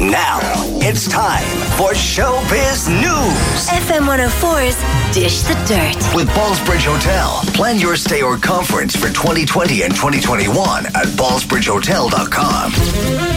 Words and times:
Now 0.00 0.40
it's 0.80 1.06
time 1.06 1.44
for 1.76 1.92
Showbiz 1.92 2.88
News 2.88 3.68
FM 3.68 4.06
104's 4.08 4.74
Dish 5.14 5.42
the 5.42 5.52
Dirt. 5.68 5.94
with 6.14 6.26
Ballsbridge 6.30 6.86
Hotel. 6.86 7.42
Plan 7.52 7.78
your 7.78 7.96
stay 7.96 8.22
or 8.22 8.38
conference 8.38 8.96
for 8.96 9.08
2020 9.08 9.82
and 9.82 9.94
2021 9.94 10.86
at 10.86 11.06
ballsbridgehotel.com. 11.18 12.72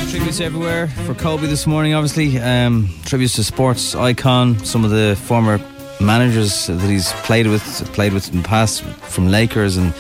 Tributes 0.10 0.40
everywhere 0.40 0.88
for 0.88 1.14
Kobe 1.14 1.48
this 1.48 1.68
morning, 1.68 1.96
obviously. 1.96 2.40
Um, 2.40 2.88
tributes 3.04 3.36
to 3.36 3.44
sports 3.44 3.94
icon, 3.94 4.58
some 4.64 4.86
of 4.86 4.92
the 4.92 5.20
former 5.22 5.60
managers 6.00 6.68
that 6.68 6.80
he's 6.80 7.12
played 7.24 7.48
with, 7.48 7.62
played 7.92 8.14
with 8.14 8.32
in 8.32 8.42
the 8.42 8.48
past 8.48 8.84
from 8.84 9.28
Lakers, 9.28 9.76
and 9.76 9.94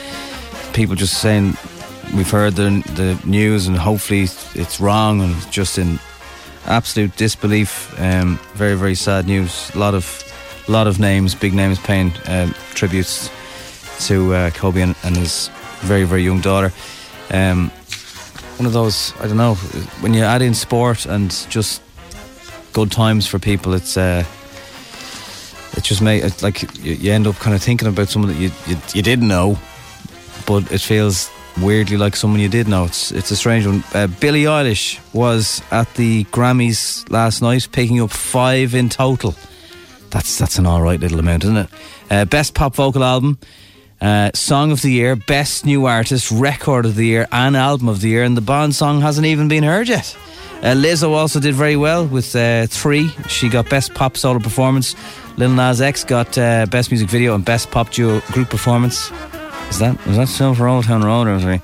people 0.72 0.96
just 0.96 1.20
saying 1.20 1.58
we've 2.16 2.32
heard 2.32 2.54
the, 2.56 2.70
the 2.96 3.20
news 3.28 3.68
and 3.68 3.76
hopefully 3.76 4.22
it's 4.56 4.80
wrong 4.80 5.20
and 5.20 5.52
just 5.52 5.78
in 5.78 6.00
absolute 6.66 7.16
disbelief. 7.16 7.94
Um, 8.00 8.40
very, 8.54 8.76
very 8.76 8.96
sad 8.96 9.26
news. 9.26 9.72
A 9.76 9.80
lot 9.80 9.94
of, 9.94 10.24
lot 10.68 10.88
of 10.88 11.00
names, 11.00 11.36
big 11.36 11.54
names 11.54 11.80
paying 11.80 12.12
um, 12.28 12.54
tributes 12.74 13.30
to 14.08 14.34
uh, 14.34 14.50
Kobe 14.52 14.82
and, 14.82 14.96
and 15.04 15.16
his 15.16 15.50
very, 15.82 16.06
very 16.06 16.24
young 16.24 16.42
daughter. 16.42 16.72
Um, 17.32 17.72
one 18.58 18.68
of 18.68 18.74
those 18.74 19.14
I 19.20 19.28
don't 19.28 19.38
know 19.38 19.56
when 20.02 20.14
you 20.14 20.24
add 20.24 20.42
in 20.42 20.54
sport 20.54 21.06
and 21.06 21.32
just 21.50 21.82
good 22.72 22.92
times 22.92 23.28
for 23.28 23.40
people. 23.40 23.74
It's 23.74 23.98
uh, 23.98 24.24
it 25.76 25.84
just 25.84 26.02
make 26.02 26.24
it 26.24 26.44
like 26.44 26.62
you, 26.84 26.94
you 26.94 27.12
end 27.12 27.28
up 27.28 27.36
kind 27.36 27.56
of 27.56 27.62
thinking 27.62 27.88
about 27.88 28.10
someone 28.10 28.32
that 28.32 28.40
you, 28.40 28.52
you 28.68 28.78
you 28.94 29.02
didn't 29.02 29.28
know, 29.28 29.58
but 30.46 30.72
it 30.72 30.82
feels 30.82 31.32
weirdly 31.62 31.98
like 31.98 32.16
someone 32.16 32.40
you 32.40 32.50
did 32.50 32.68
know. 32.68 32.86
It's 32.86 33.12
it's 33.12 33.32
a 33.32 33.36
strange 33.36 33.66
one. 33.66 33.84
Uh, 33.94 34.08
Billie 34.08 34.44
Eilish 34.44 35.00
was 35.14 35.62
at 35.72 35.94
the 35.96 36.24
Grammys 36.26 37.10
last 37.10 37.42
night, 37.42 37.68
picking 37.72 38.02
up 38.02 38.12
five 38.12 38.76
in 38.76 38.90
total. 38.90 39.36
That's 40.10 40.38
that's 40.38 40.58
an 40.58 40.66
all 40.66 40.82
right 40.82 41.00
little 41.00 41.20
amount, 41.20 41.44
isn't 41.44 41.58
it? 41.58 41.70
Uh, 42.10 42.26
best 42.26 42.54
pop 42.54 42.76
vocal 42.76 43.04
album. 43.04 43.38
Uh, 44.02 44.30
song 44.34 44.72
of 44.72 44.82
the 44.82 44.92
year, 44.92 45.16
best 45.16 45.66
new 45.66 45.86
artist, 45.86 46.30
record 46.30 46.86
of 46.86 46.96
the 46.96 47.06
year, 47.06 47.28
and 47.32 47.56
album 47.56 47.88
of 47.88 48.02
the 48.02 48.10
year, 48.10 48.24
and 48.24 48.36
the 48.36 48.42
Bond 48.42 48.76
song 48.76 49.00
hasn't 49.00 49.26
even 49.26 49.48
been 49.48 49.64
heard 49.64 49.88
yet. 49.88 50.18
Uh, 50.62 50.74
Lizzo 50.76 51.12
also 51.12 51.40
did 51.40 51.56
very 51.56 51.76
well 51.76 52.06
with 52.06 52.36
uh, 52.36 52.68
three. 52.68 53.10
She 53.28 53.50
got 53.50 53.70
best 53.70 53.94
pop 53.94 54.18
solo 54.18 54.40
performance. 54.40 54.96
Lil 55.38 55.52
Nas 55.52 55.82
X 55.82 56.04
got 56.04 56.38
uh, 56.38 56.66
best 56.68 56.92
music 56.92 57.10
video 57.10 57.34
and 57.36 57.44
best 57.44 57.72
pop 57.72 57.92
duo 57.92 58.22
group 58.32 58.50
performance. 58.50 59.10
Is 59.74 59.80
that 59.80 60.06
was 60.06 60.18
that 60.18 60.28
still 60.28 60.54
for 60.54 60.68
Old 60.68 60.86
Town 60.86 61.04
Road 61.04 61.28
or 61.28 61.40
something? 61.40 61.62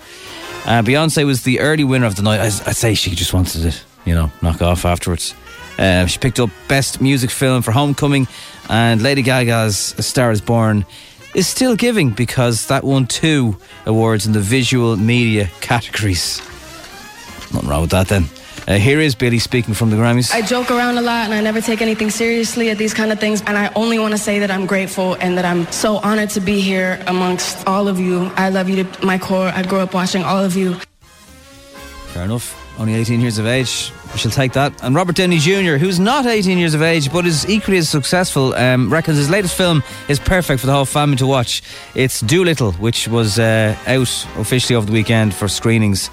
Uh, 0.66 0.82
Beyonce 0.82 1.28
was 1.28 1.44
the 1.44 1.60
early 1.60 1.84
winner 1.84 2.08
of 2.08 2.16
the 2.16 2.24
night. 2.24 2.40
I'd, 2.40 2.68
I'd 2.68 2.76
say 2.76 2.96
she 2.96 3.12
just 3.12 3.36
wanted 3.36 3.72
to, 3.72 3.78
you 4.04 4.16
know, 4.16 4.32
knock 4.42 4.64
off 4.64 4.84
afterwards. 4.84 5.36
Uh, 5.78 6.08
she 6.08 6.18
picked 6.18 6.40
up 6.40 6.50
best 6.68 7.02
music 7.02 7.30
film 7.30 7.62
for 7.62 7.72
Homecoming, 7.72 8.28
and 8.68 9.04
Lady 9.04 9.22
Gaga's 9.22 9.94
A 10.00 10.02
Star 10.02 10.32
Is 10.32 10.42
Born 10.42 10.88
is 11.36 11.48
still 11.48 11.76
giving 11.76 12.10
because 12.10 12.66
that 12.66 12.84
won 12.84 13.06
two 13.06 13.56
awards 13.86 14.26
in 14.26 14.34
the 14.34 14.40
visual 14.40 14.98
media 14.98 15.48
categories. 15.62 16.40
Nothing 17.54 17.70
wrong 17.70 17.82
with 17.82 17.92
that 17.92 18.08
then. 18.08 18.24
Uh, 18.70 18.78
here 18.78 19.00
is 19.00 19.16
Billie 19.16 19.40
speaking 19.40 19.74
from 19.74 19.90
the 19.90 19.96
Grammys. 19.96 20.32
I 20.32 20.44
joke 20.44 20.70
around 20.70 21.00
a 21.00 21.02
lot 21.02 21.26
and 21.26 21.34
I 21.34 21.42
never 21.42 21.60
take 21.60 21.82
anything 21.82 22.12
seriously 22.12 22.70
at 22.70 22.78
these 22.78 22.94
kind 22.94 23.12
of 23.12 23.20
things. 23.20 23.42
And 23.48 23.58
I 23.58 23.72
only 23.74 23.98
want 23.98 24.12
to 24.12 24.18
say 24.20 24.38
that 24.38 24.52
I'm 24.52 24.68
grateful 24.68 25.16
and 25.16 25.36
that 25.40 25.44
I'm 25.44 25.66
so 25.72 25.98
honored 25.98 26.30
to 26.32 26.40
be 26.40 26.60
here 26.60 27.04
amongst 27.08 27.66
all 27.66 27.88
of 27.88 27.98
you. 27.98 28.32
I 28.36 28.50
love 28.50 28.70
you 28.70 28.84
to 28.84 29.04
my 29.04 29.18
core. 29.18 29.48
I 29.48 29.64
grew 29.64 29.80
up 29.80 29.96
watching 29.96 30.24
all 30.24 30.44
of 30.44 30.56
you. 30.56 30.76
Fair 32.14 32.26
enough. 32.26 32.56
Only 32.80 32.94
18 32.94 33.20
years 33.22 33.40
of 33.40 33.48
age. 33.48 33.92
We 34.14 34.20
shall 34.20 34.32
take 34.32 34.54
that. 34.54 34.72
And 34.84 34.94
Robert 34.94 35.16
Downey 35.16 35.40
Jr., 35.40 35.78
who's 35.78 36.00
not 36.00 36.28
18 36.28 36.60
years 36.60 36.76
of 36.76 36.84
age 36.84 37.12
but 37.12 37.26
is 37.26 37.50
equally 37.50 37.80
as 37.80 37.90
successful, 37.90 38.54
um, 38.54 38.94
reckons 38.94 39.18
his 39.18 39.32
latest 39.32 39.56
film 39.58 39.82
is 40.10 40.20
perfect 40.20 40.60
for 40.60 40.68
the 40.68 40.74
whole 40.74 40.86
family 40.86 41.18
to 41.18 41.26
watch. 41.26 41.64
It's 41.96 42.22
Dolittle, 42.22 42.74
which 42.74 43.08
was 43.08 43.40
uh, 43.40 43.76
out 43.88 44.28
officially 44.38 44.76
over 44.76 44.86
the 44.86 44.94
weekend 44.94 45.34
for 45.34 45.48
screenings. 45.48 46.12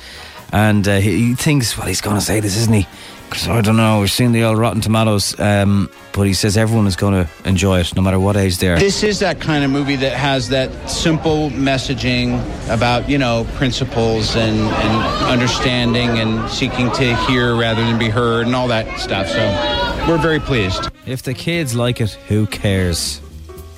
And 0.52 0.86
uh, 0.86 0.98
he, 0.98 1.28
he 1.28 1.34
thinks, 1.34 1.76
well, 1.76 1.86
he's 1.86 2.00
going 2.00 2.16
to 2.16 2.22
say 2.22 2.40
this, 2.40 2.56
isn't 2.56 2.72
he? 2.72 2.86
Because 3.28 3.48
I 3.48 3.60
don't 3.60 3.76
know. 3.76 4.00
We've 4.00 4.10
seen 4.10 4.32
the 4.32 4.44
old 4.44 4.58
Rotten 4.58 4.80
Tomatoes. 4.80 5.38
Um, 5.40 5.90
but 6.12 6.26
he 6.26 6.32
says 6.32 6.56
everyone 6.56 6.86
is 6.86 6.96
going 6.96 7.12
to 7.12 7.30
enjoy 7.46 7.80
it, 7.80 7.94
no 7.94 8.00
matter 8.00 8.18
what 8.18 8.36
age 8.36 8.56
they 8.56 8.68
are. 8.68 8.78
This 8.78 9.02
is 9.02 9.18
that 9.18 9.38
kind 9.40 9.64
of 9.64 9.70
movie 9.70 9.96
that 9.96 10.14
has 10.14 10.48
that 10.48 10.70
simple 10.88 11.50
messaging 11.50 12.40
about, 12.70 13.08
you 13.08 13.18
know, 13.18 13.46
principles 13.56 14.34
and, 14.34 14.56
and 14.56 15.24
understanding 15.26 16.18
and 16.18 16.48
seeking 16.48 16.90
to 16.92 17.14
hear 17.26 17.54
rather 17.54 17.82
than 17.82 17.98
be 17.98 18.08
heard 18.08 18.46
and 18.46 18.56
all 18.56 18.68
that 18.68 18.98
stuff. 18.98 19.28
So 19.28 20.06
we're 20.08 20.18
very 20.18 20.40
pleased. 20.40 20.88
If 21.04 21.22
the 21.22 21.34
kids 21.34 21.74
like 21.74 22.00
it, 22.00 22.12
who 22.28 22.46
cares? 22.46 23.20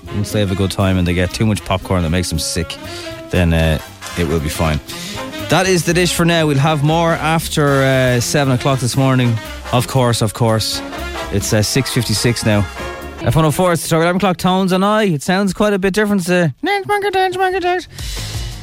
Once 0.06 0.30
they 0.32 0.40
have 0.40 0.52
a 0.52 0.54
good 0.54 0.70
time 0.70 0.96
and 0.96 1.06
they 1.06 1.14
get 1.14 1.34
too 1.34 1.44
much 1.44 1.64
popcorn 1.64 2.02
that 2.02 2.10
makes 2.10 2.28
them 2.28 2.38
sick, 2.38 2.76
then 3.30 3.52
uh, 3.52 3.80
it 4.16 4.28
will 4.28 4.40
be 4.40 4.48
fine. 4.48 4.78
That 5.50 5.66
is 5.66 5.84
the 5.84 5.94
dish 5.94 6.12
for 6.12 6.26
now. 6.26 6.46
We'll 6.46 6.58
have 6.58 6.84
more 6.84 7.12
after 7.12 7.82
uh, 7.82 8.20
seven 8.20 8.52
o'clock 8.52 8.80
this 8.80 8.96
morning. 8.96 9.34
Of 9.72 9.88
course, 9.88 10.20
of 10.20 10.34
course. 10.34 10.80
It's 11.32 11.52
uh, 11.52 11.62
six 11.62 11.90
fifty 11.90 12.14
six 12.14 12.44
now. 12.44 12.62
F104, 13.20 13.72
it's 13.72 13.88
the 13.88 13.96
eleven 13.96 14.16
o'clock 14.16 14.36
tones 14.36 14.72
and 14.72 14.84
I. 14.84 15.04
It 15.04 15.22
sounds 15.22 15.54
quite 15.54 15.72
a 15.72 15.78
bit 15.78 15.94
different 15.94 16.24
to 16.26 16.54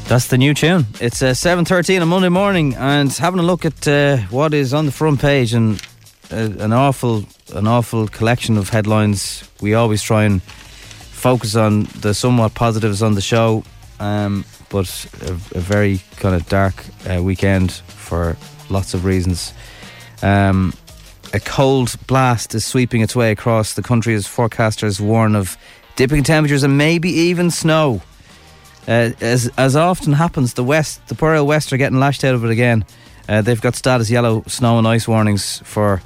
that's 0.08 0.28
the 0.28 0.38
new 0.38 0.54
tune. 0.54 0.86
It's 1.02 1.24
uh, 1.24 1.34
seven 1.34 1.66
thirteen 1.66 2.04
on 2.04 2.08
Monday 2.08 2.30
morning, 2.30 2.76
and 2.76 3.12
having 3.12 3.40
a 3.40 3.44
look 3.44 3.66
at 3.66 3.88
uh, 3.88 4.18
what 4.30 4.54
is 4.54 4.72
on 4.72 4.86
the 4.86 4.92
front 4.92 5.20
page 5.20 5.54
and 5.54 5.82
uh, 6.32 6.52
an 6.60 6.72
awful, 6.72 7.26
an 7.56 7.66
awful 7.66 8.08
collection 8.08 8.58
of 8.58 8.70
headlines. 8.70 9.50
We 9.60 9.74
always 9.74 10.04
try 10.04 10.26
and 10.26 10.44
focus 10.44 11.56
on 11.56 11.86
the 12.02 12.14
somewhat 12.14 12.54
positives 12.54 13.02
on 13.02 13.16
the 13.16 13.22
show, 13.22 13.64
um, 14.00 14.46
but 14.70 15.08
a, 15.22 15.32
a 15.32 15.62
very 15.62 16.02
kind 16.18 16.36
of 16.36 16.48
dark 16.50 16.86
uh, 17.10 17.22
weekend 17.22 17.72
for 17.72 18.38
lots 18.70 18.94
of 18.94 19.06
reasons. 19.06 19.54
Um, 20.22 20.74
a 21.34 21.40
cold 21.40 21.96
blast 22.08 22.56
is 22.56 22.66
sweeping 22.66 23.02
its 23.02 23.16
way 23.16 23.32
across 23.32 23.74
the 23.74 23.84
country 23.84 24.16
as 24.16 24.26
forecasters 24.26 25.00
warn 25.00 25.36
of 25.36 25.58
dipping 25.96 26.24
temperatures 26.24 26.64
and 26.64 26.78
maybe 26.78 27.10
even 27.10 27.52
snow. 27.52 28.02
Uh, 28.88 29.12
as 29.20 29.52
as 29.58 29.76
often 29.76 30.14
happens, 30.14 30.54
the 30.54 30.64
west, 30.64 31.06
the 31.08 31.16
Borough 31.16 31.44
West, 31.44 31.74
are 31.74 31.78
getting 31.78 32.00
lashed 32.00 32.24
out 32.24 32.36
of 32.36 32.46
it 32.46 32.52
again. 32.52 32.86
Uh, 33.28 33.42
they've 33.42 33.62
got 33.62 33.76
status 33.76 34.10
yellow 34.10 34.44
snow 34.48 34.78
and 34.78 34.88
ice 34.88 35.08
warnings 35.08 35.60
for 35.64 36.02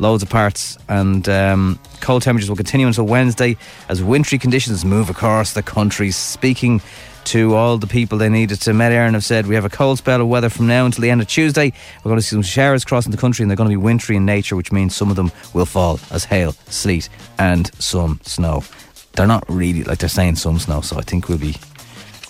loads 0.00 0.22
of 0.22 0.28
parts, 0.28 0.76
and 0.88 1.28
um, 1.28 1.78
cold 2.00 2.22
temperatures 2.22 2.48
will 2.48 2.56
continue 2.56 2.86
until 2.86 3.06
Wednesday 3.06 3.56
as 3.88 4.02
wintry 4.02 4.38
conditions 4.38 4.84
move 4.84 5.08
across 5.08 5.52
the 5.52 5.62
country. 5.62 6.10
Speaking 6.10 6.82
to 7.26 7.54
all 7.54 7.78
the 7.78 7.86
people 7.86 8.18
they 8.18 8.28
needed 8.28 8.60
to, 8.62 8.74
Met 8.74 8.92
Éireann 8.92 9.14
have 9.14 9.24
said 9.24 9.46
we 9.46 9.54
have 9.54 9.64
a 9.64 9.70
cold 9.70 9.98
spell 9.98 10.20
of 10.20 10.28
weather 10.28 10.48
from 10.48 10.66
now 10.66 10.84
until 10.84 11.02
the 11.02 11.10
end 11.10 11.20
of 11.20 11.28
Tuesday. 11.28 11.72
We're 12.02 12.10
going 12.10 12.18
to 12.18 12.22
see 12.22 12.34
some 12.34 12.42
showers 12.42 12.84
crossing 12.84 13.12
the 13.12 13.18
country, 13.18 13.42
and 13.42 13.50
they're 13.50 13.56
going 13.56 13.70
to 13.70 13.76
be 13.76 13.82
wintry 13.82 14.16
in 14.16 14.24
nature, 14.24 14.56
which 14.56 14.72
means 14.72 14.94
some 14.94 15.10
of 15.10 15.16
them 15.16 15.32
will 15.52 15.66
fall 15.66 16.00
as 16.10 16.24
hail, 16.24 16.52
sleet, 16.68 17.08
and 17.38 17.72
some 17.80 18.20
snow. 18.22 18.64
They're 19.12 19.26
not 19.26 19.44
really 19.48 19.84
like 19.84 19.98
they're 19.98 20.08
saying 20.08 20.36
some 20.36 20.58
snow, 20.58 20.80
so 20.80 20.98
I 20.98 21.02
think 21.02 21.28
we'll 21.28 21.38
be 21.38 21.56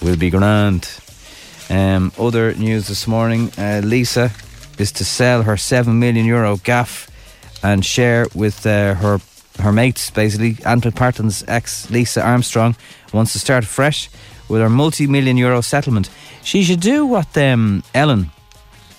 we'll 0.02 0.16
be 0.16 0.30
grand. 0.30 0.88
Um, 1.70 2.12
other 2.18 2.54
news 2.54 2.88
this 2.88 3.06
morning: 3.06 3.50
uh, 3.58 3.80
Lisa, 3.82 4.30
is 4.78 4.92
to 4.92 5.04
sell 5.04 5.42
her 5.42 5.56
seven 5.56 5.98
million 5.98 6.26
euro 6.26 6.58
gaff 6.58 7.10
and 7.62 7.84
share 7.84 8.26
with 8.34 8.66
uh, 8.66 8.94
her 8.94 9.20
her 9.60 9.72
mates. 9.72 10.10
Basically, 10.10 10.58
Ant 10.64 10.84
McPartlin's 10.84 11.44
ex 11.48 11.90
Lisa 11.90 12.22
Armstrong 12.22 12.76
wants 13.12 13.32
to 13.32 13.38
start 13.38 13.64
fresh 13.64 14.10
with 14.48 14.60
her 14.60 14.70
multi-million 14.70 15.36
euro 15.36 15.60
settlement. 15.60 16.10
She 16.42 16.62
should 16.62 16.80
do 16.80 17.06
what 17.06 17.36
um, 17.36 17.82
Elin 17.94 18.30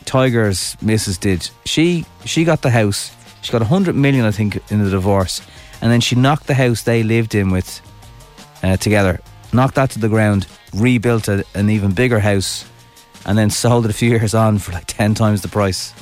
Tiger's 0.05 0.77
missus 0.81 1.17
did. 1.17 1.49
She 1.65 2.05
she 2.25 2.43
got 2.43 2.61
the 2.61 2.69
house. 2.69 3.11
She 3.41 3.51
got 3.51 3.61
a 3.61 3.65
hundred 3.65 3.95
million, 3.95 4.25
I 4.25 4.31
think, 4.31 4.59
in 4.71 4.83
the 4.83 4.89
divorce, 4.89 5.41
and 5.81 5.91
then 5.91 6.01
she 6.01 6.15
knocked 6.15 6.47
the 6.47 6.53
house 6.53 6.83
they 6.83 7.03
lived 7.03 7.35
in 7.35 7.51
with 7.51 7.81
uh, 8.63 8.77
together, 8.77 9.19
knocked 9.53 9.75
that 9.75 9.91
to 9.91 9.99
the 9.99 10.09
ground, 10.09 10.47
rebuilt 10.73 11.27
a, 11.27 11.45
an 11.53 11.69
even 11.69 11.91
bigger 11.91 12.19
house, 12.19 12.65
and 13.25 13.37
then 13.37 13.49
sold 13.61 13.85
it 13.85 13.91
a 13.91 13.93
few 13.93 14.09
years 14.09 14.33
on 14.33 14.57
for 14.57 14.71
like 14.71 14.87
ten 14.87 15.13
times 15.13 15.41
the 15.41 15.47
price. 15.47 15.93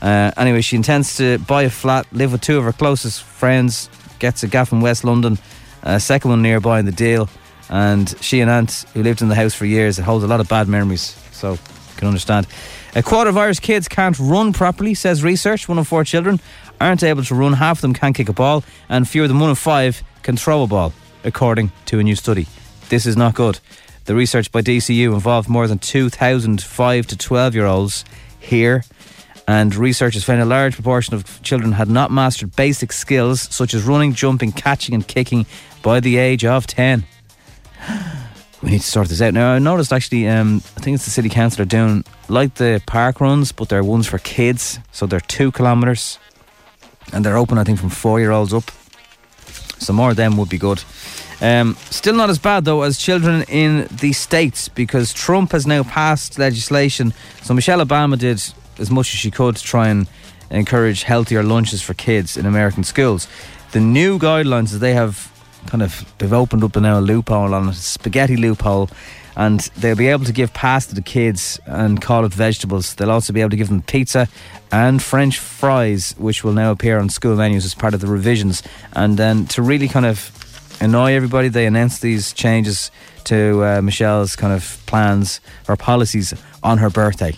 Uh, 0.00 0.32
anyway, 0.36 0.60
she 0.60 0.74
intends 0.74 1.16
to 1.16 1.38
buy 1.38 1.62
a 1.62 1.70
flat, 1.70 2.06
live 2.12 2.32
with 2.32 2.40
two 2.40 2.58
of 2.58 2.64
her 2.64 2.72
closest 2.72 3.22
friends, 3.22 3.88
gets 4.18 4.42
a 4.42 4.48
gaff 4.48 4.72
in 4.72 4.80
West 4.80 5.04
London, 5.04 5.38
a 5.84 6.00
second 6.00 6.30
one 6.30 6.42
nearby 6.42 6.80
in 6.80 6.86
the 6.86 6.92
deal, 6.92 7.28
and 7.72 8.14
she 8.20 8.40
and 8.40 8.50
Ant, 8.50 8.84
who 8.92 9.02
lived 9.02 9.22
in 9.22 9.28
the 9.28 9.34
house 9.34 9.54
for 9.54 9.64
years, 9.64 9.98
it 9.98 10.02
holds 10.02 10.22
a 10.22 10.28
lot 10.28 10.40
of 10.40 10.48
bad 10.48 10.68
memories, 10.68 11.16
so 11.32 11.52
you 11.52 11.58
can 11.96 12.06
understand. 12.06 12.46
A 12.94 13.02
quarter 13.02 13.30
of 13.30 13.38
Irish 13.38 13.60
kids 13.60 13.88
can't 13.88 14.18
run 14.18 14.52
properly, 14.52 14.92
says 14.92 15.24
research. 15.24 15.70
One 15.70 15.78
in 15.78 15.84
four 15.84 16.04
children 16.04 16.38
aren't 16.82 17.02
able 17.02 17.24
to 17.24 17.34
run, 17.34 17.54
half 17.54 17.78
of 17.78 17.80
them 17.80 17.94
can't 17.94 18.14
kick 18.14 18.28
a 18.28 18.34
ball, 18.34 18.62
and 18.90 19.08
fewer 19.08 19.26
than 19.26 19.40
one 19.40 19.48
in 19.48 19.56
five 19.56 20.02
can 20.22 20.36
throw 20.36 20.62
a 20.62 20.66
ball, 20.66 20.92
according 21.24 21.72
to 21.86 21.98
a 21.98 22.02
new 22.02 22.14
study. 22.14 22.46
This 22.90 23.06
is 23.06 23.16
not 23.16 23.34
good. 23.34 23.58
The 24.04 24.14
research 24.14 24.52
by 24.52 24.60
DCU 24.60 25.14
involved 25.14 25.48
more 25.48 25.66
than 25.66 25.78
2,000 25.78 26.62
5 26.62 27.06
to 27.06 27.16
12 27.16 27.54
year 27.54 27.64
olds 27.64 28.04
here 28.38 28.84
and 29.48 29.74
researchers 29.74 30.24
found 30.24 30.40
a 30.40 30.44
large 30.44 30.74
proportion 30.74 31.14
of 31.14 31.42
children 31.42 31.72
had 31.72 31.88
not 31.88 32.10
mastered 32.10 32.54
basic 32.54 32.92
skills 32.92 33.40
such 33.40 33.74
as 33.74 33.82
running, 33.82 34.12
jumping, 34.12 34.52
catching, 34.52 34.94
and 34.94 35.06
kicking 35.06 35.46
by 35.82 36.00
the 36.00 36.16
age 36.16 36.44
of 36.44 36.66
10. 36.66 37.04
We 38.62 38.70
need 38.70 38.80
to 38.80 38.86
sort 38.86 39.08
this 39.08 39.20
out. 39.20 39.34
Now, 39.34 39.54
I 39.54 39.58
noticed 39.58 39.92
actually, 39.92 40.28
um, 40.28 40.62
I 40.76 40.80
think 40.80 40.94
it's 40.94 41.04
the 41.04 41.10
city 41.10 41.28
council 41.28 41.62
are 41.62 41.66
doing 41.66 42.04
like 42.28 42.54
the 42.54 42.80
park 42.86 43.20
runs, 43.20 43.50
but 43.50 43.68
they're 43.68 43.82
ones 43.82 44.06
for 44.06 44.18
kids. 44.18 44.78
So 44.92 45.06
they're 45.06 45.18
two 45.20 45.50
kilometres 45.50 46.18
and 47.12 47.24
they're 47.24 47.36
open, 47.36 47.58
I 47.58 47.64
think, 47.64 47.80
from 47.80 47.90
four 47.90 48.20
year 48.20 48.30
olds 48.30 48.54
up. 48.54 48.70
So 49.78 49.92
more 49.92 50.10
of 50.10 50.16
them 50.16 50.36
would 50.36 50.48
be 50.48 50.58
good. 50.58 50.82
Um, 51.40 51.76
still 51.90 52.14
not 52.14 52.30
as 52.30 52.38
bad 52.38 52.64
though 52.64 52.82
as 52.82 52.98
children 52.98 53.42
in 53.48 53.88
the 53.90 54.12
states 54.12 54.68
because 54.68 55.12
Trump 55.12 55.50
has 55.50 55.66
now 55.66 55.82
passed 55.82 56.38
legislation. 56.38 57.12
So 57.42 57.52
Michelle 57.54 57.84
Obama 57.84 58.16
did 58.16 58.40
as 58.78 58.90
much 58.92 59.12
as 59.12 59.18
she 59.18 59.32
could 59.32 59.56
to 59.56 59.62
try 59.62 59.88
and 59.88 60.06
encourage 60.50 61.02
healthier 61.02 61.42
lunches 61.42 61.82
for 61.82 61.94
kids 61.94 62.36
in 62.36 62.46
American 62.46 62.84
schools. 62.84 63.26
The 63.72 63.80
new 63.80 64.20
guidelines 64.20 64.70
that 64.70 64.78
they 64.78 64.94
have 64.94 65.31
kind 65.66 65.82
of 65.82 66.04
they've 66.18 66.32
opened 66.32 66.64
up 66.64 66.76
now 66.76 66.98
a 66.98 67.00
loophole 67.00 67.54
on 67.54 67.68
a 67.68 67.72
spaghetti 67.72 68.36
loophole 68.36 68.90
and 69.36 69.60
they'll 69.78 69.96
be 69.96 70.08
able 70.08 70.24
to 70.24 70.32
give 70.32 70.52
pasta 70.52 70.94
to 70.94 71.02
kids 71.02 71.58
and 71.66 72.00
call 72.00 72.24
it 72.24 72.34
vegetables. 72.34 72.94
They'll 72.94 73.10
also 73.10 73.32
be 73.32 73.40
able 73.40 73.50
to 73.50 73.56
give 73.56 73.68
them 73.68 73.82
pizza 73.82 74.28
and 74.70 75.02
French 75.02 75.38
fries, 75.38 76.14
which 76.18 76.44
will 76.44 76.52
now 76.52 76.70
appear 76.70 76.98
on 76.98 77.08
school 77.08 77.36
menus 77.36 77.64
as 77.64 77.74
part 77.74 77.94
of 77.94 78.00
the 78.00 78.06
revisions. 78.06 78.62
And 78.92 79.16
then 79.16 79.46
to 79.48 79.62
really 79.62 79.88
kind 79.88 80.06
of 80.06 80.30
annoy 80.80 81.12
everybody, 81.14 81.48
they 81.48 81.66
announced 81.66 82.02
these 82.02 82.32
changes 82.32 82.90
to 83.24 83.64
uh, 83.64 83.82
Michelle's 83.82 84.36
kind 84.36 84.52
of 84.52 84.82
plans 84.86 85.40
or 85.68 85.76
policies 85.76 86.34
on 86.62 86.78
her 86.78 86.90
birthday. 86.90 87.34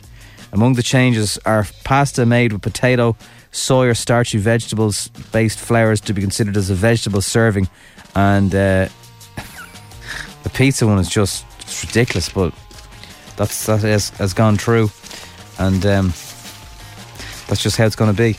Among 0.53 0.75
the 0.75 0.82
changes 0.82 1.38
are 1.44 1.67
pasta 1.82 2.25
made 2.25 2.53
with 2.53 2.62
potato, 2.62 3.17
soy, 3.50 3.88
or 3.88 3.94
starchy 3.94 4.38
vegetables 4.38 5.09
based 5.32 5.59
flours 5.59 6.00
to 6.03 6.15
be 6.15 6.21
considered 6.21 6.56
as 6.56 6.71
a 6.71 6.75
vegetable 6.75 7.21
serving. 7.21 7.69
And 8.14 8.55
uh, 8.55 8.88
the 10.43 10.50
pizza 10.50 10.87
one 10.87 10.99
is 10.99 11.08
just 11.08 11.44
ridiculous, 11.87 12.28
but 12.28 12.55
that's 13.37 13.66
that 13.66 13.81
has, 13.81 14.11
has 14.11 14.32
gone 14.32 14.56
through. 14.56 14.90
And 15.58 15.84
um, 15.87 16.06
that's 17.46 17.62
just 17.62 17.76
how 17.76 17.87
it's 17.87 17.96
going 17.96 18.14
to 18.14 18.16
be. 18.16 18.37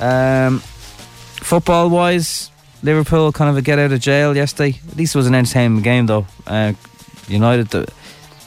Um, 0.00 0.60
football 0.60 1.90
wise, 1.90 2.50
Liverpool 2.82 3.32
kind 3.32 3.50
of 3.50 3.56
a 3.56 3.62
get 3.62 3.78
out 3.78 3.92
of 3.92 4.00
jail 4.00 4.36
yesterday. 4.36 4.78
At 4.88 4.96
least 4.96 5.14
it 5.14 5.18
was 5.18 5.26
an 5.26 5.34
entertaining 5.34 5.82
game, 5.82 6.06
though. 6.06 6.26
Uh, 6.46 6.74
United, 7.26 7.68
the, 7.68 7.88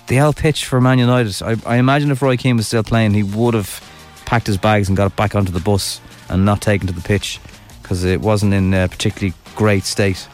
the 0.08 0.18
L 0.18 0.34
pitch 0.34 0.66
for 0.66 0.80
Man 0.80 1.00
United. 1.00 1.42
I, 1.44 1.56
I 1.66 1.78
imagine 1.78 2.12
if 2.12 2.22
Roy 2.22 2.38
Keane 2.38 2.58
was 2.58 2.68
still 2.68 2.84
playing, 2.84 3.14
he 3.14 3.24
would 3.24 3.54
have 3.54 3.82
packed 4.26 4.48
his 4.48 4.58
bags 4.58 4.88
and 4.88 4.96
got 4.96 5.16
back 5.16 5.36
onto 5.36 5.52
the 5.52 5.60
bus 5.60 6.00
and 6.30 6.46
not 6.46 6.62
taken 6.62 6.88
to 6.88 6.94
the 6.94 7.02
pitch 7.02 7.40
because 7.82 8.04
it 8.06 8.22
wasn't 8.22 8.54
in 8.54 8.74
a 8.74 8.88
particularly 8.88 9.34
great 9.56 9.84
state. 9.84 10.28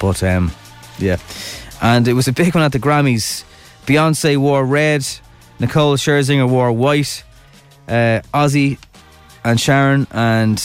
But 0.00 0.22
um, 0.24 0.50
yeah, 0.98 1.18
and 1.80 2.08
it 2.08 2.14
was 2.14 2.26
a 2.26 2.32
big 2.32 2.54
one 2.54 2.64
at 2.64 2.72
the 2.72 2.80
Grammys. 2.80 3.44
Beyonce 3.86 4.36
wore 4.36 4.64
red, 4.64 5.06
Nicole 5.60 5.96
Scherzinger 5.96 6.48
wore 6.48 6.72
white, 6.72 7.22
uh, 7.88 8.20
Ozzy 8.34 8.78
and 9.44 9.60
Sharon 9.60 10.06
and 10.10 10.58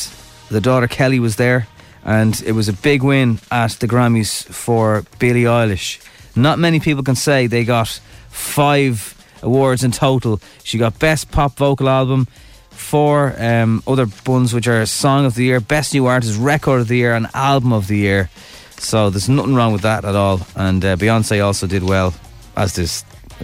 the 0.50 0.62
daughter 0.62 0.88
Kelly 0.88 1.20
was 1.20 1.36
there, 1.36 1.68
and 2.04 2.42
it 2.46 2.54
was 2.54 2.70
a 2.70 2.74
big 2.74 3.04
win 3.04 3.40
at 3.52 3.72
the 3.72 3.88
Grammys 3.88 4.46
for 4.46 5.04
Billie 5.20 5.44
Eilish. 5.44 6.02
Not 6.36 6.60
many 6.60 6.80
people 6.80 7.04
can 7.04 7.16
say 7.16 7.48
they 7.48 7.64
got 7.64 7.88
five 8.30 9.16
awards 9.42 9.84
in 9.84 9.92
total. 9.92 10.42
She 10.64 10.78
got 10.78 11.00
Best 11.00 11.32
Pop 11.32 11.58
Vocal 11.58 11.90
Album, 11.90 12.28
four 12.70 13.36
um, 13.42 13.82
other 13.88 14.08
ones 14.26 14.54
which 14.54 14.68
are 14.68 14.86
Song 14.86 15.26
of 15.26 15.36
the 15.36 15.46
Year, 15.46 15.60
Best 15.60 15.94
New 15.94 16.06
Artist, 16.06 16.38
Record 16.40 16.82
of 16.82 16.88
the 16.88 16.98
Year, 16.98 17.16
and 17.16 17.28
Album 17.34 17.72
of 17.74 17.88
the 17.88 17.98
Year. 17.98 18.30
So 18.78 19.10
there's 19.10 19.30
nothing 19.30 19.56
wrong 19.56 19.74
with 19.74 19.82
that 19.82 20.06
at 20.06 20.16
all. 20.16 20.42
And 20.56 20.84
uh, 20.84 20.96
Beyonce 20.96 21.44
also 21.44 21.68
did 21.68 21.84
well, 21.84 22.14
as 22.56 22.74
did 22.74 22.90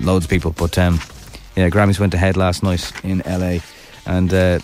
loads 0.03 0.25
of 0.25 0.29
people. 0.29 0.51
But 0.51 0.77
um, 0.77 0.99
yeah, 1.55 1.69
Grammys 1.69 1.99
went 1.99 2.13
ahead 2.13 2.37
last 2.37 2.63
night 2.63 2.91
in 3.03 3.21
LA, 3.25 3.59
and 4.05 4.33
uh, 4.33 4.59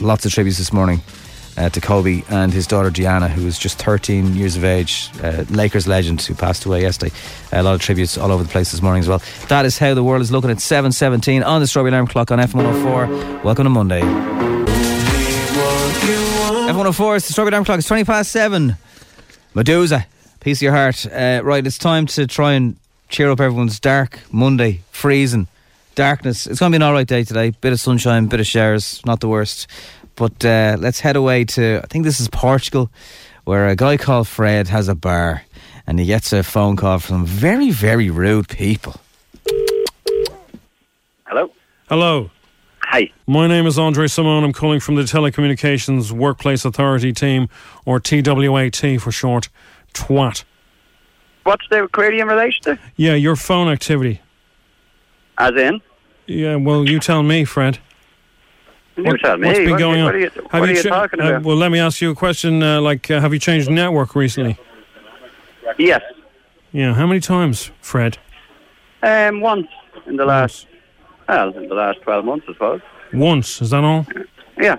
lots 0.00 0.24
of 0.26 0.32
tributes 0.32 0.58
this 0.58 0.72
morning 0.72 1.00
uh, 1.56 1.68
to 1.70 1.80
Kobe 1.80 2.22
and 2.30 2.52
his 2.52 2.66
daughter 2.66 2.90
Gianna, 2.90 3.28
who 3.28 3.44
was 3.44 3.58
just 3.58 3.80
13 3.82 4.34
years 4.34 4.56
of 4.56 4.64
age, 4.64 5.10
uh, 5.22 5.44
Lakers 5.50 5.86
legend 5.86 6.22
who 6.22 6.34
passed 6.34 6.64
away 6.64 6.82
yesterday. 6.82 7.14
a 7.52 7.62
lot 7.62 7.74
of 7.74 7.80
tributes 7.80 8.18
all 8.18 8.32
over 8.32 8.42
the 8.42 8.48
place 8.48 8.72
this 8.72 8.82
morning 8.82 9.00
as 9.00 9.08
well. 9.08 9.22
That 9.48 9.64
is 9.64 9.78
how 9.78 9.94
the 9.94 10.02
world 10.02 10.22
is 10.22 10.32
looking 10.32 10.50
at 10.50 10.58
7:17 10.58 11.44
on 11.44 11.60
the 11.60 11.66
Strawberry 11.66 11.90
Alarm 11.90 12.06
Clock 12.06 12.30
on 12.30 12.38
F104. 12.38 13.42
Welcome 13.44 13.64
to 13.64 13.70
Monday. 13.70 14.00
F104 16.70 17.16
is 17.16 17.26
the 17.26 17.32
Strawberry 17.32 17.50
Alarm 17.52 17.64
Clock. 17.64 17.78
It's 17.78 17.88
20 17.88 18.04
past 18.04 18.30
seven. 18.32 18.76
Meduza, 19.54 20.04
piece 20.40 20.58
of 20.58 20.62
your 20.62 20.72
heart. 20.72 21.06
Uh, 21.06 21.40
right, 21.44 21.64
it's 21.64 21.78
time 21.78 22.06
to 22.06 22.26
try 22.26 22.54
and 22.54 22.76
cheer 23.08 23.30
up 23.30 23.40
everyone's 23.40 23.78
dark 23.78 24.18
Monday, 24.32 24.80
freezing, 24.90 25.46
darkness. 25.94 26.48
It's 26.48 26.58
going 26.58 26.72
to 26.72 26.78
be 26.78 26.82
an 26.82 26.88
alright 26.88 27.06
day 27.06 27.22
today. 27.22 27.50
Bit 27.50 27.72
of 27.72 27.78
sunshine, 27.78 28.26
bit 28.26 28.40
of 28.40 28.48
showers, 28.48 29.00
not 29.06 29.20
the 29.20 29.28
worst. 29.28 29.68
But 30.16 30.44
uh, 30.44 30.76
let's 30.80 30.98
head 30.98 31.14
away 31.14 31.44
to, 31.44 31.80
I 31.84 31.86
think 31.86 32.04
this 32.04 32.18
is 32.18 32.26
Portugal, 32.28 32.90
where 33.44 33.68
a 33.68 33.76
guy 33.76 33.96
called 33.96 34.26
Fred 34.26 34.66
has 34.68 34.88
a 34.88 34.96
bar 34.96 35.42
and 35.86 36.00
he 36.00 36.06
gets 36.06 36.32
a 36.32 36.42
phone 36.42 36.74
call 36.74 36.98
from 36.98 37.24
very, 37.24 37.70
very 37.70 38.10
rude 38.10 38.48
people. 38.48 38.96
Hello. 41.26 41.50
Hello. 41.88 42.30
Hi. 42.94 43.10
My 43.26 43.48
name 43.48 43.66
is 43.66 43.76
Andre 43.76 44.06
Simone. 44.06 44.44
I'm 44.44 44.52
calling 44.52 44.78
from 44.78 44.94
the 44.94 45.02
Telecommunications 45.02 46.12
Workplace 46.12 46.64
Authority 46.64 47.12
team, 47.12 47.48
or 47.84 47.98
TWAT 47.98 49.00
for 49.00 49.10
short. 49.10 49.48
TWAT. 49.94 50.44
What's 51.42 51.66
the 51.70 51.88
query 51.92 52.20
in 52.20 52.28
relation 52.28 52.62
to? 52.62 52.78
Yeah, 52.94 53.14
your 53.14 53.34
phone 53.34 53.66
activity. 53.68 54.20
As 55.38 55.56
in? 55.56 55.80
Yeah, 56.28 56.54
well, 56.54 56.88
you 56.88 57.00
tell 57.00 57.24
me, 57.24 57.44
Fred. 57.44 57.80
You 58.96 59.02
What- 59.02 59.20
tell 59.24 59.38
me. 59.38 59.48
What's 59.48 59.58
been 59.58 59.70
what, 59.70 59.78
going 59.80 60.04
what 60.04 60.14
on? 60.14 60.14
Are 60.14 60.18
you, 60.20 60.30
Have 60.52 60.62
are 60.62 60.70
you 60.70 60.80
cha- 60.84 60.88
talking 60.90 61.20
uh, 61.20 61.28
about? 61.30 61.42
well, 61.42 61.56
let 61.56 61.72
me 61.72 61.80
ask 61.80 62.00
you 62.00 62.12
a 62.12 62.14
question. 62.14 62.62
Uh, 62.62 62.80
like, 62.80 63.10
uh, 63.10 63.18
have 63.20 63.32
you 63.32 63.40
changed 63.40 63.68
network 63.68 64.14
recently? 64.14 64.56
yes. 65.78 66.00
Yeah. 66.70 66.94
How 66.94 67.08
many 67.08 67.18
times, 67.18 67.72
Fred? 67.80 68.18
Um, 69.02 69.40
once 69.40 69.66
in 70.06 70.14
the 70.14 70.24
last, 70.24 70.68
well, 71.28 71.56
in 71.56 71.68
the 71.68 71.74
last 71.74 72.00
12 72.02 72.24
months, 72.24 72.46
I 72.48 72.52
suppose. 72.52 72.80
Once. 73.12 73.60
Is 73.62 73.70
that 73.70 73.84
all? 73.84 74.06
Yeah. 74.58 74.76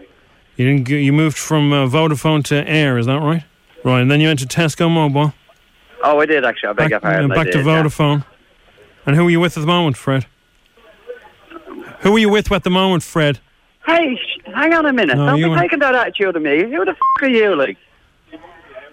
You 0.56 0.66
didn't. 0.66 0.88
Go, 0.88 0.96
you 0.96 1.12
moved 1.14 1.38
from 1.38 1.72
uh, 1.74 1.86
Vodafone 1.88 2.44
to 2.46 2.64
eir. 2.66 2.98
Is 3.00 3.06
that 3.08 3.20
right? 3.22 3.44
Right. 3.84 4.02
And 4.02 4.10
then 4.10 4.20
you 4.22 4.28
went 4.28 4.40
to 4.40 4.46
Tesco 4.46 4.90
Mobile. 4.90 5.34
Oh, 6.04 6.20
I 6.20 6.26
did 6.26 6.46
actually. 6.46 6.70
I 6.70 6.74
beg 6.74 6.90
your 6.92 7.00
Back, 7.00 7.12
pardon. 7.12 7.32
uh, 7.32 7.36
back 7.36 7.46
to 7.48 7.52
did, 7.54 7.66
yeah. 7.66 7.84
Vodafone. 7.84 8.26
And 9.06 9.16
who 9.16 9.28
are 9.28 9.30
you 9.30 9.40
with 9.40 9.58
at 9.58 9.62
the 9.62 9.68
moment, 9.68 9.98
Fred? 9.98 10.26
Who 12.02 12.16
are 12.16 12.20
you 12.20 12.30
with 12.30 12.52
at 12.52 12.64
the 12.64 12.70
moment, 12.70 13.04
Fred? 13.04 13.40
Hey, 13.86 14.16
sh- 14.16 14.42
hang 14.54 14.74
on 14.74 14.86
a 14.86 14.94
minute. 14.94 15.16
No, 15.18 15.38
Don't 15.38 15.54
be 15.54 15.60
taking 15.60 15.80
that 15.80 15.94
attitude 15.96 16.36
of 16.36 16.42
me. 16.42 16.64
Who 16.64 16.86
the 16.86 16.92
f 16.92 16.98
are 17.22 17.28
you, 17.28 17.56
like? 17.56 17.78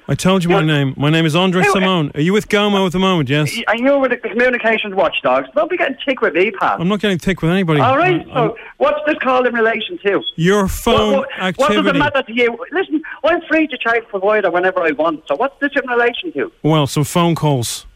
I 0.09 0.15
told 0.17 0.43
you 0.43 0.51
my 0.51 0.63
name. 0.63 0.95
My 0.97 1.11
name 1.11 1.25
is 1.25 1.37
Andre 1.37 1.63
Simone. 1.63 2.11
Are 2.17 2.21
you 2.21 2.33
with 2.33 2.49
Gomo 2.49 2.85
at 2.87 2.93
the 2.93 2.99
moment? 2.99 3.29
Yes. 3.29 3.57
And 3.69 3.81
you're 3.81 3.99
with 3.99 4.11
the 4.11 4.17
communications 4.17 4.95
watchdogs. 4.95 5.49
Don't 5.55 5.71
be 5.71 5.77
getting 5.77 5.97
tick 6.05 6.21
with 6.21 6.35
me, 6.35 6.51
pal. 6.51 6.77
I'm 6.81 6.89
not 6.89 6.99
getting 7.01 7.19
thick 7.19 7.41
with 7.41 7.51
anybody. 7.53 7.81
All 7.81 7.97
right. 7.97 8.15
I- 8.17 8.41
I'm- 8.41 8.49
So, 8.51 8.57
what's 8.79 8.99
this 9.07 9.17
called 9.23 9.47
in 9.47 9.55
relation 9.55 9.99
to? 10.05 10.23
your 10.35 10.67
phone 10.67 11.13
What, 11.13 11.29
what, 11.39 11.59
what 11.59 11.73
does 11.73 11.87
it 11.87 11.97
matter 11.97 12.23
to 12.23 12.33
you? 12.33 12.59
Listen, 12.73 13.01
I'm 13.25 13.41
free 13.43 13.69
to 13.69 13.79
change 13.79 14.05
provider 14.09 14.51
whenever 14.51 14.81
I 14.81 14.91
want. 14.91 15.23
So, 15.29 15.37
what's 15.37 15.59
this 15.61 15.71
in 15.81 15.89
relation 15.89 16.33
to? 16.33 16.51
Well, 16.65 16.87
some 16.89 17.05
phone 17.05 17.35
calls 17.37 17.87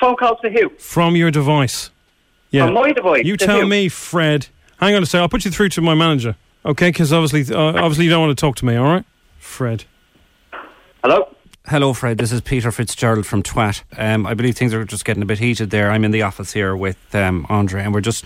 Phone 0.00 0.16
calls 0.16 0.38
to 0.42 0.50
who? 0.50 0.70
from 0.78 1.14
your 1.14 1.30
device. 1.30 1.90
Yeah. 2.50 2.64
From 2.66 2.74
my 2.74 2.90
device, 2.92 3.24
You 3.24 3.36
tell 3.36 3.60
who? 3.60 3.66
me, 3.66 3.88
Fred. 3.88 4.48
Hang 4.80 4.94
on 4.96 5.02
a 5.02 5.06
second. 5.06 5.22
I'll 5.22 5.28
put 5.28 5.44
you 5.44 5.50
through 5.52 5.68
to 5.70 5.80
my 5.80 5.94
manager. 5.94 6.34
Okay? 6.66 6.88
Because 6.88 7.12
obviously, 7.12 7.54
uh, 7.54 7.60
obviously, 7.60 8.04
you 8.04 8.10
don't 8.10 8.20
want 8.26 8.36
to 8.36 8.40
talk 8.40 8.56
to 8.56 8.64
me. 8.66 8.74
All 8.74 8.84
right, 8.88 9.04
Fred. 9.38 9.84
Hello. 11.02 11.39
Hello, 11.66 11.92
Fred. 11.92 12.16
This 12.16 12.32
is 12.32 12.40
Peter 12.40 12.72
Fitzgerald 12.72 13.26
from 13.26 13.42
Twat. 13.42 13.82
Um, 13.96 14.26
I 14.26 14.32
believe 14.32 14.56
things 14.56 14.72
are 14.72 14.82
just 14.84 15.04
getting 15.04 15.22
a 15.22 15.26
bit 15.26 15.38
heated 15.38 15.68
there. 15.68 15.90
I'm 15.90 16.04
in 16.04 16.10
the 16.10 16.22
office 16.22 16.52
here 16.52 16.74
with 16.74 16.96
um, 17.14 17.44
Andre, 17.50 17.82
and 17.82 17.92
we're 17.92 18.00
just 18.00 18.24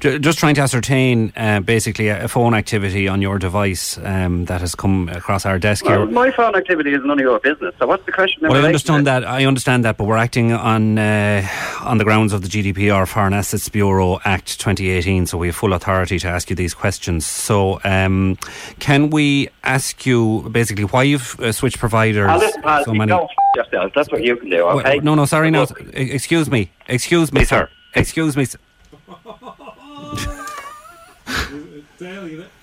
ju- 0.00 0.18
just 0.18 0.38
trying 0.38 0.54
to 0.56 0.60
ascertain 0.60 1.32
uh, 1.34 1.60
basically 1.60 2.08
a, 2.08 2.24
a 2.26 2.28
phone 2.28 2.52
activity 2.52 3.08
on 3.08 3.22
your 3.22 3.38
device 3.38 3.96
um, 4.04 4.44
that 4.44 4.60
has 4.60 4.74
come 4.74 5.08
across 5.08 5.46
our 5.46 5.58
desk 5.58 5.86
Well, 5.86 6.00
here. 6.00 6.06
my 6.06 6.30
phone 6.30 6.54
activity 6.54 6.92
is 6.92 7.00
none 7.04 7.18
of 7.18 7.22
your 7.24 7.40
business. 7.40 7.74
So, 7.78 7.86
what's 7.86 8.04
the 8.04 8.12
question? 8.12 8.42
Well, 8.46 8.62
I 8.62 8.66
understand 8.66 9.06
that. 9.06 9.24
I 9.24 9.46
understand 9.46 9.84
that, 9.86 9.96
but 9.96 10.04
we're 10.04 10.18
acting 10.18 10.52
on 10.52 10.98
uh, 10.98 11.48
on 11.80 11.96
the 11.96 12.04
grounds 12.04 12.34
of 12.34 12.42
the 12.42 12.48
GDPR 12.48 13.08
Foreign 13.08 13.32
Assets 13.32 13.68
Bureau 13.70 14.20
Act 14.26 14.60
2018, 14.60 15.26
so 15.26 15.38
we 15.38 15.46
have 15.48 15.56
full 15.56 15.72
authority 15.72 16.18
to 16.18 16.28
ask 16.28 16.50
you 16.50 16.54
these 16.54 16.74
questions. 16.74 17.24
So, 17.24 17.80
um, 17.82 18.36
can 18.78 19.08
we 19.08 19.48
ask 19.64 20.04
you 20.04 20.46
basically 20.52 20.84
why 20.84 21.04
you've 21.04 21.40
uh, 21.40 21.50
switched 21.50 21.78
providers? 21.78 22.42
Ah, 22.80 22.82
so 22.84 22.92
you 22.92 22.98
many. 22.98 23.10
go 23.10 23.24
f- 23.24 23.30
yourself. 23.56 23.92
That's 23.94 24.10
what 24.10 24.22
you 24.22 24.36
can 24.36 24.50
do, 24.50 24.64
Well, 24.66 24.80
okay? 24.80 24.98
no, 24.98 25.14
no, 25.14 25.24
sorry, 25.26 25.50
no. 25.50 25.66
Excuse 25.92 26.50
me. 26.50 26.70
Excuse 26.88 27.32
me, 27.32 27.44
sir. 27.44 27.68
Excuse 27.94 28.36
me. 28.36 28.42
s- 28.44 28.56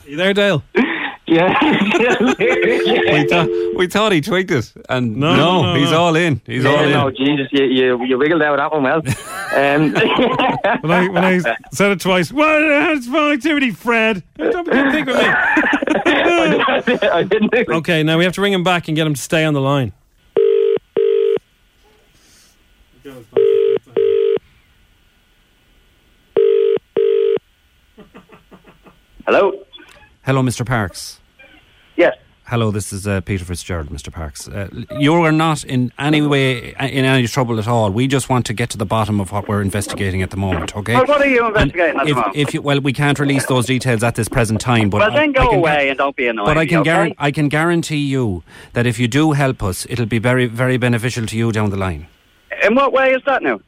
You 0.06 0.18
there, 0.18 0.34
Dale? 0.34 0.64
Yeah. 1.28 1.58
we, 2.40 3.26
thought, 3.30 3.48
we 3.78 3.88
thought 3.88 4.12
he 4.12 4.20
tweaked 4.20 4.52
it, 4.52 4.74
and 4.90 5.16
No, 5.16 5.34
no, 5.34 5.62
no, 5.62 5.74
no, 5.76 5.80
he's 5.80 5.92
no. 5.92 6.02
all 6.02 6.16
in. 6.18 6.42
He's 6.46 6.66
yeah, 6.66 6.70
all 6.72 6.84
in. 6.84 6.90
no, 6.92 7.10
Jesus, 7.12 7.48
you, 7.54 7.64
you, 7.64 8.04
you 8.04 8.18
wiggled 8.18 8.42
out 8.42 8.58
that 8.58 8.70
one 8.70 8.84
well. 8.84 8.98
Um, 9.56 9.94
When 10.82 10.92
I, 10.92 11.08
when 11.08 11.24
I 11.24 11.40
said 11.72 11.92
it 11.92 12.02
twice, 12.02 12.34
what? 12.34 12.62
It's 12.62 13.08
phone 13.08 13.32
activity, 13.32 13.72
Fred. 13.72 14.24
Don't 14.38 14.66
be 14.66 14.72
getting 14.74 14.92
thick 14.92 15.06
with 15.06 15.16
me. 15.16 17.08
I 17.10 17.24
didn't 17.24 17.50
think 17.50 17.70
Okay, 17.70 18.04
now 18.04 18.18
we 18.18 18.26
have 18.26 18.34
to 18.34 18.42
ring 18.42 18.52
him 18.52 18.64
back 18.66 18.90
and 18.90 18.98
get 18.98 19.08
him 19.08 19.14
to 19.14 19.22
stay 19.22 19.46
on 19.46 19.54
the 19.54 19.62
line. 19.62 19.94
Hello? 29.32 29.54
Hello, 30.24 30.42
Mr. 30.44 30.66
Parks. 30.66 31.22
Yes. 31.96 32.18
Hello, 32.48 32.70
this 32.70 32.92
is 32.92 33.08
uh, 33.08 33.22
Peter 33.22 33.46
Fitzgerald, 33.46 33.88
Mr. 33.88 34.12
Parks. 34.12 34.50
Uh, 34.50 34.68
you 35.00 35.14
are 35.14 35.32
not 35.32 35.64
in 35.64 35.94
any 35.98 36.22
way 36.22 36.76
uh, 36.76 36.88
in 36.88 37.06
any 37.06 37.26
trouble 37.28 37.58
at 37.58 37.66
all. 37.66 37.92
We 37.92 38.08
just 38.08 38.28
want 38.28 38.46
to 38.48 38.54
get 38.54 38.70
to 38.72 38.78
the 38.78 38.86
bottom 38.86 39.22
of 39.22 39.32
what 39.32 39.48
we're 39.48 39.62
investigating 39.62 40.22
at 40.22 40.32
the 40.32 40.36
moment. 40.36 40.76
Okay? 40.76 40.96
Well, 40.96 41.06
what 41.06 41.22
are 41.22 41.28
you 41.30 41.46
And 41.46 41.56
investigating 41.56 41.98
at 42.02 42.08
the 42.08 42.14
moment? 42.14 42.36
if 42.36 42.54
you, 42.54 42.62
well, 42.62 42.82
we 42.82 42.92
can't 42.92 43.18
release 43.20 43.46
those 43.46 43.68
details 43.68 44.04
at 44.04 44.16
this 44.16 44.28
present 44.28 44.60
time. 44.60 44.90
But 44.90 45.00
well, 45.00 45.12
I- 45.14 45.16
then 45.16 45.32
go 45.32 45.48
can 45.48 45.60
away 45.60 45.88
and 45.88 45.98
don't 45.98 46.14
be 46.18 46.28
annoying. 46.28 46.48
But 46.48 46.58
I 46.58 46.66
can, 46.66 46.80
okay? 46.80 47.16
I 47.18 47.32
can 47.32 47.48
guarantee 47.48 48.06
you 48.06 48.44
that 48.74 48.86
if 48.86 49.00
you 49.00 49.08
do 49.08 49.32
help 49.32 49.64
us, 49.64 49.88
it'll 49.90 50.06
be 50.08 50.20
very, 50.20 50.46
very 50.48 50.76
beneficial 50.76 51.26
to 51.28 51.38
you 51.38 51.54
down 51.54 51.70
the 51.70 51.78
line. 51.78 52.08
In 52.64 52.76
what 52.76 52.92
way 52.92 53.14
is 53.14 53.22
that 53.28 53.44
now? 53.44 53.62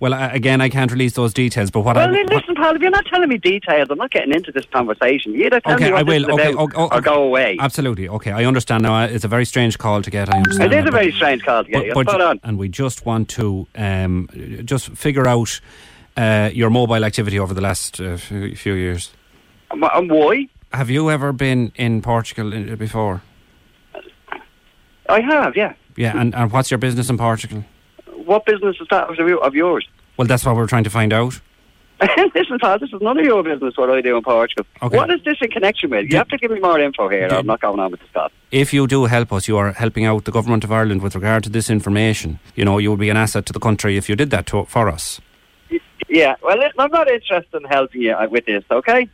Well, 0.00 0.14
I, 0.14 0.28
again, 0.28 0.62
I 0.62 0.70
can't 0.70 0.90
release 0.90 1.12
those 1.12 1.34
details. 1.34 1.70
But 1.70 1.80
what 1.82 1.96
well, 1.96 2.08
I 2.08 2.10
li- 2.10 2.24
listen, 2.24 2.54
pal, 2.54 2.74
if 2.74 2.80
you're 2.80 2.90
not 2.90 3.04
telling 3.04 3.28
me 3.28 3.36
details, 3.36 3.88
I'm 3.90 3.98
not 3.98 4.10
getting 4.10 4.34
into 4.34 4.50
this 4.50 4.64
conversation. 4.64 5.34
You 5.34 5.46
either 5.46 5.60
tell 5.60 5.74
okay, 5.74 5.86
me 5.86 5.92
what 5.92 6.00
I 6.00 6.02
will. 6.02 6.32
Okay, 6.32 6.52
about 6.52 6.74
okay, 6.74 6.96
or 6.96 7.00
go 7.02 7.22
away. 7.22 7.56
Absolutely. 7.60 8.08
Okay, 8.08 8.32
I 8.32 8.46
understand 8.46 8.82
now. 8.82 9.04
It's 9.04 9.24
a 9.24 9.28
very 9.28 9.44
strange 9.44 9.76
call 9.76 10.00
to 10.00 10.10
get. 10.10 10.32
I 10.32 10.38
understand. 10.38 10.72
It 10.72 10.76
is 10.78 10.84
that, 10.84 10.88
a 10.88 10.92
but- 10.92 10.98
very 10.98 11.12
strange 11.12 11.44
call 11.44 11.64
to 11.64 11.70
get 11.70 11.94
but, 11.94 12.08
Spot 12.08 12.20
on. 12.20 12.40
and 12.42 12.58
we 12.58 12.68
just 12.68 13.04
want 13.04 13.28
to 13.30 13.66
um, 13.76 14.28
just 14.64 14.88
figure 14.96 15.28
out 15.28 15.60
uh, 16.16 16.48
your 16.52 16.70
mobile 16.70 17.04
activity 17.04 17.38
over 17.38 17.52
the 17.52 17.60
last 17.60 18.00
uh, 18.00 18.16
few, 18.16 18.56
few 18.56 18.72
years. 18.72 19.12
And 19.70 20.10
why? 20.10 20.48
Have 20.72 20.88
you 20.88 21.10
ever 21.10 21.32
been 21.32 21.72
in 21.74 22.00
Portugal 22.00 22.54
uh, 22.54 22.76
before? 22.76 23.20
I 25.10 25.20
have, 25.20 25.56
yeah. 25.56 25.74
Yeah, 25.96 26.18
and, 26.18 26.34
and 26.34 26.50
what's 26.52 26.70
your 26.70 26.78
business 26.78 27.10
in 27.10 27.18
Portugal? 27.18 27.64
What 28.30 28.46
business 28.46 28.76
is 28.80 28.86
that 28.92 29.10
of 29.10 29.54
yours? 29.56 29.88
Well, 30.16 30.28
that's 30.28 30.44
what 30.46 30.54
we're 30.54 30.68
trying 30.68 30.84
to 30.84 30.90
find 30.90 31.12
out. 31.12 31.40
Listen, 32.32 32.60
pal, 32.60 32.78
this 32.78 32.92
is 32.92 33.02
none 33.02 33.18
of 33.18 33.24
your 33.24 33.42
business 33.42 33.76
what 33.76 33.90
I 33.90 34.00
do 34.00 34.16
in 34.16 34.22
Portugal. 34.22 34.64
Okay. 34.80 34.96
What 34.96 35.10
is 35.10 35.20
this 35.24 35.38
in 35.40 35.50
connection 35.50 35.90
with? 35.90 36.08
You 36.08 36.18
have 36.18 36.28
to 36.28 36.38
give 36.38 36.52
me 36.52 36.60
more 36.60 36.78
info 36.78 37.08
here. 37.08 37.26
or 37.26 37.38
I'm 37.38 37.46
not 37.46 37.60
going 37.60 37.80
on 37.80 37.90
with 37.90 37.98
this 37.98 38.08
stuff. 38.10 38.30
If 38.52 38.72
you 38.72 38.86
do 38.86 39.06
help 39.06 39.32
us, 39.32 39.48
you 39.48 39.56
are 39.56 39.72
helping 39.72 40.04
out 40.04 40.26
the 40.26 40.30
government 40.30 40.62
of 40.62 40.70
Ireland 40.70 41.02
with 41.02 41.16
regard 41.16 41.42
to 41.42 41.50
this 41.50 41.68
information. 41.68 42.38
You 42.54 42.64
know, 42.64 42.78
you 42.78 42.90
would 42.90 43.00
be 43.00 43.10
an 43.10 43.16
asset 43.16 43.46
to 43.46 43.52
the 43.52 43.58
country 43.58 43.96
if 43.96 44.08
you 44.08 44.14
did 44.14 44.30
that 44.30 44.46
to, 44.46 44.64
for 44.66 44.88
us. 44.88 45.20
Yeah, 46.08 46.36
well, 46.40 46.58
I'm 46.78 46.92
not 46.92 47.10
interested 47.10 47.56
in 47.60 47.64
helping 47.64 48.02
you 48.02 48.12
uh, 48.12 48.28
with 48.30 48.46
this, 48.46 48.62
okay? 48.70 49.08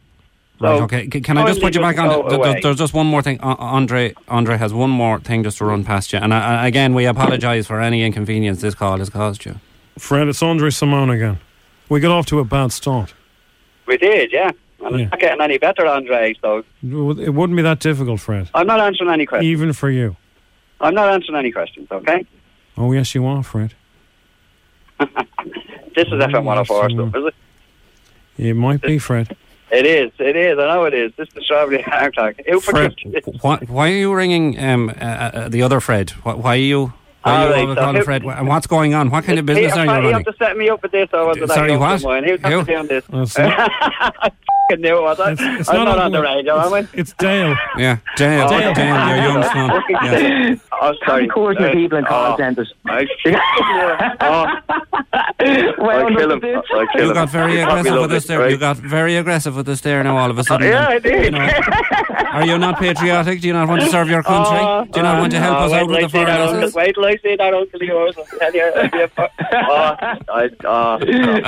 Right, 0.59 0.81
okay. 0.83 1.09
C- 1.13 1.21
Can 1.21 1.37
I 1.39 1.47
just 1.47 1.61
put 1.61 1.75
you 1.75 1.81
back 1.83 1.99
on? 1.99 2.09
go 2.09 2.15
th- 2.23 2.29
th- 2.29 2.39
away. 2.39 2.51
There's, 2.53 2.63
there's 2.63 2.77
just 2.79 2.95
one 2.95 3.07
more 3.07 3.21
thing. 3.23 3.39
Andre, 3.41 4.15
Andre 4.29 4.57
has 4.57 4.73
one 4.73 4.91
more 4.91 5.21
thing 5.21 5.43
just 5.43 5.59
to 5.59 5.65
run 5.67 5.85
past 5.85 6.13
you. 6.13 6.19
And 6.19 6.33
I, 6.33 6.63
I- 6.65 6.67
again, 6.67 6.95
we 6.95 7.05
apologise 7.07 7.67
for 7.67 7.81
any 7.81 8.03
inconvenience 8.05 8.61
this 8.63 8.75
call 8.75 8.99
has 8.99 9.11
caused 9.11 9.45
you. 9.45 9.57
Fred, 9.99 10.29
it's 10.29 10.43
Andre 10.43 10.71
Simone 10.71 11.11
again. 11.11 11.39
We 11.89 12.01
got 12.01 12.11
off 12.11 12.27
to 12.27 12.41
a 12.41 12.45
bad 12.45 12.73
start. 12.73 13.15
We 13.87 13.97
did, 13.99 14.33
yeah. 14.33 14.51
And 14.85 14.99
Yeah. 14.99 15.03
it's 15.05 15.11
not 15.13 15.21
getting 15.21 15.41
any 15.41 15.59
better, 15.59 15.87
Andre, 15.87 16.35
so 16.41 16.59
It 16.59 16.65
would- 16.95 17.19
It 17.19 17.31
wouldn't 17.35 17.57
be 17.57 17.63
that 17.63 17.81
difficult, 17.81 18.21
Fred. 18.21 18.49
I'm 18.55 18.67
not 18.67 18.81
answering 18.81 19.11
any 19.11 19.27
questions. 19.27 19.51
Even 19.51 19.73
for 19.73 19.91
you. 19.91 20.17
I'm 20.81 20.95
not 20.95 21.09
answering 21.13 21.39
any 21.39 21.53
questions, 21.53 21.89
okay? 21.91 22.25
Oh, 22.79 22.93
yes, 22.93 23.15
you 23.15 23.25
are, 23.27 23.43
Fred. 23.43 23.75
This 25.95 26.05
is 26.09 26.13
FM 26.13 26.45
104 26.45 26.91
stuff, 26.91 27.15
is 27.17 27.25
it? 27.27 27.35
It 28.49 28.55
might 28.55 28.83
be, 28.83 28.99
Fred. 28.99 29.35
It 29.71 29.85
is, 29.85 30.13
it 30.19 30.37
is, 30.37 30.59
I 30.59 30.67
know 30.67 30.85
it 30.85 30.95
is. 30.95 31.13
This 31.17 31.27
is 31.29 31.35
the 31.35 31.41
Strawberry 31.43 31.83
Heart 31.83 32.15
Attack. 32.19 32.45
Fred, 32.63 32.95
why, 33.41 33.57
why 33.67 33.89
are 33.91 33.95
you 33.97 34.15
ringing 34.15 34.59
um, 34.63 34.91
uh, 34.91 34.93
uh, 35.03 35.49
the 35.49 35.63
other 35.63 35.81
Fred? 35.81 36.11
Why, 36.23 36.35
why 36.35 36.51
are 36.55 36.57
you, 36.57 36.93
why 37.23 37.33
are 37.33 37.53
All 37.53 37.59
you 37.63 37.67
right, 37.71 37.77
so 37.79 37.93
who- 37.93 38.03
Fred? 38.05 38.23
And 38.25 38.47
what's 38.47 38.69
going 38.69 38.95
on? 38.95 39.11
What 39.11 39.25
kind 39.25 39.41
of 39.41 39.47
business 39.47 39.73
Peter, 39.73 39.81
are 39.81 39.85
you 39.87 39.91
you 39.91 39.97
running? 40.11 40.13
have 40.13 40.25
to 40.25 40.35
set 40.39 40.57
me 40.57 40.69
up 40.69 40.83
with 40.83 40.93
this, 40.93 41.09
or 41.13 41.27
was 41.27 41.39
Sorry, 41.53 41.73
that 41.73 41.81
what? 41.81 42.01
Mine? 42.03 42.23
Who's 42.25 42.41
Who? 42.43 42.65
doing 42.65 42.87
this? 42.87 43.05
It's 43.13 43.37
I 43.39 44.75
knew 44.79 44.99
it 44.99 45.03
was. 45.03 45.21
I, 45.21 45.33
It's 45.59 45.69
I'm 45.69 45.77
not 45.77 45.85
not 45.85 45.99
on 45.99 46.05
on 46.07 46.13
the 46.13 46.19
the- 46.19 46.25
radio, 46.25 46.61
am 46.61 46.73
I? 46.75 46.89
It's 46.93 47.13
Dale. 47.15 47.57
Yeah, 47.77 47.99
Dale, 48.17 48.47
Oh, 48.47 48.51
Dale, 48.51 48.75
Dale. 48.75 49.09
your 49.09 49.17
young 49.17 49.43
son. 49.43 49.83
Yes. 49.91 50.61
Oh, 50.81 50.93
sorry. 51.07 51.27
course 51.29 51.57
with 51.59 51.71
Uh, 51.71 51.73
people 51.73 51.99
in 51.99 52.05
call 52.05 52.35
oh, 52.35 52.37
centres. 52.37 52.73
I 52.87 53.07
oh, 54.21 54.47
well 55.79 56.07
I 56.07 56.15
kill 56.15 56.33
him. 56.33 56.41
I 56.45 56.87
kill 56.93 57.03
You 57.03 57.09
him. 57.09 57.15
got 57.15 57.29
very 57.31 57.53
He 57.53 57.59
aggressive 57.61 57.87
probably 57.87 58.01
with 58.03 58.13
us 58.13 58.25
there. 58.27 58.47
it, 58.47 58.51
You 58.51 58.59
got 58.59 58.77
very 58.77 59.17
aggressive 59.17 59.57
with 59.57 59.69
us 59.69 59.81
there 59.81 60.03
now 60.05 60.17
all 60.17 60.31
of 60.31 60.39
a 60.39 60.45
sudden. 60.45 60.69
Yeah, 60.69 60.89
I 60.89 60.99
did. 60.99 61.25
you 61.25 61.31
know, 61.33 61.49
are 62.33 62.47
you 62.47 62.59
not 62.59 62.79
patriotic? 62.79 63.41
Do 63.41 63.47
you 63.47 63.53
not 63.55 63.69
want 63.69 63.83
to 63.83 63.89
serve 63.89 64.09
your 64.09 64.23
country? 64.33 64.59
Oh, 64.61 64.85
Do 64.91 64.99
you 65.01 65.03
not 65.03 65.19
want 65.21 65.33
to 65.33 65.39
help 65.41 65.59
oh, 65.59 65.65
us 65.67 65.73
out 65.73 65.79
till 65.79 65.87
with 65.89 65.97
I 65.97 66.01
the 66.03 66.09
see 66.09 66.19
foreign 66.19 66.41
uncle- 66.65 66.71
Wait 66.81 66.95
till 66.95 67.05
I 67.05 67.17
see 67.23 67.37
that 67.37 67.55
uncle 67.55 67.81
of 67.81 67.83
yours. 67.83 68.15
I'll 68.19 68.39
tell 68.39 68.53
you. 68.55 68.73
I'll 68.77 68.91
be 68.91 69.01
a 69.03 69.09
fu- 69.09 69.23
oh, 69.53 69.97
I, 70.29 70.51
oh, 70.65 70.99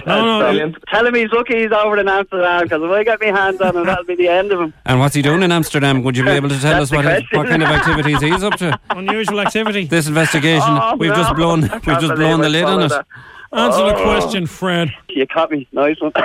No, 0.06 0.40
no, 0.52 0.72
Tell 0.88 1.06
him 1.06 1.14
he's 1.14 1.30
lucky 1.32 1.62
he's 1.62 1.72
over 1.72 1.98
in 1.98 2.08
Amsterdam 2.08 2.62
because 2.64 2.82
if 2.82 2.90
I 2.90 3.04
get 3.04 3.20
my 3.20 3.26
hands 3.26 3.60
on 3.60 3.76
him, 3.76 3.86
that'll 3.86 4.04
be 4.04 4.16
the 4.16 4.28
end 4.28 4.52
of 4.52 4.60
him. 4.60 4.72
And 4.86 5.00
what's 5.00 5.14
he 5.14 5.22
doing 5.22 5.42
in 5.42 5.52
Amsterdam? 5.52 6.02
Would 6.02 6.16
you 6.16 6.24
be 6.24 6.30
able 6.30 6.48
to 6.48 6.58
tell 6.60 6.80
us 6.82 6.90
what, 6.90 7.02
the 7.02 7.22
what 7.32 7.48
kind 7.48 7.62
of 7.62 7.68
activities 7.68 8.20
he's 8.20 8.42
up 8.42 8.54
to? 8.56 8.78
Unusual 9.18 9.40
activity. 9.40 9.86
This 9.86 10.06
investigation, 10.06 10.62
Oh, 10.68 10.94
we've 10.96 11.12
just 11.12 11.34
blown, 11.34 11.62
we've 11.62 11.82
just 12.00 12.14
blown 12.14 12.40
the 12.40 12.48
lid 12.48 12.62
on 12.62 12.88
swallowed 12.88 12.92
it. 13.02 13.06
that. 13.50 13.58
Answer 13.58 13.84
the 13.86 13.96
Oh. 13.96 14.02
question, 14.04 14.46
Fred. 14.46 14.94
You 15.08 15.26
caught 15.26 15.50
me. 15.50 15.66
Nice 15.72 16.00
one. 16.00 16.12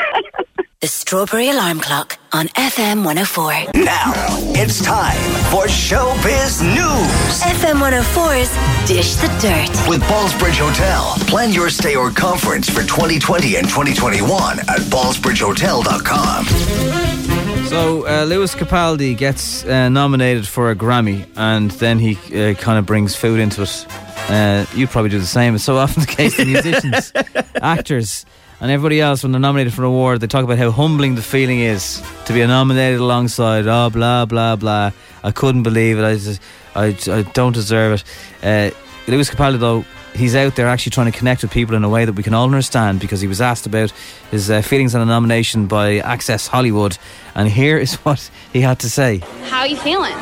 The 0.82 0.88
Strawberry 0.90 1.50
Alarm 1.50 1.80
Clock 1.80 2.18
on 2.34 2.50
FM 2.50 3.04
104. 3.06 3.72
Now 3.86 4.12
it's 4.54 4.82
time 4.84 5.16
for 5.50 5.66
Showbiz 5.68 6.62
News 6.62 7.42
FM 7.42 7.80
104's 7.80 8.52
Dish 8.86 9.16
the 9.16 9.30
Dirt. 9.40 9.70
with 9.88 10.02
Ballsbridge 10.10 10.60
Hotel. 10.60 11.16
Plan 11.30 11.54
your 11.54 11.70
stay 11.70 11.96
or 11.96 12.12
conference 12.12 12.70
for 12.70 12.82
2020 12.84 13.56
and 13.56 13.70
2021 13.70 14.60
at 14.60 14.82
ballsbridgehotel.com. 14.92 17.33
So 17.74 18.06
uh, 18.06 18.26
Lewis 18.26 18.54
Capaldi 18.54 19.18
gets 19.18 19.66
uh, 19.66 19.90
nominated 19.90 20.48
for 20.48 20.70
a 20.70 20.76
Grammy, 20.76 21.28
and 21.36 21.72
then 21.72 21.98
he 21.98 22.12
uh, 22.16 22.54
kind 22.54 22.78
of 22.78 22.86
brings 22.86 23.16
food 23.16 23.40
into 23.40 23.64
it. 23.64 23.88
Uh, 24.30 24.68
you 24.76 24.86
probably 24.86 25.10
do 25.10 25.18
the 25.18 25.26
same. 25.26 25.56
It's 25.56 25.64
so 25.64 25.78
often 25.78 26.02
the 26.02 26.08
case 26.08 26.38
with 26.38 26.50
musicians, 26.50 27.12
actors, 27.56 28.28
and 28.62 28.70
everybody 28.70 29.02
else 29.02 29.24
when 29.24 29.32
they're 29.32 29.42
nominated 29.42 29.74
for 29.74 29.82
an 29.82 29.88
award. 29.88 30.20
They 30.20 30.28
talk 30.28 30.44
about 30.44 30.60
how 30.60 30.70
humbling 30.70 31.16
the 31.16 31.24
feeling 31.24 31.62
is 31.62 32.00
to 32.26 32.34
be 32.34 32.46
nominated 32.46 33.00
alongside. 33.00 33.66
Oh, 33.66 33.90
blah 33.90 34.26
blah 34.26 34.56
blah. 34.56 34.92
I 35.24 35.32
couldn't 35.32 35.64
believe 35.64 35.98
it. 35.98 36.04
I 36.04 36.14
just, 36.14 36.42
I, 36.76 36.96
I 37.12 37.24
don't 37.34 37.54
deserve 37.54 38.04
it. 38.44 38.74
Uh, 38.76 38.76
Lewis 39.08 39.32
Capaldi, 39.32 39.60
though, 39.60 39.84
he's 40.16 40.36
out 40.36 40.56
there 40.56 40.68
actually 40.68 40.92
trying 40.92 41.12
to 41.12 41.18
connect 41.18 41.42
with 41.42 41.52
people 41.52 41.76
in 41.76 41.84
a 41.84 41.90
way 41.90 42.06
that 42.06 42.14
we 42.14 42.24
can 42.24 42.34
all 42.34 42.46
understand 42.46 43.00
because 43.00 43.22
he 43.22 43.28
was 43.28 43.42
asked 43.42 43.66
about 43.66 43.92
his 44.32 44.50
uh, 44.50 44.62
feelings 44.62 44.96
on 44.96 45.02
a 45.02 45.06
nomination 45.06 45.68
by 45.68 45.98
Access 45.98 46.48
Hollywood. 46.48 46.98
And 47.36 47.50
here 47.50 47.78
is 47.78 47.96
what 48.06 48.30
he 48.52 48.62
had 48.62 48.80
to 48.80 48.90
say. 48.90 49.20
How 49.46 49.60
are 49.60 49.68
you 49.68 49.78
feeling? 49.78 50.16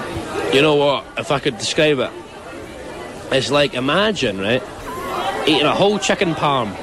You 0.54 0.62
know 0.62 0.76
what? 0.76 1.06
If 1.18 1.32
I 1.32 1.40
could 1.40 1.58
describe 1.58 2.00
it, 2.00 2.12
it's 3.32 3.52
like 3.52 3.74
imagine, 3.74 4.40
right? 4.40 4.64
Eating 5.48 5.66
a 5.66 5.74
whole 5.74 5.98
chicken 5.98 6.34
parm. 6.34 6.76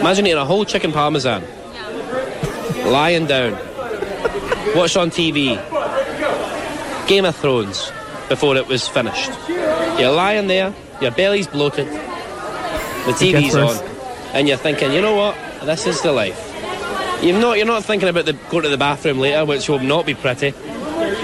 Imagine 0.00 0.26
eating 0.26 0.38
a 0.38 0.44
whole 0.44 0.64
chicken 0.64 0.92
parmesan. 0.92 1.42
Lying 2.86 3.26
down. 3.26 3.52
Watch 4.76 4.96
on 4.96 5.10
TV. 5.10 5.56
Game 7.08 7.24
of 7.24 7.34
Thrones 7.36 7.90
before 8.28 8.56
it 8.56 8.66
was 8.66 8.86
finished. 8.86 9.30
You're 9.98 10.12
lying 10.12 10.46
there, 10.46 10.72
your 11.00 11.10
belly's 11.10 11.46
bloated, 11.46 11.88
the 13.08 13.32
TV's 13.32 13.54
on, 13.56 13.76
and 14.34 14.46
you're 14.48 14.56
thinking, 14.56 14.92
you 14.92 15.00
know 15.00 15.14
what? 15.16 15.36
This 15.64 15.86
is 15.86 16.00
the 16.02 16.12
life. 16.12 16.44
You're 17.22 17.38
not, 17.40 17.56
you're 17.56 17.66
not 17.66 17.84
thinking 17.84 18.08
about 18.08 18.26
the, 18.26 18.34
going 18.50 18.62
to 18.62 18.68
the 18.68 18.76
bathroom 18.78 19.18
later, 19.18 19.44
which 19.44 19.68
will 19.68 19.80
not 19.80 20.06
be 20.06 20.14
pretty 20.14 20.48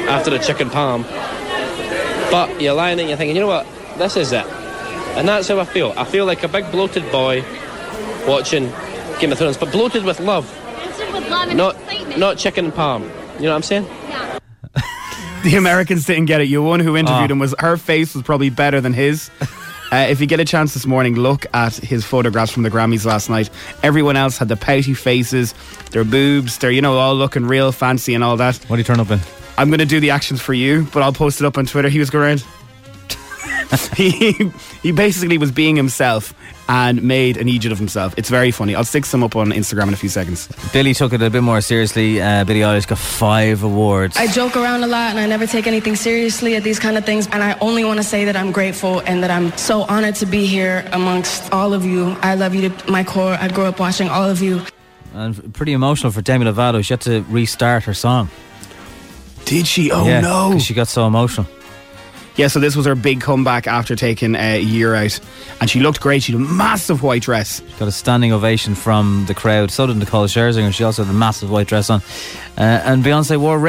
after 0.08 0.30
the 0.30 0.38
chicken 0.38 0.68
parm. 0.70 1.04
But 2.30 2.60
you're 2.60 2.74
lying 2.74 2.96
there 2.96 3.04
and 3.04 3.10
you're 3.10 3.16
thinking, 3.16 3.36
you 3.36 3.42
know 3.42 3.48
what? 3.48 3.66
This 3.96 4.16
is 4.16 4.32
it. 4.32 4.44
And 5.16 5.28
that's 5.28 5.46
how 5.46 5.60
I 5.60 5.64
feel. 5.64 5.94
I 5.96 6.02
feel 6.04 6.24
like 6.26 6.42
a 6.42 6.48
big 6.48 6.68
bloated 6.72 7.10
boy 7.12 7.44
watching 8.26 8.72
Game 9.20 9.30
of 9.30 9.38
Thrones, 9.38 9.56
but 9.56 9.70
bloated 9.70 10.04
with 10.04 10.18
love. 10.18 10.50
With 11.12 11.30
love 11.30 11.54
Not, 11.54 11.76
excitement. 11.76 12.18
not 12.18 12.38
chicken 12.38 12.72
parm. 12.72 13.02
You 13.36 13.42
know 13.42 13.50
what 13.50 13.56
I'm 13.56 13.62
saying? 13.62 13.86
The 15.44 15.56
Americans 15.56 16.06
didn't 16.06 16.24
get 16.24 16.40
it. 16.40 16.48
You 16.48 16.62
one 16.62 16.80
who 16.80 16.96
interviewed 16.96 17.30
Oh. 17.30 17.34
him 17.34 17.38
was 17.38 17.54
her 17.58 17.76
face 17.76 18.14
was 18.14 18.22
probably 18.22 18.48
better 18.48 18.80
than 18.80 18.94
his. 18.94 19.30
Uh, 19.94 20.08
if 20.08 20.20
you 20.20 20.26
get 20.26 20.40
a 20.40 20.44
chance 20.44 20.74
this 20.74 20.86
morning, 20.86 21.14
look 21.14 21.46
at 21.54 21.76
his 21.76 22.04
photographs 22.04 22.50
from 22.50 22.64
the 22.64 22.68
Grammys 22.68 23.06
last 23.06 23.30
night. 23.30 23.48
Everyone 23.84 24.16
else 24.16 24.36
had 24.36 24.48
the 24.48 24.56
pouty 24.56 24.92
faces, 24.92 25.54
their 25.92 26.02
boobs, 26.02 26.58
they're 26.58 26.72
you 26.72 26.82
know 26.82 26.98
all 26.98 27.14
looking 27.14 27.46
real 27.46 27.70
fancy 27.70 28.12
and 28.12 28.24
all 28.24 28.36
that. 28.38 28.56
What 28.64 28.74
do 28.74 28.80
you 28.80 28.84
turn 28.84 28.98
up 28.98 29.12
in? 29.12 29.20
I'm 29.56 29.68
going 29.68 29.78
to 29.78 29.86
do 29.86 30.00
the 30.00 30.10
actions 30.10 30.40
for 30.40 30.52
you, 30.52 30.88
but 30.92 31.04
I'll 31.04 31.12
post 31.12 31.40
it 31.40 31.46
up 31.46 31.58
on 31.58 31.66
Twitter. 31.66 31.88
He 31.88 32.00
was 32.00 32.10
going 32.10 32.24
around. 32.24 32.44
he 33.96 34.32
he 34.82 34.92
basically 34.92 35.38
was 35.38 35.50
being 35.52 35.76
himself 35.76 36.34
and 36.68 37.02
made 37.02 37.36
an 37.36 37.46
idiot 37.48 37.72
of 37.72 37.78
himself. 37.78 38.14
It's 38.16 38.30
very 38.30 38.50
funny. 38.50 38.74
I'll 38.74 38.84
stick 38.84 39.04
some 39.04 39.22
up 39.22 39.36
on 39.36 39.50
Instagram 39.52 39.88
in 39.88 39.94
a 39.94 39.96
few 39.98 40.08
seconds. 40.08 40.48
Billie 40.72 40.94
took 40.94 41.12
it 41.12 41.20
a 41.20 41.28
bit 41.28 41.42
more 41.42 41.60
seriously. 41.60 42.22
Uh, 42.22 42.44
Billie 42.44 42.60
Eilish 42.60 42.86
got 42.86 42.96
five 42.98 43.62
awards. 43.62 44.16
I 44.16 44.26
joke 44.28 44.56
around 44.56 44.82
a 44.82 44.86
lot 44.86 45.10
and 45.10 45.18
I 45.18 45.26
never 45.26 45.46
take 45.46 45.66
anything 45.66 45.94
seriously 45.94 46.56
at 46.56 46.62
these 46.62 46.78
kind 46.78 46.96
of 46.96 47.04
things. 47.04 47.26
And 47.32 47.42
I 47.42 47.58
only 47.60 47.84
want 47.84 47.98
to 47.98 48.02
say 48.04 48.24
that 48.24 48.34
I'm 48.36 48.50
grateful 48.50 49.00
and 49.00 49.22
that 49.22 49.30
I'm 49.30 49.54
so 49.58 49.82
honored 49.82 50.14
to 50.16 50.26
be 50.26 50.46
here 50.46 50.88
amongst 50.92 51.52
all 51.52 51.74
of 51.74 51.84
you. 51.84 52.16
I 52.22 52.34
love 52.34 52.54
you 52.54 52.70
to 52.70 52.90
my 52.90 53.04
core. 53.04 53.34
I 53.38 53.48
grew 53.48 53.64
up 53.64 53.78
watching 53.78 54.08
all 54.08 54.28
of 54.30 54.40
you. 54.40 54.62
And 55.12 55.52
pretty 55.52 55.74
emotional 55.74 56.12
for 56.12 56.22
Demi 56.22 56.46
Lovato. 56.46 56.82
She 56.82 56.94
had 56.94 57.02
to 57.02 57.22
restart 57.28 57.84
her 57.84 57.94
song. 57.94 58.30
Did 59.44 59.66
she? 59.66 59.90
Oh 59.92 60.06
Yeah, 60.06 60.20
no! 60.22 60.52
'cause 60.52 60.64
she 60.64 60.72
got 60.72 60.88
so 60.88 61.06
emotional. 61.06 61.46
Yeah, 62.36 62.48
so 62.48 62.58
this 62.58 62.74
was 62.74 62.86
her 62.86 62.94
big 62.94 63.20
comeback 63.20 63.66
after 63.66 63.94
taking 63.94 64.34
a 64.34 64.60
year 64.60 64.94
out, 64.94 65.20
and 65.60 65.70
she 65.70 65.80
looked 65.80 66.00
great. 66.00 66.24
She 66.24 66.32
had 66.32 66.40
a 66.40 66.44
massive 66.44 67.02
white 67.02 67.22
dress. 67.22 67.60
Got 67.78 67.88
a 67.88 67.92
standing 67.92 68.32
ovation 68.32 68.74
from 68.74 69.24
the 69.26 69.34
crowd. 69.34 69.70
So 69.70 69.86
did 69.86 69.96
Nicole 69.96 70.26
Scherzinger. 70.26 70.74
She 70.74 70.82
also 70.82 71.04
had 71.04 71.14
a 71.14 71.16
massive 71.16 71.50
white 71.50 71.68
dress 71.68 71.90
on. 71.90 72.00
Uh, 72.58 72.62
and 72.84 73.04
Beyonce 73.04 73.36
wore. 73.36 73.68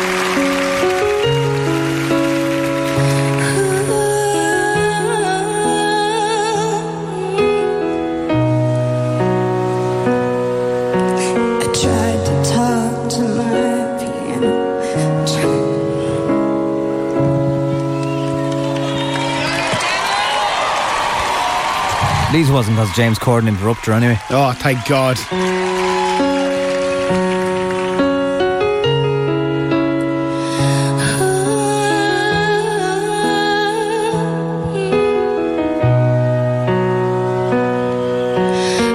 Lee's 22.41 22.49
wasn't 22.49 22.75
because 22.75 22.91
James 22.95 23.19
Corden 23.19 23.47
interrupted 23.47 23.85
her 23.85 23.93
anyway. 23.93 24.19
Oh, 24.31 24.51
thank 24.53 24.87
God. 24.87 25.15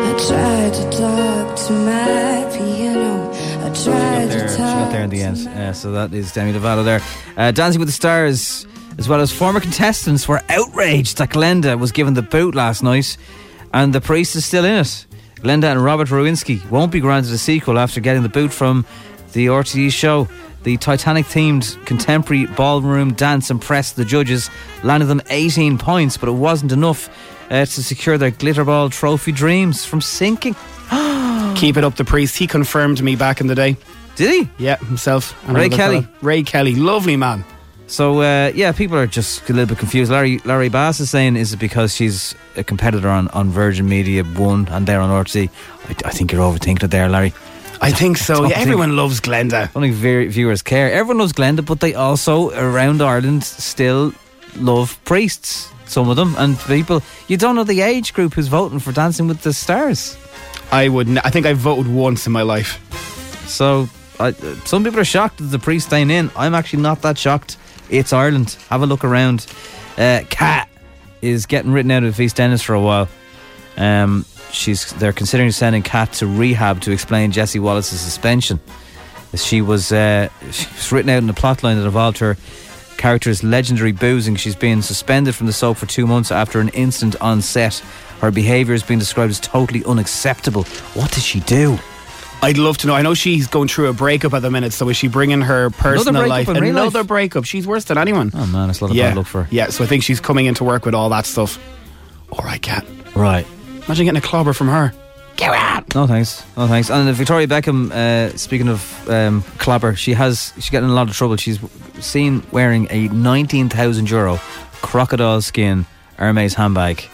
I 0.03 0.17
tried 0.27 0.75
to 0.75 0.91
talk 0.91 1.57
to 1.57 1.73
my 1.73 2.51
piano. 2.53 3.31
I 3.31 3.73
tried 3.73 4.27
there, 4.27 4.49
she 4.49 4.57
got 4.57 4.91
there 4.91 5.05
in 5.05 5.11
the 5.11 5.23
end. 5.23 5.47
Uh, 5.47 5.73
so 5.73 5.93
that 5.93 6.13
is 6.13 6.33
Demi 6.33 6.53
Lovato 6.53 6.85
there. 6.85 7.01
Uh, 7.37 7.53
Dancing 7.53 7.79
with 7.79 7.87
the 7.87 7.93
Stars, 7.93 8.67
as 8.99 9.09
well 9.09 9.21
as 9.21 9.33
former 9.33 9.61
contestants, 9.61 10.27
were 10.29 10.43
outraged 10.49 11.19
that 11.19 11.31
Glenda 11.31 11.79
was 11.79 11.93
given 11.93 12.15
the 12.15 12.23
boot 12.23 12.55
last 12.55 12.83
night, 12.83 13.17
and 13.73 13.93
the 13.93 14.01
priest 14.01 14.37
is 14.37 14.45
still 14.45 14.65
in 14.65 14.77
it. 14.77 15.07
Glenda 15.37 15.65
and 15.65 15.85
Robert 15.85 16.09
Rowinski 16.09 16.69
won't 16.71 16.91
be 16.91 17.01
granted 17.01 17.33
a 17.33 17.39
sequel 17.39 17.79
after 17.79 18.01
getting 18.01 18.23
the 18.23 18.29
boot 18.29 18.53
from 18.53 18.87
the 19.33 19.47
RTE 19.47 19.93
show. 19.93 20.29
The 20.63 20.77
Titanic 20.79 21.27
themed 21.27 21.85
contemporary 21.87 22.47
ballroom 22.47 23.13
dance 23.13 23.51
impressed 23.51 23.97
the 23.97 24.05
judges, 24.05 24.51
landed 24.83 25.07
them 25.07 25.21
18 25.31 25.79
points, 25.79 26.17
but 26.17 26.29
it 26.29 26.33
wasn't 26.33 26.73
enough 26.73 27.09
uh, 27.51 27.65
to 27.65 27.83
secure 27.83 28.19
their 28.19 28.33
Glitterball 28.33 28.91
trophy 28.91 29.31
dreams 29.31 29.85
from 29.85 30.01
sinking. 30.01 30.57
Keep 31.55 31.77
it 31.77 31.85
up, 31.85 31.95
the 31.97 32.05
priest. 32.05 32.37
He 32.37 32.47
confirmed 32.47 33.03
me 33.03 33.15
back 33.15 33.41
in 33.41 33.47
the 33.47 33.55
day. 33.55 33.77
Did 34.17 34.31
he? 34.31 34.51
Yeah, 34.59 34.77
himself. 34.77 35.37
Ray 35.47 35.69
Kelly. 35.69 36.01
fella. 36.01 36.13
Ray 36.23 36.43
Kelly, 36.43 36.75
lovely 36.75 37.17
man. 37.17 37.45
So 37.89 38.21
uh, 38.21 38.51
yeah, 38.55 38.73
people 38.73 38.97
are 38.97 39.07
just 39.07 39.49
a 39.49 39.53
little 39.53 39.67
bit 39.67 39.79
confused. 39.79 40.11
Larry 40.11 40.39
Larry 40.45 40.69
Bass 40.69 40.99
is 41.01 41.09
saying, 41.11 41.37
is 41.37 41.53
it 41.53 41.59
because 41.59 41.95
she's 41.95 42.35
a 42.57 42.65
competitor 42.65 43.09
on, 43.09 43.29
on 43.29 43.51
Virgin 43.51 43.89
Media 43.89 44.25
One 44.25 44.67
and 44.69 44.87
they're 44.87 45.01
on 45.01 45.11
RT? 45.21 45.37
I, 45.37 45.49
I 46.05 46.11
think 46.11 46.33
you're 46.33 46.41
overthinking 46.43 46.83
it 46.83 46.91
there, 46.91 47.09
Larry. 47.09 47.33
I 47.81 47.93
think 47.93 48.17
so. 48.17 48.43
Yeah, 48.43 48.49
think- 48.57 48.59
everyone 48.63 48.97
loves 48.97 49.21
Glenda. 49.21 49.65
I 49.65 49.67
don't 49.67 49.83
think 49.83 49.95
very 49.95 50.27
viewers 50.29 50.63
care. 50.63 50.91
Everyone 50.91 51.19
loves 51.19 51.33
Glenda, 51.33 51.65
but 51.65 51.81
they 51.81 51.95
also 51.95 52.51
around 52.51 53.03
Ireland 53.03 53.45
still 53.45 54.13
love 54.57 54.99
priests. 55.05 55.71
Some 55.87 56.09
of 56.09 56.17
them 56.17 56.35
and 56.39 56.59
people. 56.61 57.03
You 57.29 57.37
don't 57.37 57.55
know 57.55 57.63
the 57.65 57.83
age 57.83 58.13
group 58.15 58.35
who's 58.35 58.49
voting 58.49 58.81
for 58.81 58.91
Dancing 58.93 59.29
with 59.29 59.43
the 59.43 59.53
Stars. 59.53 60.17
I 60.73 60.89
would. 60.89 61.07
N- 61.09 61.21
I 61.23 61.31
think 61.31 61.47
I 61.47 61.53
voted 61.53 61.87
once 61.87 62.27
in 62.27 62.33
my 62.33 62.43
life. 62.43 62.81
So 63.47 63.89
I, 64.19 64.33
some 64.65 64.83
people 64.83 64.99
are 64.99 65.05
shocked 65.05 65.39
that 65.39 65.45
the 65.45 65.61
priest 65.61 65.87
staying 65.87 66.11
in. 66.11 66.31
I'm 66.35 66.55
actually 66.57 66.83
not 66.83 67.03
that 67.03 67.17
shocked. 67.17 67.57
It's 67.91 68.13
Ireland. 68.13 68.57
Have 68.69 68.83
a 68.83 68.87
look 68.87 69.05
around. 69.05 69.47
Uh, 69.97 70.23
Kat 70.29 70.69
is 71.23 71.47
getting 71.47 71.73
written 71.73 71.91
out 71.91 72.05
of 72.05 72.15
EastEnders 72.17 72.63
for 72.63 72.75
a 72.75 72.81
while. 72.81 73.09
Um, 73.77 74.25
she's 74.51 74.93
they're 74.95 75.13
considering 75.13 75.51
sending 75.51 75.83
Kat 75.83 76.13
to 76.15 76.27
rehab 76.27 76.81
to 76.83 76.93
explain 76.93 77.33
Jessie 77.33 77.59
Wallace's 77.59 78.01
suspension. 78.01 78.61
She 79.35 79.61
was 79.61 79.93
uh, 79.93 80.29
she 80.51 80.67
was 80.75 80.93
written 80.93 81.11
out 81.11 81.23
in 81.23 81.31
a 81.31 81.35
plotline 81.35 81.77
that 81.77 81.85
involved 81.85 82.19
her 82.19 82.37
character's 82.97 83.45
legendary 83.45 83.93
boozing. 83.93 84.37
She's 84.37 84.57
been 84.57 84.83
suspended 84.83 85.35
from 85.35 85.47
the 85.47 85.53
soap 85.53 85.77
for 85.77 85.87
two 85.87 86.07
months 86.07 86.33
after 86.33 86.61
an 86.61 86.71
incident 86.71 87.21
on 87.21 87.43
set. 87.43 87.79
Her 88.21 88.31
behaviour 88.31 88.73
has 88.75 88.83
been 88.83 88.99
described 88.99 89.31
as 89.31 89.41
totally 89.41 89.85
unacceptable. 89.85 90.65
What 90.95 91.13
did 91.13 91.23
she 91.23 91.41
do? 91.41 91.79
I'd 92.43 92.59
love 92.59 92.79
to 92.79 92.87
know. 92.87 92.95
I 92.95 93.03
know 93.03 93.15
she's 93.15 93.47
going 93.47 93.69
through 93.69 93.89
a 93.89 93.93
breakup 93.93 94.35
at 94.35 94.43
the 94.43 94.51
minute, 94.51 94.73
so 94.73 94.89
is 94.89 94.97
she 94.97 95.09
bringing 95.09 95.41
her 95.41 95.71
personal 95.71 96.23
breakup 96.23 96.29
life? 96.29 96.49
in 96.49 96.63
real 96.63 96.75
life? 96.75 96.83
Another 96.83 97.05
breakup. 97.05 97.45
She's 97.45 97.67
worse 97.67 97.85
than 97.85 97.99
anyone. 97.99 98.31
Oh 98.35 98.47
man, 98.47 98.71
it's 98.71 98.81
a 98.81 98.85
lot 98.85 98.91
of 98.91 98.97
yeah. 98.97 99.09
bad 99.09 99.17
luck 99.17 99.27
for 99.27 99.43
her. 99.45 99.49
Yeah, 99.51 99.69
so 99.71 99.85
I 99.85 99.87
think 99.87 100.03
she's 100.03 100.21
coming 100.21 100.47
into 100.47 100.63
work 100.65 100.85
with 100.85 100.95
all 100.95 101.09
that 101.11 101.27
stuff. 101.27 101.59
All 102.31 102.45
right, 102.45 102.61
Kat. 102.61 102.87
Right. 103.15 103.47
Imagine 103.87 104.07
getting 104.07 104.19
a 104.19 104.21
clobber 104.21 104.53
from 104.53 104.69
her. 104.69 104.93
Get 105.37 105.53
out. 105.53 105.95
No 105.95 106.07
thanks, 106.07 106.45
no 106.57 106.67
thanks. 106.67 106.91
And 106.91 107.15
Victoria 107.15 107.47
Beckham, 107.47 107.91
uh, 107.91 108.37
speaking 108.37 108.69
of 108.69 109.11
um, 109.11 109.43
clobber, 109.59 109.95
she 109.95 110.13
has 110.15 110.53
she's 110.55 110.71
getting 110.71 110.89
in 110.89 110.93
a 110.93 110.95
lot 110.95 111.11
of 111.11 111.17
trouble. 111.17 111.37
She's 111.37 111.59
seen 112.01 112.43
wearing 112.53 112.87
a 112.91 113.09
nineteen 113.09 113.69
thousand 113.69 114.09
euro 114.11 114.39
crocodile 114.81 115.43
skin 115.43 115.85
Hermes 116.17 116.55
handbag, 116.55 117.05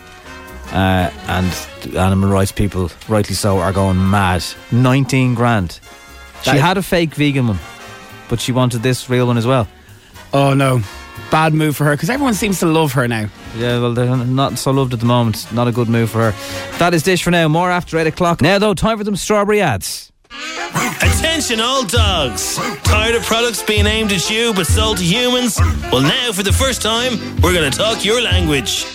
uh, 0.73 1.11
and 1.29 1.97
animal 1.97 2.31
rights 2.31 2.53
people, 2.53 2.91
rightly 3.09 3.35
so, 3.35 3.59
are 3.59 3.73
going 3.73 4.11
mad. 4.11 4.45
Nineteen 4.71 5.35
grand. 5.35 5.81
She 6.43 6.51
That- 6.53 6.61
had 6.61 6.79
a 6.79 6.83
fake 6.83 7.15
vegan 7.15 7.47
one, 7.49 7.59
but 8.29 8.41
she 8.41 8.53
wanted 8.53 8.83
this 8.83 9.09
real 9.11 9.27
one 9.27 9.39
as 9.39 9.47
well. 9.47 9.69
Oh 10.33 10.55
no, 10.55 10.81
bad 11.31 11.53
move 11.55 11.77
for 11.77 11.85
her 11.85 11.93
because 11.93 12.09
everyone 12.11 12.35
seems 12.35 12.59
to 12.61 12.67
love 12.67 12.93
her 12.95 13.07
now. 13.07 13.29
Yeah, 13.57 13.81
well, 13.81 13.93
they're 13.95 14.17
not 14.17 14.59
so 14.59 14.71
loved 14.71 14.95
at 14.95 15.01
the 15.01 15.07
moment. 15.07 15.47
Not 15.53 15.69
a 15.69 15.73
good 15.73 15.89
move 15.89 16.11
for 16.11 16.31
her. 16.33 16.79
That 16.79 16.95
is 16.95 17.03
dish 17.03 17.23
for 17.23 17.31
now. 17.31 17.49
More 17.49 17.71
after 17.71 17.99
eight 17.99 18.07
o'clock. 18.07 18.41
Now 18.41 18.59
though, 18.59 18.75
time 18.75 18.99
for 18.99 19.05
them 19.05 19.15
strawberry 19.17 19.61
ads. 19.61 20.11
Attention, 21.03 21.61
all 21.61 21.85
dogs! 21.85 22.57
Tired 22.83 23.15
of 23.15 23.23
products 23.25 23.63
being 23.63 23.87
aimed 23.87 24.11
at 24.13 24.31
you 24.31 24.55
but 24.55 24.67
sold 24.67 24.97
to 24.99 25.05
humans? 25.05 25.59
Well, 25.93 26.01
now, 26.01 26.33
for 26.33 26.43
the 26.43 26.53
first 26.53 26.81
time, 26.81 27.13
we're 27.43 27.53
going 27.53 27.71
to 27.71 27.77
talk 27.77 28.05
your 28.05 28.23
language. 28.23 28.87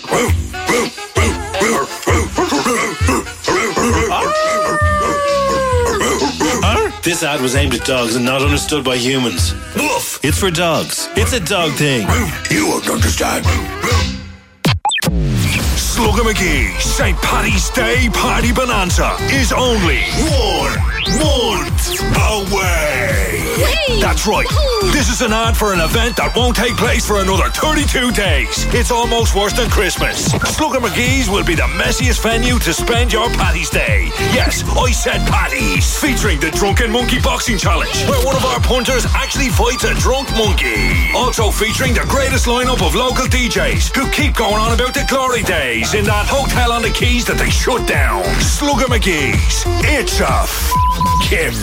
This 7.08 7.24
ad 7.24 7.40
was 7.40 7.56
aimed 7.56 7.74
at 7.74 7.86
dogs 7.86 8.18
and 8.18 8.26
not 8.26 8.42
understood 8.42 8.84
by 8.84 8.98
humans. 8.98 9.54
Woof! 9.76 10.20
It's 10.24 10.38
for 10.38 10.52
dogs. 10.52 11.08
It's 11.16 11.32
a 11.32 11.40
dog 11.40 11.72
thing. 11.72 12.02
You 12.52 12.68
won't 12.68 12.90
understand. 12.90 13.46
Slugger 15.78 16.24
McGee 16.24 16.78
St. 16.80 17.18
Paddy's 17.20 17.70
Day 17.70 18.10
Party 18.14 18.52
Bonanza 18.52 19.16
is 19.32 19.54
only 19.54 20.02
one 20.30 20.97
month 21.16 22.00
away. 22.28 23.48
That's 24.00 24.28
right. 24.28 24.48
This 24.94 25.10
is 25.10 25.22
an 25.22 25.34
ad 25.34 25.58
for 25.58 25.74
an 25.74 25.80
event 25.80 26.18
that 26.18 26.36
won't 26.36 26.56
take 26.56 26.76
place 26.78 27.06
for 27.06 27.20
another 27.20 27.50
32 27.50 28.12
days. 28.12 28.66
It's 28.74 28.92
almost 28.92 29.36
worse 29.36 29.54
than 29.54 29.70
Christmas. 29.70 30.32
Slugger 30.54 30.80
McGee's 30.80 31.30
will 31.30 31.44
be 31.44 31.56
the 31.56 31.70
messiest 31.80 32.22
venue 32.22 32.60
to 32.60 32.74
spend 32.74 33.12
your 33.12 33.30
Paddy's 33.36 33.70
Day. 33.70 34.12
Yes, 34.36 34.64
I 34.68 34.92
said 34.92 35.22
Paddy's. 35.28 35.88
Featuring 36.00 36.40
the 36.40 36.52
Drunken 36.52 36.92
Monkey 36.92 37.20
Boxing 37.20 37.58
Challenge, 37.58 38.06
where 38.08 38.24
one 38.26 38.36
of 38.36 38.46
our 38.46 38.60
punters 38.62 39.06
actually 39.16 39.50
fights 39.50 39.84
a 39.84 39.94
drunk 39.96 40.30
monkey. 40.36 41.12
Also 41.16 41.50
featuring 41.50 41.94
the 41.94 42.06
greatest 42.08 42.46
lineup 42.46 42.86
of 42.86 42.96
local 42.96 43.26
DJs 43.26 43.96
who 43.96 44.10
keep 44.12 44.36
going 44.36 44.60
on 44.60 44.74
about 44.74 44.94
the 44.94 45.06
glory 45.10 45.44
days 45.44 45.94
in 45.94 46.06
that 46.06 46.28
hotel 46.28 46.72
on 46.72 46.82
the 46.82 46.94
Quays 46.94 47.26
that 47.26 47.38
they 47.38 47.50
shut 47.50 47.88
down. 47.88 48.24
Slugger 48.42 48.86
McGee's. 48.86 49.64
It's 49.84 50.20
a 50.20 50.46
f***ing 50.98 51.54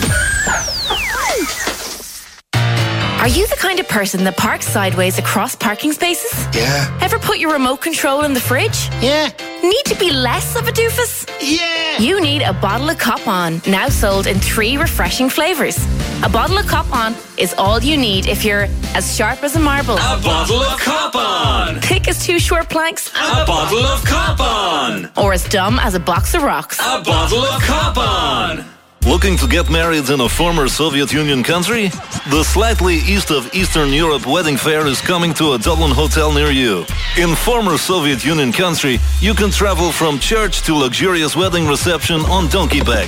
Are 3.19 3.27
you 3.27 3.47
the 3.47 3.55
kind 3.55 3.79
of 3.79 3.87
person 3.87 4.23
that 4.25 4.37
parks 4.37 4.67
sideways 4.67 5.17
across 5.17 5.55
parking 5.55 5.91
spaces? 5.93 6.47
Yeah. 6.55 6.97
Ever 7.01 7.17
put 7.19 7.39
your 7.39 7.51
remote 7.51 7.81
control 7.81 8.23
in 8.23 8.33
the 8.33 8.39
fridge? 8.39 8.87
Yeah. 9.01 9.31
Need 9.63 9.85
to 9.85 9.95
be 9.95 10.11
less 10.11 10.55
of 10.55 10.67
a 10.67 10.71
doofus? 10.71 11.27
Yeah. 11.41 11.97
You 11.99 12.21
need 12.21 12.43
a 12.43 12.53
bottle 12.53 12.89
of 12.89 12.97
Cop 12.99 13.27
On, 13.27 13.61
now 13.67 13.89
sold 13.89 14.27
in 14.27 14.39
three 14.39 14.77
refreshing 14.77 15.29
flavours. 15.29 15.77
A 16.23 16.29
bottle 16.29 16.57
of 16.57 16.67
Cop 16.67 16.89
On 16.93 17.15
is 17.37 17.53
all 17.57 17.81
you 17.81 17.97
need 17.97 18.27
if 18.27 18.45
you're 18.45 18.67
as 18.93 19.15
sharp 19.15 19.43
as 19.43 19.55
a 19.55 19.59
marble. 19.59 19.95
A 19.95 20.19
bottle 20.23 20.61
of 20.61 20.79
Cop 20.79 21.15
On! 21.15 21.81
Thick 21.81 22.07
as 22.07 22.23
two 22.25 22.39
short 22.39 22.69
planks. 22.69 23.09
A 23.09 23.45
bottle 23.45 23.85
of 23.85 24.05
Cop 24.05 24.39
On! 24.39 25.09
Or 25.17 25.33
as 25.33 25.43
dumb 25.49 25.79
as 25.79 25.95
a 25.95 25.99
box 25.99 26.35
of 26.35 26.43
rocks. 26.43 26.79
A 26.79 27.01
bottle 27.03 27.43
of 27.43 27.61
Cop 27.63 27.97
On! 27.97 28.74
Looking 29.05 29.37
to 29.37 29.47
get 29.47 29.69
married 29.69 30.09
in 30.09 30.19
a 30.21 30.27
former 30.27 30.67
Soviet 30.67 31.13
Union 31.13 31.43
country? 31.43 31.89
The 32.31 32.43
slightly 32.43 32.95
east 32.95 33.29
of 33.29 33.53
Eastern 33.53 33.93
Europe 33.93 34.25
wedding 34.25 34.57
fair 34.57 34.87
is 34.87 34.99
coming 34.99 35.31
to 35.35 35.53
a 35.53 35.59
Dublin 35.59 35.91
hotel 35.91 36.33
near 36.33 36.49
you. 36.49 36.85
In 37.15 37.35
former 37.35 37.77
Soviet 37.77 38.25
Union 38.25 38.51
country, 38.51 38.97
you 39.21 39.35
can 39.35 39.51
travel 39.51 39.91
from 39.91 40.17
church 40.17 40.63
to 40.63 40.73
luxurious 40.73 41.35
wedding 41.35 41.67
reception 41.67 42.21
on 42.21 42.49
donkey 42.49 42.81
bag. 42.81 43.07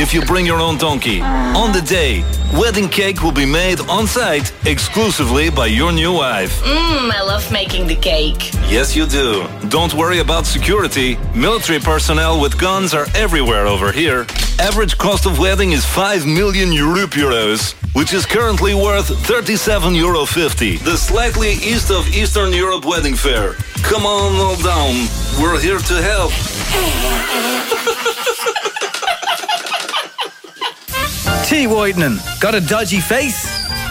If 0.00 0.12
you 0.12 0.20
bring 0.22 0.46
your 0.46 0.58
own 0.58 0.78
donkey, 0.78 1.20
on 1.22 1.70
the 1.72 1.80
day, 1.80 2.24
wedding 2.58 2.88
cake 2.88 3.22
will 3.22 3.32
be 3.32 3.46
made 3.46 3.78
on 3.88 4.08
site 4.08 4.52
exclusively 4.66 5.48
by 5.48 5.66
your 5.66 5.92
new 5.92 6.12
wife. 6.12 6.60
Mmm, 6.62 7.12
I 7.12 7.22
love 7.22 7.50
making 7.52 7.86
the 7.86 7.94
cake. 7.94 8.52
Yes, 8.68 8.96
you 8.96 9.06
do. 9.06 9.46
Don't 9.68 9.94
worry 9.94 10.18
about 10.18 10.44
security. 10.44 11.16
Military 11.36 11.78
personnel 11.78 12.40
with 12.40 12.58
guns 12.58 12.94
are 12.94 13.06
everywhere 13.14 13.68
over 13.68 13.92
here. 13.92 14.26
Average 14.58 14.96
cost 14.98 15.26
of 15.26 15.35
wedding 15.38 15.72
is 15.72 15.84
5 15.84 16.26
million 16.26 16.72
Europe 16.72 17.10
euros, 17.10 17.74
which 17.94 18.12
is 18.12 18.26
currently 18.26 18.74
worth 18.74 19.08
37 19.26 19.94
euro 19.94 20.24
50. 20.24 20.78
The 20.78 20.96
slightly 20.96 21.52
east 21.52 21.90
of 21.90 22.08
Eastern 22.08 22.52
Europe 22.52 22.84
wedding 22.84 23.14
fair. 23.14 23.54
Come 23.82 24.06
on 24.06 24.34
all 24.36 24.56
down. 24.56 24.94
We're 25.40 25.60
here 25.60 25.78
to 25.78 26.02
help. 26.02 26.32
Tea 31.46 31.66
whitening. 31.66 32.18
Got 32.40 32.54
a 32.54 32.60
dodgy 32.60 33.00
face? 33.00 33.48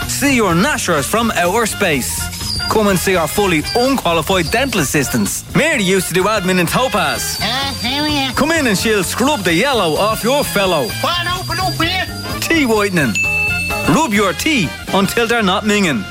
See 0.08 0.36
your 0.36 0.54
nashers 0.56 1.08
from 1.08 1.32
outer 1.32 1.66
space. 1.66 2.22
Come 2.70 2.88
and 2.88 2.98
see 3.00 3.16
our 3.16 3.28
fully 3.28 3.62
unqualified 3.76 4.52
dental 4.52 4.82
assistants. 4.82 5.44
Mary 5.56 5.84
used 5.84 6.08
to 6.08 6.14
do 6.14 6.24
admin 6.24 6.60
in 6.60 6.66
Topaz. 6.66 7.38
Ah. 7.42 7.65
Uh, 7.96 8.04
here 8.04 8.04
we 8.04 8.20
are. 8.20 8.34
Come 8.34 8.52
in 8.52 8.68
and 8.68 8.78
she'll 8.78 9.04
scrub 9.04 9.42
the 9.42 9.54
yellow 9.54 9.96
off 9.96 10.24
your 10.24 10.44
fellow. 10.44 10.88
One 11.02 11.28
open 11.28 11.60
up 11.60 11.74
here. 11.82 12.06
Tea 12.42 12.66
whitening. 12.66 13.14
Rub 13.90 14.14
your 14.14 14.34
tea 14.34 14.68
until 14.94 15.28
they're 15.28 15.44
not 15.44 15.64
minging. 15.64 16.02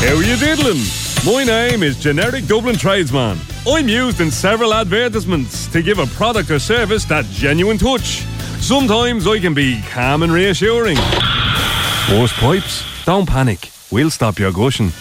How 0.00 0.16
are 0.16 0.22
you 0.22 0.36
diddling? 0.36 0.82
My 1.24 1.44
name 1.44 1.82
is 1.82 1.98
Generic 1.98 2.46
Dublin 2.46 2.76
Tradesman. 2.76 3.38
I'm 3.66 3.88
used 3.88 4.20
in 4.20 4.30
several 4.30 4.74
advertisements 4.74 5.66
to 5.68 5.82
give 5.82 5.98
a 5.98 6.06
product 6.06 6.50
or 6.50 6.58
service 6.58 7.04
that 7.06 7.24
genuine 7.26 7.78
touch. 7.78 8.24
Sometimes 8.60 9.26
I 9.26 9.40
can 9.40 9.54
be 9.54 9.82
calm 9.90 10.22
and 10.22 10.32
reassuring. 10.32 10.96
Burst 12.08 12.34
pipes? 12.34 12.84
Don't 13.04 13.28
panic. 13.28 13.70
We'll 13.90 14.10
stop 14.10 14.38
your 14.38 14.52
gushing. 14.52 14.92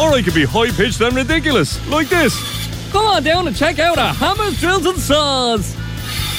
Or 0.00 0.12
I 0.12 0.22
could 0.22 0.34
be 0.34 0.44
high 0.44 0.70
pitched 0.70 1.00
and 1.00 1.14
ridiculous, 1.14 1.84
like 1.88 2.08
this. 2.08 2.61
Come 2.92 3.06
on 3.06 3.22
down 3.22 3.48
and 3.48 3.56
check 3.56 3.78
out 3.78 3.96
our 3.96 4.12
hammers, 4.12 4.60
drills, 4.60 4.84
and 4.84 4.98
saws. 4.98 5.74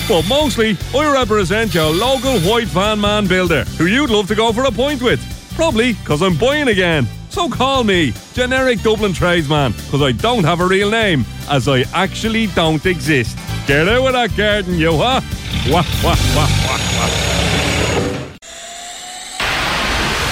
But 0.08 0.22
mostly, 0.28 0.78
I 0.94 1.12
represent 1.12 1.74
your 1.74 1.92
local 1.92 2.40
white 2.42 2.68
van 2.68 3.02
man 3.02 3.26
builder 3.26 3.64
who 3.78 3.88
you'd 3.88 4.12
love 4.12 4.28
to 4.28 4.36
go 4.36 4.54
for 4.54 4.66
a 4.66 4.72
point 4.72 5.02
with. 5.02 5.20
Probably 5.56 5.94
because 5.94 6.22
I'm 6.22 6.38
buying 6.38 6.68
again. 6.68 7.08
So 7.30 7.50
call 7.50 7.84
me, 7.84 8.14
generic 8.34 8.84
Dublin 8.84 9.14
tradesman, 9.14 9.72
because 9.72 10.04
I 10.04 10.12
don't 10.12 10.44
have 10.44 10.60
a 10.60 10.68
real 10.68 10.92
name, 10.92 11.26
as 11.50 11.68
I 11.68 11.86
actually 11.92 12.46
don't 12.48 12.86
exist. 12.86 13.36
Get 13.66 13.88
out 13.88 14.06
of 14.06 14.14
that 14.14 14.38
garden, 14.38 14.76
you, 14.76 14.92
huh? 14.92 15.22
Wah, 15.72 15.84
wah, 16.04 16.16
wah, 16.36 16.48
wah, 16.68 16.78
wah. 17.00 17.33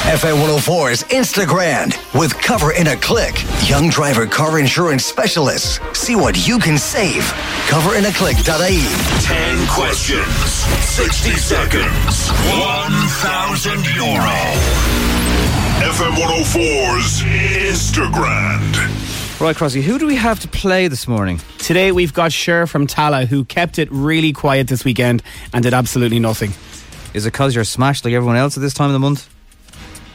FM 0.01 0.43
104's 0.43 1.03
Instagram 1.05 1.93
with 2.19 2.33
Cover 2.41 2.71
in 2.73 2.87
a 2.87 2.95
Click. 2.97 3.35
Young 3.69 3.87
driver 3.89 4.25
car 4.25 4.59
insurance 4.59 5.05
specialists. 5.05 5.79
See 5.93 6.15
what 6.15 6.47
you 6.47 6.57
can 6.57 6.79
save. 6.79 7.21
Coverinaclick.ie. 7.67 8.81
10 9.21 9.67
questions, 9.67 10.25
60 10.25 11.31
seconds, 11.37 12.29
1,000 12.31 13.71
euro. 13.95 14.37
FM 15.85 16.15
104's 16.15 17.21
Instagram. 17.69 19.39
Right, 19.39 19.55
Crossy, 19.55 19.83
who 19.83 19.99
do 19.99 20.07
we 20.07 20.15
have 20.15 20.39
to 20.39 20.47
play 20.47 20.87
this 20.87 21.07
morning? 21.07 21.39
Today 21.59 21.91
we've 21.91 22.13
got 22.13 22.33
Cher 22.33 22.65
from 22.65 22.87
Tallaght 22.87 23.27
who 23.27 23.45
kept 23.45 23.77
it 23.77 23.87
really 23.91 24.33
quiet 24.33 24.67
this 24.67 24.83
weekend 24.83 25.21
and 25.53 25.61
did 25.61 25.75
absolutely 25.75 26.19
nothing. 26.19 26.53
Is 27.13 27.27
it 27.27 27.33
because 27.33 27.53
you're 27.53 27.63
smashed 27.63 28.03
like 28.03 28.15
everyone 28.15 28.37
else 28.37 28.57
at 28.57 28.61
this 28.61 28.73
time 28.73 28.87
of 28.87 28.93
the 28.93 28.99
month? 28.99 29.29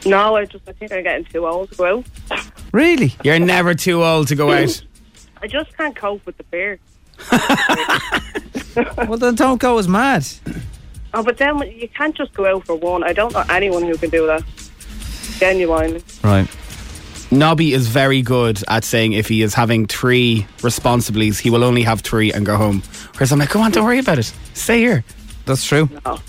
No, 0.07 0.35
I 0.35 0.45
just 0.45 0.67
I 0.67 0.73
think 0.73 0.91
I'm 0.91 1.03
getting 1.03 1.25
too 1.25 1.45
old 1.45 1.69
to 1.71 1.75
go 1.75 1.97
out. 1.97 2.05
Really? 2.71 3.13
You're 3.23 3.39
never 3.39 3.73
too 3.73 4.03
old 4.03 4.27
to 4.29 4.35
go 4.35 4.51
out. 4.63 4.81
I 5.41 5.47
just 5.47 5.75
can't 5.77 5.95
cope 5.95 6.25
with 6.25 6.37
the 6.37 6.43
beer. 6.43 6.79
well, 9.07 9.17
then 9.17 9.35
don't 9.35 9.59
go 9.59 9.77
as 9.77 9.87
mad. 9.87 10.25
Oh, 11.13 11.23
but 11.23 11.37
then 11.37 11.57
you 11.59 11.87
can't 11.89 12.15
just 12.15 12.33
go 12.33 12.45
out 12.45 12.65
for 12.65 12.75
one. 12.75 13.03
I 13.03 13.13
don't 13.13 13.33
know 13.33 13.43
anyone 13.49 13.83
who 13.83 13.97
can 13.97 14.09
do 14.09 14.27
that. 14.27 14.43
Genuinely. 15.39 16.03
Right. 16.23 16.47
Nobby 17.29 17.73
is 17.73 17.87
very 17.87 18.21
good 18.21 18.63
at 18.67 18.83
saying 18.83 19.13
if 19.13 19.27
he 19.27 19.41
is 19.41 19.53
having 19.53 19.85
three 19.85 20.47
responsibilities, 20.63 21.39
he 21.39 21.49
will 21.49 21.63
only 21.63 21.83
have 21.83 22.01
three 22.01 22.31
and 22.31 22.45
go 22.45 22.55
home. 22.55 22.81
Whereas 23.13 23.31
I'm 23.31 23.39
like, 23.39 23.49
come 23.49 23.61
on, 23.61 23.71
don't 23.71 23.83
worry 23.83 23.99
about 23.99 24.19
it. 24.19 24.31
Stay 24.53 24.79
here. 24.79 25.03
That's 25.45 25.65
true. 25.65 25.89
No, 26.05 26.19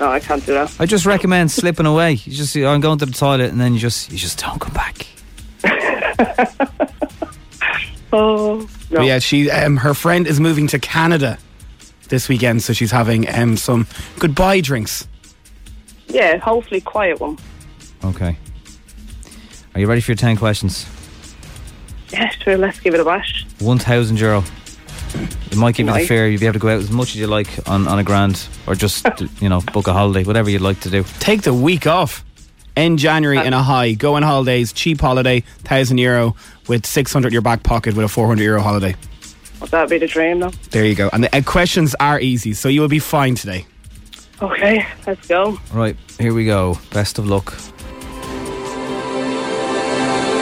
no, 0.00 0.10
I 0.10 0.18
can't 0.20 0.44
do 0.44 0.54
that. 0.54 0.74
I 0.80 0.86
just 0.86 1.04
recommend 1.06 1.50
slipping 1.50 1.86
away. 1.86 2.12
You 2.12 2.32
just, 2.32 2.56
I'm 2.56 2.80
going 2.80 2.98
to 2.98 3.06
the 3.06 3.12
toilet, 3.12 3.50
and 3.50 3.60
then 3.60 3.74
you 3.74 3.78
just, 3.78 4.10
you 4.10 4.18
just 4.18 4.38
don't 4.38 4.58
come 4.60 4.72
back. 4.74 5.06
Oh, 8.12 8.68
But 8.90 9.04
yeah, 9.04 9.20
she 9.20 9.48
um, 9.52 9.76
her 9.76 9.94
friend 9.94 10.26
is 10.26 10.40
moving 10.40 10.66
to 10.68 10.80
Canada 10.80 11.38
this 12.08 12.28
weekend, 12.28 12.60
so 12.60 12.72
she's 12.72 12.90
having 12.90 13.32
um, 13.32 13.56
some 13.56 13.86
goodbye 14.18 14.60
drinks. 14.60 15.06
yeah. 16.08 16.38
Hopefully, 16.38 16.80
quiet 16.80 17.20
one. 17.20 17.38
Okay. 18.04 18.36
Are 19.74 19.80
you 19.80 19.86
ready 19.86 20.00
for 20.00 20.10
your 20.10 20.16
10 20.16 20.36
questions? 20.38 20.86
Yeah, 22.08 22.28
sure. 22.30 22.58
Let's 22.58 22.80
give 22.80 22.94
it 22.94 23.00
a 23.00 23.04
bash. 23.04 23.46
1,000 23.60 24.18
euro. 24.18 24.42
It 25.14 25.56
might 25.56 25.74
give 25.74 25.86
you 25.86 25.92
the 25.92 25.98
Right. 25.98 26.08
fare. 26.08 26.28
You'll 26.28 26.40
be 26.40 26.46
able 26.46 26.54
to 26.54 26.58
go 26.60 26.68
out 26.68 26.78
as 26.80 26.90
much 26.90 27.10
as 27.10 27.16
you 27.16 27.26
like 27.26 27.48
on, 27.68 27.88
on 27.88 27.98
a 27.98 28.04
grand 28.04 28.46
or 28.66 28.74
just, 28.74 29.06
you 29.40 29.48
know, 29.48 29.60
book 29.72 29.86
a 29.88 29.92
holiday, 29.92 30.24
whatever 30.24 30.48
you'd 30.50 30.62
like 30.62 30.80
to 30.80 30.90
do. 30.90 31.04
Take 31.18 31.42
the 31.42 31.54
week 31.54 31.86
off. 31.86 32.24
End 32.76 32.98
January 32.98 33.44
in 33.44 33.52
a 33.52 33.62
high. 33.62 33.92
Go 33.92 34.14
on 34.14 34.22
holidays, 34.22 34.72
cheap 34.72 35.00
holiday, 35.00 35.40
thousand 35.64 35.98
euro 35.98 36.36
with 36.68 36.86
six 36.86 37.12
hundred 37.12 37.28
in 37.28 37.32
your 37.34 37.42
back 37.42 37.62
pocket 37.64 37.94
with 37.96 38.04
a 38.04 38.08
four 38.08 38.26
hundred 38.28 38.44
euro 38.44 38.62
holiday. 38.62 38.94
Well, 39.60 39.66
that'd 39.68 39.90
be 39.90 39.98
the 39.98 40.06
dream, 40.06 40.38
though. 40.40 40.50
There 40.70 40.86
you 40.86 40.94
go. 40.94 41.10
And 41.12 41.24
the 41.24 41.36
uh, 41.36 41.42
questions 41.42 41.94
are 42.00 42.18
easy, 42.20 42.54
so 42.54 42.68
you 42.68 42.80
will 42.80 42.88
be 42.88 43.00
fine 43.00 43.34
today. 43.34 43.66
Okay, 44.40 44.86
let's 45.06 45.26
go. 45.26 45.58
Right, 45.72 45.96
here 46.18 46.32
we 46.32 46.46
go. 46.46 46.78
Best 46.92 47.18
of 47.18 47.26
luck. 47.26 47.52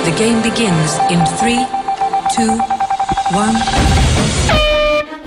The 0.05 0.15
game 0.17 0.41
begins 0.43 0.95
in 1.11 1.25
three, 1.39 1.65
two, 2.37 2.57
one. 3.35 3.55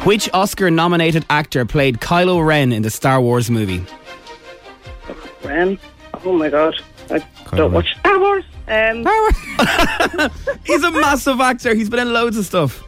Which 0.03 0.29
Oscar-nominated 0.33 1.25
actor 1.29 1.63
played 1.63 1.99
Kylo 1.99 2.43
Ren 2.45 2.73
in 2.73 2.81
the 2.81 2.89
Star 2.89 3.21
Wars 3.21 3.51
movie? 3.51 3.85
Ren. 5.43 5.77
Oh 6.23 6.33
my 6.33 6.49
god. 6.49 6.73
I 7.09 7.23
don't 7.55 7.71
watch 7.71 7.95
Star 7.99 8.19
Wars. 8.19 8.43
Um, 8.67 9.05
He's 10.65 10.83
a 10.83 10.91
massive 10.91 11.39
actor. 11.39 11.75
He's 11.75 11.89
been 11.89 11.99
in 11.99 12.13
loads 12.13 12.35
of 12.37 12.45
stuff. 12.45 12.83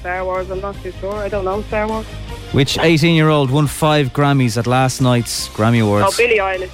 Star 0.00 0.24
Wars. 0.24 0.48
I'm 0.50 0.60
not 0.60 0.76
too 0.82 0.92
sure. 0.92 1.14
I 1.14 1.28
don't 1.28 1.44
know 1.44 1.60
Star 1.62 1.86
Wars. 1.86 2.06
Which 2.52 2.78
18 2.78 3.14
year 3.14 3.28
old 3.28 3.50
won 3.50 3.66
five 3.66 4.14
Grammys 4.14 4.56
at 4.56 4.66
last 4.66 5.02
night's 5.02 5.48
Grammy 5.48 5.82
Awards? 5.82 6.04
Oh, 6.04 6.06
Awards? 6.06 6.16
Billie 6.16 6.38
Eilish. 6.38 6.70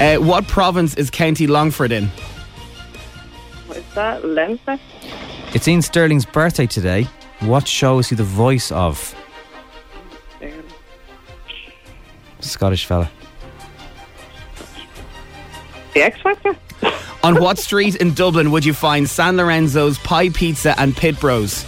Uh, 0.00 0.22
what 0.22 0.46
province 0.46 0.94
is 0.94 1.10
County 1.10 1.48
Longford 1.48 1.90
in? 1.90 2.06
What 3.66 3.78
is 3.78 3.84
that? 3.94 4.24
Leinster. 4.24 4.78
It's 5.54 5.68
Iain 5.68 5.82
Stirling's 5.82 6.24
birthday 6.24 6.66
today. 6.66 7.06
What 7.40 7.68
show 7.68 7.98
is 7.98 8.08
he 8.08 8.16
the 8.16 8.24
voice 8.24 8.72
of? 8.72 9.14
Scottish 12.40 12.86
fella. 12.86 13.10
The 15.92 16.02
X 16.02 16.20
Factor. 16.22 16.56
On 17.22 17.38
what 17.38 17.58
street 17.58 17.96
in 17.96 18.14
Dublin 18.14 18.50
would 18.50 18.64
you 18.64 18.72
find 18.72 19.08
San 19.08 19.36
Lorenzo's 19.36 19.98
Pi 19.98 20.30
Pizza 20.30 20.74
and 20.80 20.96
Pitt 20.96 21.20
Bros? 21.20 21.64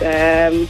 Um. 0.00 0.68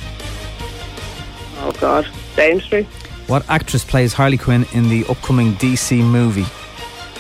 Oh 1.61 1.75
God. 1.81 2.07
Dame 2.37 2.61
Street. 2.61 2.87
What 3.29 3.49
actress 3.49 3.85
plays 3.85 4.13
Harley 4.13 4.37
Quinn 4.37 4.67
in 4.73 4.91
the 4.91 5.07
upcoming 5.07 5.55
DC 5.55 6.05
movie? 6.05 6.47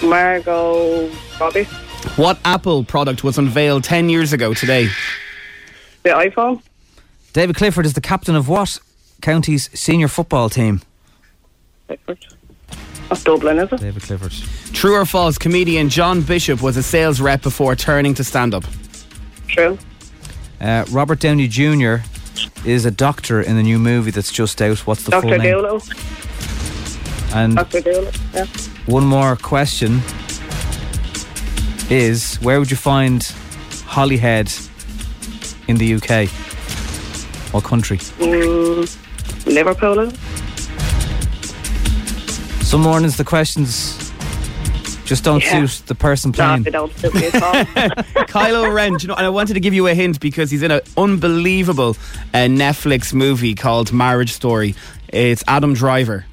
Margot 0.07 1.11
Robbie. 1.41 1.67
What 2.17 2.39
Apple 2.45 2.85
product 2.85 3.25
was 3.25 3.39
unveiled 3.39 3.85
10 3.85 4.09
years 4.09 4.33
ago 4.33 4.55
today? 4.55 4.89
The 6.05 6.11
iPhone. 6.11 6.63
David 7.33 7.57
Clifford 7.57 7.87
is 7.87 7.95
the 7.95 8.01
captain 8.01 8.37
of 8.37 8.49
what 8.49 8.79
county's 9.21 9.69
senior 9.79 10.09
football 10.09 10.49
team? 10.49 10.81
Of 13.11 13.25
Dublin, 13.25 13.59
is 13.59 13.73
it? 13.73 13.81
David 13.81 14.03
Clifford. 14.03 14.33
True 14.75 14.95
or 14.95 15.07
false, 15.07 15.39
comedian 15.39 15.89
John 15.89 16.23
Bishop 16.23 16.63
was 16.63 16.77
a 16.77 16.83
sales 16.83 17.21
rep 17.21 17.43
before 17.43 17.75
turning 17.75 18.15
to 18.15 18.25
stand 18.25 18.55
up? 18.55 18.65
True. 19.49 19.79
Uh, 20.61 20.85
Robert 20.91 21.21
Downey 21.21 21.49
Jr. 21.49 21.97
is 22.65 22.85
a 22.85 22.91
doctor 22.91 23.41
in 23.41 23.57
the 23.57 23.63
new 23.63 23.79
movie 23.79 24.11
that's 24.11 24.33
just 24.33 24.61
out. 24.61 24.79
What's 24.87 25.05
the 25.05 25.11
Doctor 25.11 25.29
full 25.29 25.39
name? 25.39 25.53
Dolittle. 25.53 25.83
And 27.35 27.57
Doctor 27.57 27.81
Dolittle. 27.81 28.13
Yeah. 28.35 28.47
one 28.87 29.05
more 29.07 29.37
question 29.37 30.03
is 31.91 32.37
where 32.37 32.59
would 32.59 32.71
you 32.71 32.77
find 32.77 33.23
Holyhead 33.87 34.53
in 35.69 35.77
the 35.77 35.95
UK? 35.95 36.29
What 37.53 37.65
country? 37.65 37.99
Mm, 37.99 38.87
Liverpool. 39.47 39.99
is 40.01 40.13
it? 40.13 40.19
Some 42.65 42.83
mornings 42.83 43.17
the 43.17 43.25
questions 43.25 44.13
just 45.07 45.25
don't 45.25 45.43
Yeah. 45.43 45.65
suit 45.67 45.87
the 45.87 45.95
person 45.95 46.33
No, 46.33 46.35
playing. 46.37 46.63
they 46.65 46.71
don't 46.71 46.95
suit 46.99 47.15
me 47.15 47.27
at 47.29 47.43
all. 47.43 47.55
Kylo 48.29 48.71
Ren, 48.75 48.97
you 49.01 49.09
know, 49.09 49.15
and 49.15 49.25
I 49.25 49.31
wanted 49.31 49.55
to 49.55 49.61
give 49.61 49.73
you 49.73 49.87
a 49.87 49.95
hint 49.95 50.21
because 50.21 50.51
he's 50.51 50.63
in 50.63 50.71
an 50.71 50.81
unbelievable 50.99 51.97
uh, 52.35 52.39
Netflix 52.49 53.15
movie 53.15 53.55
called 53.55 53.91
Marriage 53.91 54.33
Story. 54.33 54.75
It's 55.09 55.43
Adam 55.49 55.73
Driver 55.73 56.27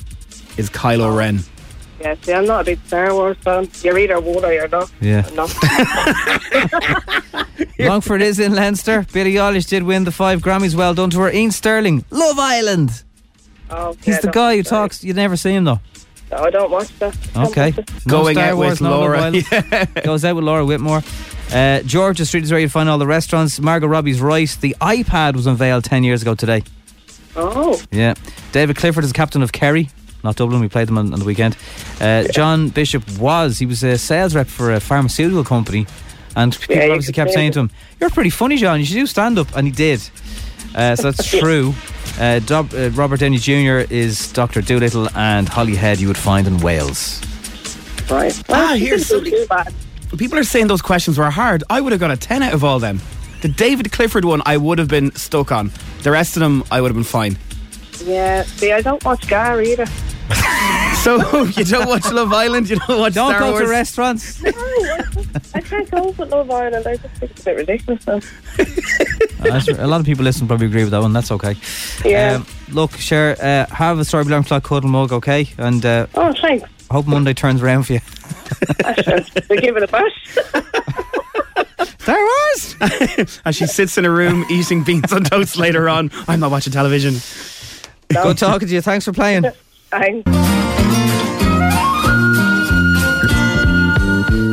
is 0.58 0.70
Kylo 0.70 1.16
Ren. 1.16 1.40
Yeah, 2.00 2.16
see, 2.22 2.34
I'm 2.34 2.46
not 2.46 2.62
a 2.62 2.64
big 2.66 2.80
Star 2.88 3.14
Wars 3.14 3.38
fan. 3.38 3.70
You're 3.82 3.98
either 3.98 4.20
one 4.20 4.44
or 4.44 4.52
you're 4.52 4.68
not. 4.68 4.92
Yeah. 5.00 5.28
I'm. 5.38 5.48
Longford 7.80 8.22
is 8.22 8.40
in 8.40 8.54
Leinster. 8.54 9.06
Billie 9.14 9.34
Eilish 9.36 9.68
did 9.68 9.84
win 9.84 10.04
the 10.04 10.12
five 10.12 10.42
Grammys. 10.42 10.76
Well 10.76 10.94
done 10.94 11.10
to 11.12 11.20
her. 11.22 11.30
Iain 11.30 11.52
Stirling, 11.52 12.04
Love 12.10 12.38
Island. 12.40 13.04
Oh, 13.70 13.96
He's 14.04 14.20
the 14.20 14.30
guy 14.32 14.58
who 14.58 14.64
talks. 14.64 15.04
You 15.04 15.14
never 15.14 15.36
see 15.38 15.52
him 15.54 15.64
though. 15.64 15.80
No, 16.32 16.38
I 16.38 16.50
don't 16.50 16.72
watch 16.72 16.88
that. 17.00 17.16
Okay. 17.36 17.72
No 17.78 17.84
Going 18.08 18.36
Star 18.36 18.50
out 18.50 18.58
Wars, 18.58 18.72
with 18.72 18.82
no 18.82 19.00
Love 19.00 19.34
Laura. 19.62 19.88
Goes 20.04 20.26
out 20.26 20.36
with 20.36 20.44
Laura 20.44 20.66
Whitmore. 20.66 21.02
Uh, 21.52 21.82
George's 21.82 22.28
Street 22.30 22.44
is 22.44 22.52
where 22.52 22.60
you 22.60 22.68
find 22.70 22.90
all 22.90 22.98
the 22.98 23.06
restaurants. 23.08 23.60
Margot 23.60 23.88
Robbie's 23.88 24.20
right. 24.20 24.50
The 24.62 24.76
iPad 24.82 25.36
was 25.36 25.46
unveiled 25.46 25.84
10 25.84 26.04
years 26.04 26.22
ago 26.24 26.34
today. 26.36 26.64
Oh. 27.36 27.82
Yeah. 27.92 28.16
David 28.52 28.76
Clifford 28.76 29.04
is 29.04 29.14
captain 29.14 29.44
of 29.44 29.52
Kerry, 29.52 29.90
not 30.26 30.36
Dublin. 30.36 30.60
We 30.60 30.68
played 30.68 30.88
them 30.90 30.98
on, 30.98 31.14
on 31.14 31.20
the 31.20 31.26
weekend. 31.26 31.56
Uh, 32.02 32.24
John 32.34 32.70
Bishop 32.70 33.04
was, 33.18 33.58
he 33.60 33.66
was 33.66 33.84
a 33.84 33.98
sales 33.98 34.36
rep 34.36 34.48
for 34.48 34.74
a 34.74 34.80
pharmaceutical 34.80 35.44
company. 35.44 35.88
And 36.36 36.52
people 36.60 36.76
you 36.76 36.92
obviously 36.92 37.14
kept 37.14 37.32
saying 37.32 37.52
that. 37.52 37.54
to 37.54 37.60
him, 37.62 37.72
You're 38.02 38.10
pretty 38.10 38.30
funny, 38.30 38.58
John. 38.58 38.80
You 38.80 38.86
should 38.86 38.96
do 38.96 39.06
stand 39.08 39.40
up. 39.40 39.56
And 39.56 39.66
he 39.66 39.72
did. 39.72 40.02
Uh, 40.76 40.96
so 40.98 41.12
that's 41.12 41.30
true. 41.40 41.74
Uh, 42.20 42.40
Dob- 42.40 42.74
uh, 42.74 42.90
Robert 42.92 43.22
Downey 43.22 43.38
Jr. 43.38 43.86
is 43.90 44.32
Dr. 44.34 44.62
Dolittle, 44.62 45.08
and 45.16 45.48
Holyhead 45.48 46.00
you 46.02 46.08
would 46.10 46.18
find 46.18 46.46
in 46.48 46.58
Wales. 46.58 47.22
Right. 48.10 48.38
Ah, 48.50 48.76
here's 48.78 49.08
didn't 49.08 49.24
do 49.24 49.32
too 49.32 49.46
bad. 49.48 49.74
People 50.18 50.38
are 50.38 50.44
saying 50.44 50.68
those 50.68 50.82
questions 50.82 51.18
were 51.18 51.30
hard. 51.30 51.64
I 51.70 51.82
would 51.82 51.92
have 51.92 52.00
got 52.00 52.12
a 52.12 52.18
10 52.18 52.44
out 52.44 52.54
of 52.54 52.64
all 52.64 52.80
them. 52.80 53.00
The 53.42 53.48
David 53.50 53.92
Clifford 53.92 54.26
one 54.26 54.42
I 54.46 54.58
would 54.58 54.78
have 54.80 54.88
been 54.88 55.14
stuck 55.16 55.52
on. 55.52 55.72
The 56.04 56.12
rest 56.12 56.36
of 56.36 56.42
them 56.42 56.64
I 56.72 56.82
would 56.82 56.90
have 56.90 56.96
been 56.96 57.04
fine. 57.04 57.38
Yeah. 58.04 58.44
See, 58.44 58.72
I 58.72 58.82
don't 58.82 59.04
watch 59.04 59.28
Gar 59.28 59.62
either. 59.62 59.86
So 61.06 61.44
you 61.44 61.64
don't 61.66 61.88
watch 61.88 62.12
Love 62.12 62.34
Island, 62.34 62.68
you 62.68 62.78
don't 62.88 63.00
watch 63.00 63.14
Don't 63.14 63.30
Star 63.30 63.40
go 63.40 63.52
Wars. 63.52 63.62
to 63.66 63.70
restaurants. 63.70 64.42
No, 64.42 64.52
I 65.54 65.62
can't 65.62 65.92
go 65.92 66.10
with 66.18 66.30
Love 66.32 66.50
Island. 66.50 66.88
I 66.88 66.96
just 66.98 67.14
think 67.18 67.32
it's 67.32 67.42
a 67.42 67.46
bit 67.46 67.58
ridiculous. 67.58 68.08
Now. 68.08 68.20
Uh, 69.48 69.62
a 69.78 69.86
lot 69.86 70.00
of 70.00 70.06
people 70.08 70.24
listening 70.24 70.48
probably 70.48 70.66
agree 70.66 70.82
with 70.84 70.90
that 70.92 71.02
one. 71.02 71.14
That's 71.14 71.30
okay. 71.32 71.56
Yeah. 72.04 72.38
Um, 72.38 72.48
look, 72.72 72.94
Cher, 72.94 73.36
uh, 73.40 73.68
have 73.72 74.00
a 74.00 74.06
strawberry 74.06 74.32
alarm 74.32 74.46
clock 74.46 74.64
cuddle 74.64 74.90
mug, 74.90 75.12
okay? 75.12 75.48
And 75.60 75.86
uh, 75.86 76.08
Oh, 76.16 76.34
thanks. 76.42 76.68
hope 76.90 77.06
Monday 77.06 77.36
turns 77.36 77.62
around 77.62 77.84
for 77.84 77.94
you. 77.94 78.00
We 79.50 79.58
give 79.58 79.78
it 79.78 79.84
a 79.84 79.88
bash. 79.88 80.38
Star 82.00 82.18
Wars. 82.18 82.76
and 83.46 83.56
she 83.56 83.68
sits 83.68 83.98
in 84.00 84.06
a 84.06 84.12
room 84.12 84.44
eating 84.50 84.84
beans 84.84 85.14
on 85.14 85.24
toast 85.26 85.56
later 85.58 85.88
on, 85.88 86.10
I'm 86.28 86.40
not 86.40 86.50
watching 86.50 86.74
television. 86.74 87.16
Good 88.10 88.40
talking 88.40 88.68
to 88.68 88.74
you. 88.74 88.82
Thanks 88.82 89.06
for 89.06 89.14
playing. 89.14 89.46
Thanks. 90.00 90.30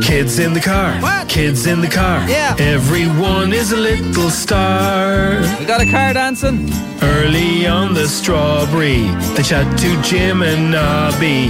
Kids 0.07 0.39
in 0.39 0.53
the 0.53 0.61
car. 0.61 0.93
What? 1.01 1.27
Kids 1.27 1.65
in 1.65 1.81
the 1.81 1.87
car. 1.87 2.25
Yeah. 2.29 2.55
Everyone 2.59 3.51
is 3.51 3.71
a 3.73 3.77
little 3.77 4.29
star. 4.29 5.41
We 5.59 5.65
got 5.65 5.81
a 5.81 5.89
car 5.89 6.13
dancing. 6.13 6.69
Early 7.01 7.67
on 7.67 7.93
the 7.93 8.07
strawberry, 8.07 9.01
they 9.35 9.43
chat 9.43 9.77
to 9.79 10.01
Jim 10.01 10.43
and 10.43 10.71
Nobby. 10.71 11.47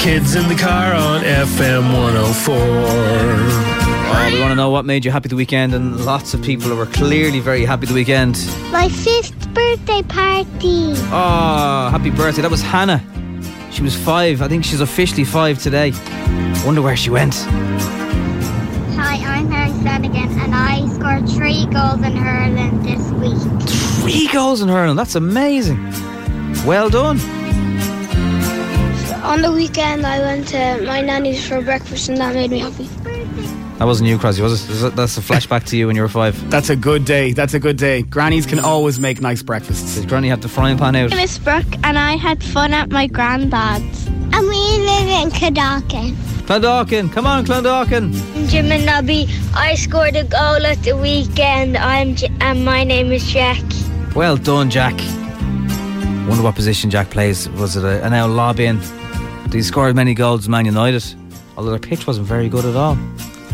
Kids 0.00 0.36
in 0.36 0.48
the 0.48 0.54
car 0.54 0.94
on 0.94 1.22
FM 1.22 1.92
104. 1.92 2.56
Oh, 2.56 4.30
we 4.32 4.40
want 4.40 4.52
to 4.52 4.54
know 4.54 4.70
what 4.70 4.86
made 4.86 5.04
you 5.04 5.10
happy 5.10 5.28
the 5.28 5.36
weekend, 5.36 5.74
and 5.74 6.06
lots 6.06 6.32
of 6.32 6.42
people 6.42 6.74
were 6.74 6.86
clearly 6.86 7.40
very 7.40 7.64
happy 7.64 7.86
the 7.86 7.94
weekend. 7.94 8.36
My 8.70 8.88
fifth 8.88 9.52
birthday 9.52 10.02
party. 10.02 10.94
Oh, 11.10 11.88
happy 11.90 12.10
birthday. 12.10 12.40
That 12.40 12.50
was 12.50 12.62
Hannah. 12.62 13.02
She 13.74 13.82
was 13.82 13.96
five. 13.96 14.40
I 14.40 14.46
think 14.46 14.64
she's 14.64 14.80
officially 14.80 15.24
five 15.24 15.58
today. 15.58 15.90
Wonder 16.64 16.80
where 16.80 16.96
she 16.96 17.10
went. 17.10 17.34
Hi, 18.94 19.16
I'm 19.16 19.50
Harry 19.50 19.72
Flanagan, 19.82 20.30
and 20.38 20.54
I 20.54 20.86
scored 20.94 21.28
three 21.28 21.66
goals 21.66 22.00
in 22.06 22.16
hurling 22.16 22.84
this 22.84 23.10
week. 23.10 23.68
Three 24.00 24.28
goals 24.32 24.62
in 24.62 24.68
hurling. 24.68 24.94
That's 24.94 25.16
amazing. 25.16 25.82
Well 26.64 26.88
done. 26.88 27.18
On 29.24 29.42
the 29.42 29.50
weekend, 29.52 30.06
I 30.06 30.20
went 30.20 30.46
to 30.48 30.80
my 30.86 31.00
nanny's 31.00 31.44
for 31.44 31.60
breakfast, 31.60 32.08
and 32.08 32.18
that 32.18 32.32
made 32.36 32.52
me 32.52 32.60
happy. 32.60 32.88
That 33.78 33.86
wasn't 33.86 34.08
you, 34.08 34.18
Crosby, 34.18 34.42
was 34.42 34.52
it? 34.64 34.70
Is 34.72 34.82
that- 34.82 34.94
That's 34.96 35.18
a 35.18 35.20
flashback 35.20 35.64
to 35.66 35.76
you 35.76 35.88
when 35.88 35.96
you 35.96 36.02
were 36.02 36.08
five. 36.08 36.48
That's 36.48 36.70
a 36.70 36.76
good 36.76 37.04
day. 37.04 37.32
That's 37.32 37.54
a 37.54 37.58
good 37.58 37.76
day. 37.76 38.02
Grannies 38.02 38.46
can 38.46 38.60
always 38.60 39.00
make 39.00 39.20
nice 39.20 39.42
breakfasts. 39.42 39.96
Did 39.96 40.08
Granny 40.08 40.28
have 40.28 40.40
the 40.42 40.48
frying 40.48 40.78
pan 40.78 40.94
out? 40.94 41.10
My 41.10 41.16
name 41.16 41.28
Brooke, 41.42 41.74
and 41.82 41.98
I 41.98 42.16
had 42.16 42.42
fun 42.42 42.72
at 42.72 42.90
my 42.90 43.08
granddad's. 43.08 44.06
And 44.06 44.48
we 44.48 44.62
live 44.78 45.08
in 45.24 45.30
Cadogan. 45.30 46.14
Clondalkin, 46.46 47.10
come 47.12 47.26
on, 47.26 47.44
Clondalkin. 47.46 48.12
Jim 48.48 48.70
and 48.70 48.86
Nobby, 48.86 49.26
I 49.54 49.74
scored 49.74 50.14
a 50.14 50.24
goal 50.24 50.64
at 50.66 50.80
the 50.84 50.96
weekend. 50.96 51.76
I'm 51.76 52.14
J- 52.14 52.28
and 52.40 52.64
my 52.64 52.84
name 52.84 53.10
is 53.12 53.24
Jack. 53.26 53.62
Well 54.14 54.36
done, 54.36 54.70
Jack. 54.70 54.94
Wonder 56.28 56.42
what 56.44 56.54
position 56.54 56.90
Jack 56.90 57.10
plays. 57.10 57.48
Was 57.50 57.76
it 57.76 57.84
a, 57.84 58.04
an 58.04 58.12
out 58.12 58.30
lobbying? 58.30 58.80
Did 59.44 59.54
he 59.54 59.62
score 59.62 59.88
as 59.88 59.94
many 59.94 60.14
goals 60.14 60.40
as 60.44 60.48
Man 60.48 60.64
United? 60.64 61.02
Although 61.56 61.70
their 61.70 61.78
pitch 61.78 62.06
wasn't 62.06 62.26
very 62.26 62.48
good 62.48 62.64
at 62.64 62.76
all. 62.76 62.96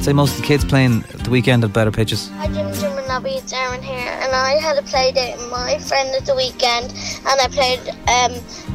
I'd 0.01 0.05
say 0.05 0.13
most 0.15 0.37
of 0.37 0.41
the 0.41 0.47
kids 0.47 0.65
playing 0.65 1.01
the 1.01 1.29
weekend 1.29 1.63
had 1.63 1.75
better 1.75 1.91
pitches. 1.91 2.31
Hi 2.31 2.47
Jim, 2.47 2.73
Jim 2.73 2.97
and 2.97 3.07
Nobby, 3.07 3.33
it's 3.33 3.53
Aaron 3.53 3.83
here, 3.83 3.99
and 4.23 4.33
I 4.33 4.53
had 4.53 4.79
a 4.79 4.83
play 4.83 5.13
date 5.13 5.37
with 5.37 5.51
my 5.51 5.77
friend 5.77 6.09
at 6.17 6.25
the 6.25 6.35
weekend, 6.35 6.87
and 7.29 7.39
I 7.39 7.47
played 7.49 7.81
um, 8.09 8.33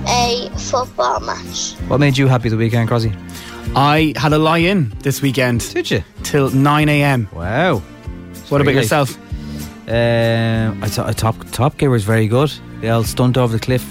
a 0.07 0.55
football 0.55 1.19
match. 1.21 1.73
What 1.88 1.99
made 1.99 2.15
you 2.15 2.27
happy 2.27 2.49
the 2.49 2.57
weekend, 2.57 2.89
Crosby? 2.89 3.11
I 3.75 4.13
had 4.17 4.33
a 4.33 4.38
lie 4.38 4.59
in 4.59 4.93
this 4.99 5.23
weekend. 5.23 5.67
Did 5.73 5.89
you? 5.89 6.03
Till 6.21 6.51
9 6.51 6.89
a.m. 6.89 7.27
Wow. 7.33 7.79
What 8.49 8.61
about 8.61 8.75
late. 8.75 8.83
yourself? 8.83 9.17
Um, 9.88 10.83
I 10.83 10.88
thought 10.89 11.17
Top 11.17 11.38
Top 11.51 11.75
Gear 11.77 11.89
was 11.89 12.03
very 12.03 12.27
good. 12.27 12.53
The 12.81 12.91
old 12.91 13.07
stunt 13.07 13.35
over 13.35 13.53
the 13.53 13.59
cliff, 13.59 13.81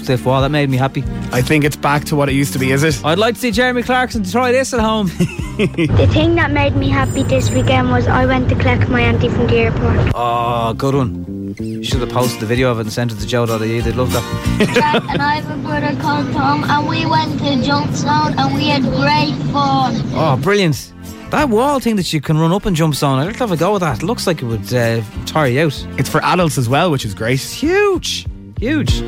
cliff 0.00 0.24
wall. 0.26 0.40
That 0.40 0.50
made 0.50 0.68
me 0.70 0.76
happy. 0.76 1.02
I 1.32 1.42
think 1.42 1.64
it's 1.64 1.76
back 1.76 2.04
to 2.06 2.16
what 2.16 2.28
it 2.28 2.34
used 2.34 2.52
to 2.54 2.58
be, 2.58 2.72
is 2.72 2.82
it? 2.82 3.04
I'd 3.04 3.18
like 3.18 3.34
to 3.34 3.40
see 3.40 3.50
Jeremy 3.50 3.82
Clarkson 3.82 4.24
try 4.24 4.52
this 4.52 4.72
at 4.74 4.80
home. 4.80 5.10
The 5.60 6.08
thing 6.10 6.36
that 6.36 6.52
made 6.52 6.74
me 6.74 6.88
happy 6.88 7.22
this 7.22 7.50
weekend 7.50 7.90
was 7.90 8.08
I 8.08 8.24
went 8.24 8.48
to 8.48 8.54
collect 8.54 8.88
my 8.88 9.02
auntie 9.02 9.28
from 9.28 9.46
the 9.46 9.56
airport. 9.56 10.12
oh, 10.14 10.72
good 10.72 10.94
one. 10.94 11.54
You 11.58 11.84
should 11.84 12.00
have 12.00 12.08
posted 12.08 12.40
the 12.40 12.46
video 12.46 12.70
of 12.70 12.78
it 12.78 12.82
and 12.82 12.92
sent 12.92 13.12
it 13.12 13.16
to 13.16 13.26
Joe.ie. 13.26 13.80
They'd 13.80 13.94
love 13.94 14.10
that. 14.12 14.70
Jack 14.74 15.02
and 15.10 15.20
I 15.20 15.34
have 15.40 15.50
a 15.58 15.62
brother 15.62 15.94
called 16.00 16.32
Tom, 16.32 16.64
and 16.64 16.88
we 16.88 17.04
went 17.04 17.38
to 17.40 17.62
Jump 17.62 17.92
Zone, 17.92 18.32
and 18.38 18.54
we 18.54 18.68
had 18.68 18.82
great 18.84 19.34
fun. 19.52 20.00
Oh, 20.14 20.38
brilliant. 20.42 20.94
That 21.30 21.50
wall 21.50 21.78
thing 21.78 21.96
that 21.96 22.10
you 22.10 22.22
can 22.22 22.38
run 22.38 22.52
up 22.52 22.64
and 22.64 22.74
jump 22.74 22.94
on, 23.02 23.18
I'd 23.18 23.26
like 23.26 23.34
to 23.34 23.40
have 23.40 23.52
a 23.52 23.56
go 23.58 23.74
with 23.74 23.82
that. 23.82 24.02
It 24.02 24.06
looks 24.06 24.26
like 24.26 24.40
it 24.40 24.46
would 24.46 24.72
uh, 24.72 25.02
tire 25.26 25.48
you 25.48 25.66
out. 25.66 25.86
It's 25.98 26.08
for 26.08 26.24
adults 26.24 26.56
as 26.56 26.70
well, 26.70 26.90
which 26.90 27.04
is 27.04 27.12
great. 27.12 27.34
It's 27.34 27.52
huge. 27.52 28.26
Huge. 28.60 29.00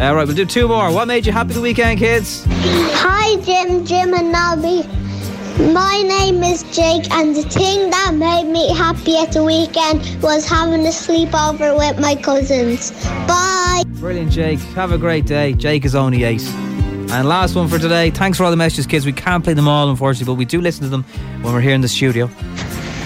All 0.00 0.16
right, 0.16 0.26
we'll 0.26 0.34
do 0.34 0.44
two 0.44 0.66
more. 0.66 0.90
What 0.90 1.06
made 1.06 1.26
you 1.26 1.32
happy 1.32 1.54
the 1.54 1.60
weekend, 1.60 2.00
kids? 2.00 2.44
Hi, 2.48 3.40
Jim, 3.42 3.86
Jim, 3.86 4.12
and 4.12 4.32
Nobby. 4.32 4.82
My 5.72 6.02
name 6.02 6.42
is 6.42 6.64
Jake, 6.74 7.08
and 7.12 7.36
the 7.36 7.44
thing 7.44 7.88
that 7.90 8.14
made 8.14 8.50
me 8.50 8.74
happy 8.74 9.16
at 9.16 9.30
the 9.30 9.44
weekend 9.44 10.00
was 10.20 10.48
having 10.48 10.84
a 10.84 10.90
sleepover 10.90 11.78
with 11.78 12.00
my 12.00 12.16
cousins. 12.16 12.90
Bye. 13.28 13.84
Brilliant, 13.90 14.32
Jake. 14.32 14.58
Have 14.74 14.90
a 14.90 14.98
great 14.98 15.24
day. 15.24 15.52
Jake 15.52 15.84
is 15.84 15.94
only 15.94 16.24
eight. 16.24 16.42
And 16.42 17.28
last 17.28 17.54
one 17.54 17.68
for 17.68 17.78
today. 17.78 18.10
Thanks 18.10 18.38
for 18.38 18.42
all 18.42 18.50
the 18.50 18.56
messages, 18.56 18.88
kids. 18.88 19.06
We 19.06 19.12
can't 19.12 19.44
play 19.44 19.54
them 19.54 19.68
all, 19.68 19.88
unfortunately, 19.88 20.32
but 20.32 20.36
we 20.36 20.46
do 20.46 20.60
listen 20.60 20.82
to 20.82 20.90
them 20.90 21.04
when 21.42 21.54
we're 21.54 21.60
here 21.60 21.74
in 21.74 21.80
the 21.80 21.86
studio. 21.86 22.26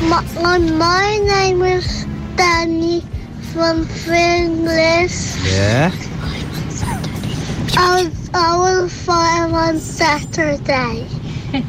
My, 0.05 0.57
my 0.57 1.19
name 1.19 1.61
is 1.61 2.07
Danny 2.37 3.05
from 3.53 3.85
Finglas. 3.85 5.37
Yeah. 5.47 5.91
I 7.77 8.03
was, 8.05 8.31
I 8.35 8.57
was 8.57 8.93
five 9.05 9.53
on 9.53 9.79
Saturday. 9.79 11.07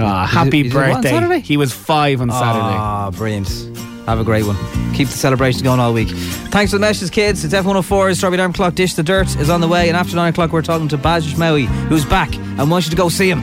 Ah, 0.00 0.26
happy 0.26 0.60
Is 0.60 0.66
it- 0.66 0.68
is 0.68 0.74
it 0.74 0.78
on 0.78 0.92
birthday. 0.94 1.10
Saturday? 1.10 1.40
He 1.40 1.56
was 1.56 1.72
five 1.72 2.20
on 2.20 2.30
Saturday. 2.30 2.76
Ah, 2.78 3.10
brilliant. 3.10 3.48
Have 4.06 4.20
a 4.20 4.24
great 4.24 4.44
one. 4.46 4.54
Keep 4.94 5.08
the 5.08 5.14
celebrations 5.14 5.60
going 5.60 5.80
all 5.80 5.92
week. 5.92 6.08
Thanks 6.10 6.70
for 6.70 6.76
the 6.76 6.80
messages, 6.80 7.10
kids. 7.10 7.44
It's 7.44 7.52
F104's 7.52 8.18
Strawberry 8.18 8.38
Alarm 8.38 8.52
Clock 8.52 8.76
Dish 8.76 8.94
the 8.94 9.02
Dirt 9.02 9.26
is 9.40 9.50
on 9.50 9.60
the 9.60 9.66
way. 9.66 9.88
And 9.88 9.96
after 9.96 10.14
9 10.14 10.28
o'clock, 10.30 10.52
we're 10.52 10.62
talking 10.62 10.86
to 10.86 10.96
Baz 10.96 11.26
Ashmawi, 11.26 11.66
who's 11.88 12.04
back 12.04 12.32
and 12.36 12.70
wants 12.70 12.86
you 12.86 12.90
to 12.92 12.96
go 12.96 13.08
see 13.08 13.28
him. 13.28 13.42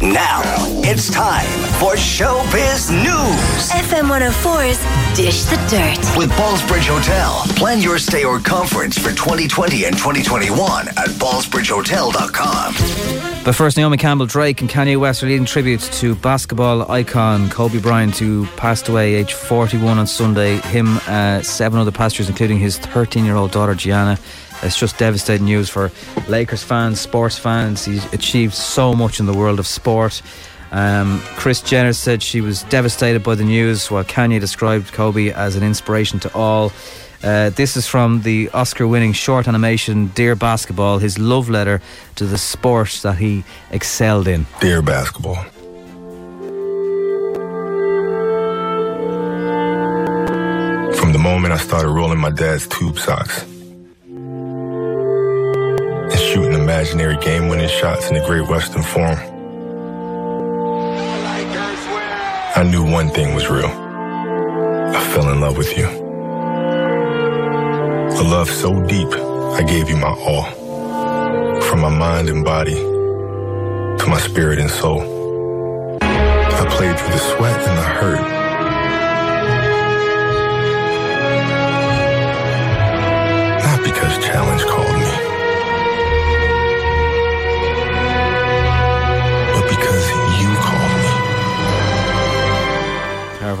Now 0.00 0.42
it's 0.82 1.08
time 1.12 1.46
for 1.82 1.96
Showbiz 1.96 2.92
News. 2.92 3.70
FM 3.72 4.06
104's 4.06 4.78
Dish 5.16 5.42
the 5.46 5.56
Dirt. 5.68 5.98
With 6.16 6.30
Ballsbridge 6.38 6.86
Hotel. 6.86 7.42
Plan 7.56 7.80
your 7.80 7.98
stay 7.98 8.22
or 8.22 8.38
conference 8.38 8.96
for 8.96 9.10
2020 9.10 9.86
and 9.86 9.96
2021 9.96 10.88
at 10.90 11.08
ballsbridgehotel.com. 11.18 13.42
But 13.44 13.56
first, 13.56 13.76
Naomi 13.76 13.96
Campbell 13.96 14.26
Drake 14.26 14.60
and 14.60 14.70
Kanye 14.70 14.96
West 14.96 15.24
are 15.24 15.26
leading 15.26 15.44
tributes 15.44 16.00
to 16.00 16.14
basketball 16.14 16.88
icon 16.88 17.50
Kobe 17.50 17.80
Bryant, 17.80 18.16
who 18.16 18.46
passed 18.56 18.88
away 18.88 19.16
age 19.16 19.34
41 19.34 19.98
on 19.98 20.06
Sunday. 20.06 20.58
Him, 20.58 21.00
uh, 21.08 21.42
seven 21.42 21.80
other 21.80 21.90
passengers, 21.90 22.28
including 22.28 22.58
his 22.58 22.78
13 22.78 23.24
year 23.24 23.34
old 23.34 23.50
daughter 23.50 23.74
Gianna. 23.74 24.20
It's 24.62 24.78
just 24.78 24.98
devastating 24.98 25.46
news 25.46 25.68
for 25.68 25.90
Lakers 26.28 26.62
fans, 26.62 27.00
sports 27.00 27.36
fans. 27.36 27.84
He's 27.84 28.04
achieved 28.12 28.54
so 28.54 28.94
much 28.94 29.18
in 29.18 29.26
the 29.26 29.34
world 29.34 29.58
of 29.58 29.66
sport. 29.66 30.22
Um, 30.72 31.20
Kris 31.36 31.60
Jenner 31.60 31.92
said 31.92 32.22
she 32.22 32.40
was 32.40 32.62
devastated 32.64 33.22
by 33.22 33.34
the 33.34 33.44
news, 33.44 33.90
while 33.90 34.04
Kanye 34.04 34.40
described 34.40 34.92
Kobe 34.92 35.30
as 35.30 35.54
an 35.54 35.62
inspiration 35.62 36.18
to 36.20 36.34
all. 36.34 36.72
Uh, 37.22 37.50
this 37.50 37.76
is 37.76 37.86
from 37.86 38.22
the 38.22 38.48
Oscar 38.52 38.88
winning 38.88 39.12
short 39.12 39.46
animation 39.46 40.08
Dear 40.08 40.34
Basketball, 40.34 40.98
his 40.98 41.18
love 41.18 41.48
letter 41.48 41.80
to 42.16 42.26
the 42.26 42.38
sport 42.38 42.98
that 43.04 43.18
he 43.18 43.44
excelled 43.70 44.26
in. 44.26 44.46
Dear 44.60 44.82
basketball. 44.82 45.44
From 50.96 51.12
the 51.12 51.18
moment 51.20 51.52
I 51.52 51.58
started 51.58 51.90
rolling 51.90 52.18
my 52.18 52.30
dad's 52.30 52.66
tube 52.66 52.98
socks 52.98 53.44
and 56.12 56.12
shooting 56.12 56.54
imaginary 56.54 57.18
game 57.18 57.48
winning 57.48 57.68
shots 57.68 58.08
in 58.08 58.14
the 58.14 58.24
Great 58.26 58.48
Western 58.48 58.82
Forum, 58.82 59.18
I 62.54 62.64
knew 62.64 62.84
one 62.84 63.08
thing 63.08 63.34
was 63.34 63.48
real. 63.48 63.66
I 63.66 65.00
fell 65.14 65.30
in 65.30 65.40
love 65.40 65.56
with 65.56 65.76
you. 65.76 65.86
A 68.20 68.22
love 68.22 68.50
so 68.50 68.78
deep, 68.82 69.08
I 69.08 69.62
gave 69.62 69.88
you 69.88 69.96
my 69.96 70.10
all. 70.10 70.44
From 71.62 71.80
my 71.80 71.88
mind 71.88 72.28
and 72.28 72.44
body 72.44 72.74
to 72.74 74.04
my 74.06 74.20
spirit 74.20 74.58
and 74.58 74.70
soul. 74.70 75.00
I 76.02 76.66
played 76.68 76.98
through 76.98 77.12
the 77.12 77.18
sweat 77.18 77.68
and 77.68 77.78
the 77.78 77.82
hurt 77.82 78.31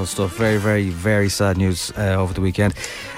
stuff. 0.06 0.36
Very, 0.36 0.58
very, 0.58 0.88
very 0.90 1.28
sad 1.28 1.56
news 1.56 1.92
uh, 1.96 2.16
over 2.18 2.34
the 2.34 2.40
weekend. 2.40 2.74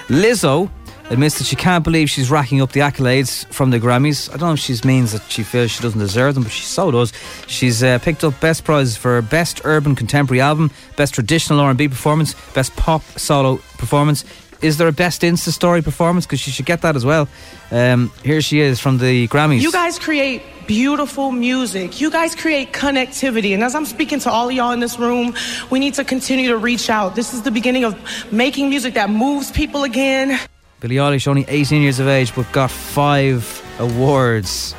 Lizzo 0.07 0.69
admits 1.09 1.37
that 1.37 1.45
she 1.45 1.55
can't 1.55 1.83
believe 1.83 2.09
she's 2.09 2.31
racking 2.31 2.61
up 2.61 2.71
the 2.71 2.79
accolades 2.79 3.45
from 3.53 3.69
the 3.69 3.79
Grammys. 3.79 4.29
I 4.29 4.37
don't 4.37 4.49
know 4.49 4.53
if 4.53 4.59
she 4.59 4.75
means 4.85 5.11
that 5.11 5.29
she 5.29 5.43
feels 5.43 5.71
she 5.71 5.81
doesn't 5.81 5.99
deserve 5.99 6.35
them, 6.35 6.43
but 6.43 6.51
she 6.51 6.63
so 6.63 6.91
does. 6.91 7.13
She's 7.47 7.83
uh, 7.83 7.99
picked 7.99 8.23
up 8.23 8.39
best 8.39 8.63
prizes 8.63 8.97
for 8.97 9.21
best 9.21 9.61
urban 9.65 9.95
contemporary 9.95 10.41
album, 10.41 10.71
best 10.97 11.13
traditional 11.13 11.59
R&B 11.59 11.89
performance, 11.89 12.33
best 12.53 12.75
pop 12.75 13.03
solo 13.17 13.57
performance. 13.77 14.25
Is 14.61 14.77
there 14.77 14.87
a 14.87 14.93
best 14.93 15.21
Insta 15.21 15.49
story 15.49 15.81
performance? 15.81 16.25
Because 16.25 16.39
she 16.39 16.49
should 16.49 16.65
get 16.65 16.81
that 16.81 16.95
as 16.95 17.05
well. 17.05 17.27
Um, 17.71 18.11
here 18.23 18.41
she 18.41 18.61
is 18.61 18.79
from 18.79 18.97
the 18.97 19.27
Grammys. 19.27 19.61
You 19.61 19.71
guys 19.71 19.99
create 19.99 20.41
beautiful 20.67 21.31
music. 21.31 21.99
You 22.01 22.09
guys 22.09 22.35
create 22.35 22.73
connectivity. 22.73 23.53
And 23.53 23.63
as 23.63 23.75
I'm 23.75 23.85
speaking 23.85 24.19
to 24.19 24.31
all 24.31 24.49
of 24.49 24.53
y'all 24.53 24.71
in 24.71 24.79
this 24.79 24.97
room, 24.97 25.35
we 25.69 25.79
need 25.79 25.93
to 25.95 26.03
continue 26.03 26.49
to 26.49 26.57
reach 26.57 26.89
out. 26.89 27.15
This 27.15 27.33
is 27.33 27.41
the 27.41 27.51
beginning 27.51 27.83
of 27.83 27.95
making 28.31 28.69
music 28.69 28.93
that 28.95 29.09
moves 29.09 29.51
people 29.51 29.83
again. 29.83 30.39
Billie 30.79 30.95
Eilish, 30.95 31.27
only 31.27 31.45
18 31.47 31.81
years 31.81 31.99
of 31.99 32.07
age, 32.07 32.33
but 32.35 32.51
got 32.51 32.69
five 32.69 33.63
awards, 33.79 34.73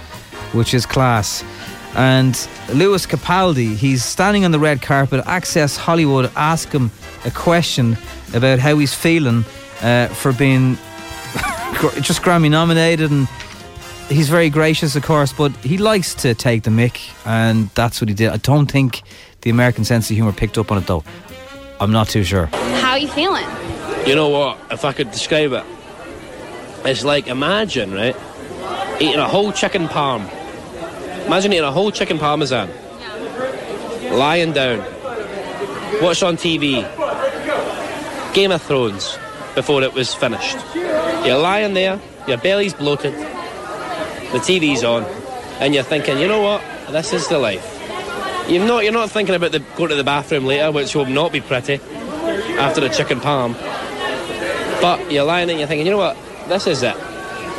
which 0.52 0.74
is 0.74 0.86
class. 0.86 1.42
And 1.94 2.36
Lewis 2.74 3.06
Capaldi, 3.06 3.74
he's 3.74 4.04
standing 4.04 4.44
on 4.44 4.50
the 4.50 4.58
red 4.58 4.82
carpet. 4.82 5.24
Access 5.26 5.76
Hollywood 5.76 6.30
ask 6.36 6.70
him 6.70 6.90
a 7.24 7.30
question 7.30 7.96
about 8.34 8.58
how 8.58 8.76
he's 8.76 8.92
feeling 8.92 9.44
uh, 9.80 10.08
for 10.08 10.32
being 10.32 10.74
just 12.00 12.22
Grammy 12.22 12.50
nominated, 12.50 13.10
and 13.10 13.28
he's 14.08 14.28
very 14.28 14.50
gracious, 14.50 14.96
of 14.96 15.02
course, 15.02 15.32
but 15.32 15.52
he 15.56 15.78
likes 15.78 16.14
to 16.16 16.34
take 16.34 16.62
the 16.62 16.70
mick, 16.70 17.12
and 17.26 17.68
that's 17.74 18.00
what 18.00 18.08
he 18.08 18.14
did. 18.14 18.30
I 18.30 18.36
don't 18.38 18.70
think 18.70 19.02
the 19.42 19.50
American 19.50 19.84
sense 19.84 20.10
of 20.10 20.16
humour 20.16 20.32
picked 20.32 20.58
up 20.58 20.70
on 20.72 20.78
it, 20.78 20.86
though. 20.86 21.04
I'm 21.80 21.92
not 21.92 22.08
too 22.08 22.24
sure. 22.24 22.46
How 22.46 22.92
are 22.92 22.98
you 22.98 23.08
feeling? 23.08 23.46
You 24.06 24.14
know 24.14 24.28
what? 24.28 24.58
If 24.70 24.84
I 24.84 24.92
could 24.92 25.10
describe 25.10 25.52
it, 25.52 25.64
it's 26.84 27.04
like 27.04 27.26
imagine, 27.26 27.92
right? 27.92 28.16
Eating 29.00 29.18
a 29.18 29.28
whole 29.28 29.52
chicken 29.52 29.88
parm. 29.88 30.30
Imagine 31.26 31.52
eating 31.52 31.64
a 31.64 31.72
whole 31.72 31.90
chicken 31.90 32.18
parmesan. 32.18 32.70
Lying 34.12 34.52
down. 34.52 34.78
Watch 36.00 36.22
on 36.22 36.36
TV. 36.36 36.82
Game 38.32 38.52
of 38.52 38.62
Thrones 38.62 39.18
before 39.54 39.82
it 39.82 39.92
was 39.92 40.14
finished. 40.14 40.56
You're 40.74 41.38
lying 41.38 41.74
there, 41.74 42.00
your 42.28 42.38
belly's 42.38 42.74
bloated, 42.74 43.14
the 44.36 44.42
TV's 44.42 44.84
on, 44.84 45.04
and 45.60 45.74
you're 45.74 45.82
thinking, 45.84 46.18
you 46.18 46.28
know 46.28 46.42
what? 46.42 46.62
This 46.90 47.12
is 47.12 47.26
the 47.28 47.38
life. 47.38 47.72
You're 48.48 48.66
not, 48.66 48.84
you're 48.84 48.92
not 48.92 49.10
thinking 49.10 49.34
about 49.34 49.52
the, 49.52 49.60
going 49.76 49.90
to 49.90 49.96
the 49.96 50.04
bathroom 50.04 50.44
later, 50.44 50.70
which 50.70 50.94
will 50.94 51.06
not 51.06 51.32
be 51.32 51.40
pretty 51.40 51.80
after 52.58 52.80
the 52.80 52.88
chicken 52.88 53.18
parm. 53.18 53.54
But 54.80 55.10
you're 55.10 55.24
lying 55.24 55.46
there 55.48 55.54
and 55.54 55.60
you're 55.60 55.66
thinking, 55.68 55.86
you 55.86 55.92
know 55.92 55.98
what? 55.98 56.16
This 56.48 56.66
is 56.66 56.82
it. 56.82 56.94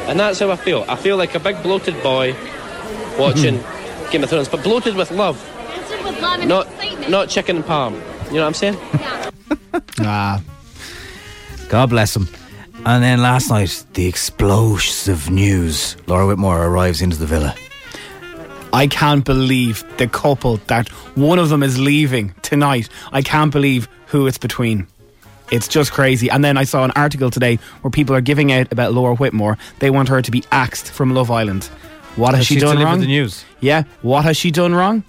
And 0.08 0.20
that's 0.20 0.40
how 0.40 0.52
I 0.52 0.56
feel. 0.56 0.86
I 0.88 0.96
feel 0.96 1.18
like 1.18 1.36
a 1.36 1.40
big 1.40 1.62
bloated 1.64 2.02
boy 2.04 2.34
watching 3.20 3.60
Game 4.12 4.24
of 4.24 4.30
Thrones, 4.30 4.48
but 4.48 4.64
bloated 4.64 4.96
with 4.96 5.12
love. 5.12 5.36
With 6.06 6.22
love 6.22 6.40
and 6.40 6.48
Not, 6.48 6.68
excitement. 6.68 7.10
not 7.10 7.30
chicken 7.30 7.64
parm. 7.64 7.94
You 8.28 8.36
know 8.36 8.42
what 8.42 8.48
I'm 8.48 8.54
saying? 8.54 8.78
Ah. 10.00 10.42
God 11.70 11.90
bless 11.90 12.16
him. 12.16 12.28
And 12.88 13.04
then 13.04 13.22
last 13.22 13.50
night, 13.50 13.84
the 13.96 14.08
explosive 14.08 15.30
news. 15.30 15.98
Laura 16.08 16.26
Whitmore 16.26 16.66
arrives 16.68 17.02
into 17.02 17.18
the 17.18 17.26
villa. 17.26 17.54
I 18.72 18.88
can't 18.88 19.26
believe 19.26 19.84
the 19.98 20.08
couple 20.08 20.56
that 20.68 20.88
one 21.18 21.38
of 21.38 21.50
them 21.50 21.64
is 21.64 21.78
leaving 21.78 22.34
tonight. 22.44 22.88
I 23.12 23.22
can't 23.22 23.52
believe 23.52 23.90
who 24.06 24.26
it's 24.26 24.38
between. 24.38 24.88
It's 25.52 25.68
just 25.68 25.92
crazy. 25.92 26.30
And 26.30 26.46
then 26.46 26.56
I 26.58 26.64
saw 26.64 26.86
an 26.86 26.92
article 26.96 27.30
today 27.30 27.60
where 27.82 27.92
people 27.92 28.16
are 28.16 28.22
giving 28.22 28.54
out 28.54 28.72
about 28.72 28.94
Laura 28.94 29.16
Whitmore. 29.16 29.58
They 29.80 29.90
want 29.90 30.08
her 30.08 30.22
to 30.22 30.32
be 30.32 30.46
axed 30.54 30.90
from 30.90 31.14
Love 31.14 31.30
Island. 31.30 31.66
What 32.16 32.36
has 32.36 32.38
Has 32.38 32.48
she 32.48 32.54
she 32.54 32.60
done 32.62 32.80
wrong? 32.82 33.02
the 33.02 33.08
news? 33.08 33.44
Yeah. 33.60 33.84
What 34.02 34.24
has 34.24 34.38
she 34.38 34.50
done 34.50 34.74
wrong? 34.74 35.04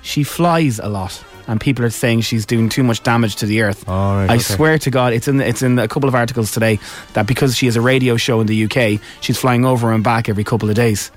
She 0.00 0.24
flies 0.24 0.78
a 0.78 0.88
lot. 0.88 1.22
And 1.48 1.60
people 1.60 1.84
are 1.84 1.90
saying 1.90 2.20
she's 2.20 2.44
doing 2.44 2.68
too 2.68 2.82
much 2.82 3.02
damage 3.02 3.36
to 3.36 3.46
the 3.46 3.62
earth. 3.62 3.88
right, 3.88 4.26
I 4.28 4.34
okay. 4.34 4.38
swear 4.38 4.78
to 4.78 4.90
God, 4.90 5.14
it's 5.14 5.28
in 5.28 5.40
it's 5.40 5.62
in 5.62 5.78
a 5.78 5.88
couple 5.88 6.08
of 6.08 6.14
articles 6.14 6.52
today 6.52 6.78
that 7.14 7.26
because 7.26 7.56
she 7.56 7.66
has 7.66 7.74
a 7.74 7.80
radio 7.80 8.16
show 8.18 8.40
in 8.40 8.46
the 8.46 8.64
UK, 8.64 9.00
she's 9.22 9.38
flying 9.38 9.64
over 9.64 9.90
and 9.90 10.04
back 10.04 10.28
every 10.28 10.44
couple 10.44 10.68
of 10.68 10.76
days. 10.76 11.10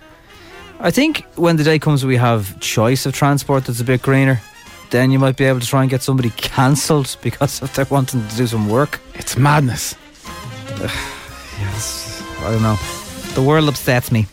I 0.80 0.90
think 0.90 1.26
when 1.36 1.58
the 1.58 1.64
day 1.64 1.78
comes 1.78 2.06
we 2.06 2.16
have 2.16 2.60
choice 2.60 3.06
of 3.06 3.14
transport 3.14 3.66
that's 3.66 3.82
a 3.82 3.84
bit 3.84 4.02
greener, 4.02 4.42
then 4.90 5.12
you 5.12 5.20
might 5.20 5.36
be 5.36 5.46
able 5.46 5.60
to 5.60 5.68
try 5.68 5.82
and 5.82 5.90
get 5.90 6.02
somebody 6.02 6.30
cancelled 6.38 7.18
because 7.22 7.62
if 7.62 7.76
they're 7.76 7.86
wanting 7.86 8.26
to 8.28 8.36
do 8.36 8.48
some 8.48 8.70
work. 8.70 9.02
It's 9.16 9.38
madness. 9.38 9.96
yes, 11.60 12.24
I 12.40 12.52
don't 12.52 12.64
know. 12.64 12.78
The 13.36 13.42
world 13.42 13.70
upsets 13.70 14.12
me. 14.12 14.28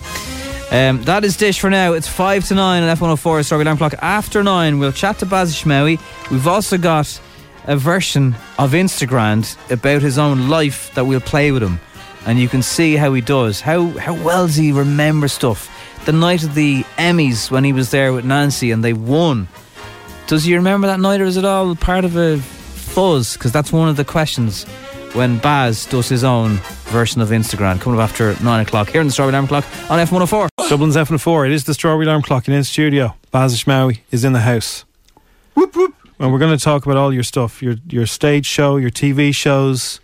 Um, 0.71 1.03
that 1.05 1.25
is 1.25 1.39
Dish 1.39 1.61
for 1.61 1.71
now. 1.71 1.95
It's 1.95 2.09
5 2.09 2.49
to 2.49 2.55
9 2.55 2.83
on 2.83 2.97
F104 2.97 3.43
Strawberry 3.43 3.63
Alarm 3.63 3.79
Clock. 3.79 3.95
After 4.03 4.43
9, 4.43 4.79
we'll 4.79 4.93
chat 4.93 5.19
to 5.21 5.27
Baz 5.27 5.55
Ashmawi. 5.55 5.99
We've 6.31 6.47
also 6.47 6.77
got 6.77 7.19
a 7.67 7.75
version 7.75 8.35
of 8.59 8.73
Instagram 8.73 9.57
about 9.71 10.03
his 10.03 10.19
own 10.19 10.51
life 10.51 10.95
that 10.95 11.07
we'll 11.07 11.21
play 11.21 11.53
with 11.53 11.63
him. 11.63 11.81
And 12.27 12.39
you 12.39 12.49
can 12.49 12.63
see 12.63 12.97
how 12.97 13.15
he 13.15 13.23
does. 13.23 13.63
How, 13.63 13.89
how 13.99 14.13
well 14.13 14.47
does 14.47 14.57
he 14.57 14.73
remember 14.73 15.29
stuff? 15.29 15.71
The 16.05 16.13
night 16.13 16.45
of 16.45 16.55
the 16.55 16.83
Emmys 16.99 17.51
when 17.51 17.65
he 17.65 17.73
was 17.73 17.91
there 17.91 18.13
with 18.13 18.27
Nancy 18.27 18.71
and 18.71 18.85
they 18.85 18.93
won. 18.93 19.49
Does 20.27 20.45
he 20.45 20.55
remember 20.55 20.87
that 20.89 21.01
night 21.01 21.23
or 21.23 21.25
is 21.25 21.39
it 21.39 21.47
all 21.47 21.75
part 21.77 22.05
of 22.05 22.15
a 22.17 22.37
fuzz? 22.39 23.39
Because 23.39 23.53
that's 23.53 23.73
one 23.73 23.89
of 23.89 23.97
the 23.97 24.05
questions 24.05 24.67
when 25.15 25.39
Baz 25.39 25.87
does 25.87 26.09
his 26.09 26.25
own 26.25 26.57
version 26.87 27.21
of 27.21 27.31
Instagram 27.31 27.81
coming 27.81 27.99
up 27.99 28.05
after 28.09 28.35
9 28.43 28.61
o'clock 28.61 28.91
here 28.91 29.01
in 29.01 29.07
the 29.07 29.13
Strawberry 29.13 29.33
Alarm 29.35 29.47
Clock 29.49 29.65
on 29.91 29.99
F104. 29.99 30.49
Dublin's 30.69 30.97
F104. 30.97 31.47
It 31.47 31.53
is 31.53 31.65
the 31.65 31.75
Strawberry 31.75 32.07
Alarm 32.07 32.23
Clock 32.23 32.47
and 32.49 32.55
in 32.57 32.65
studio. 32.65 33.15
Baz 33.31 33.55
Ashmawi 33.57 34.01
is 34.11 34.25
in 34.25 34.33
the 34.33 34.41
house. 34.41 34.85
Whoop 35.55 35.75
whoop. 35.75 35.95
And 36.21 36.33
we're 36.33 36.39
going 36.39 36.57
to 36.57 36.63
talk 36.63 36.85
about 36.85 36.97
all 36.97 37.13
your 37.13 37.23
stuff, 37.23 37.63
your 37.63 37.77
your 37.89 38.05
stage 38.07 38.45
show, 38.47 38.77
your 38.77 38.91
TV 38.91 39.33
shows, 39.35 40.01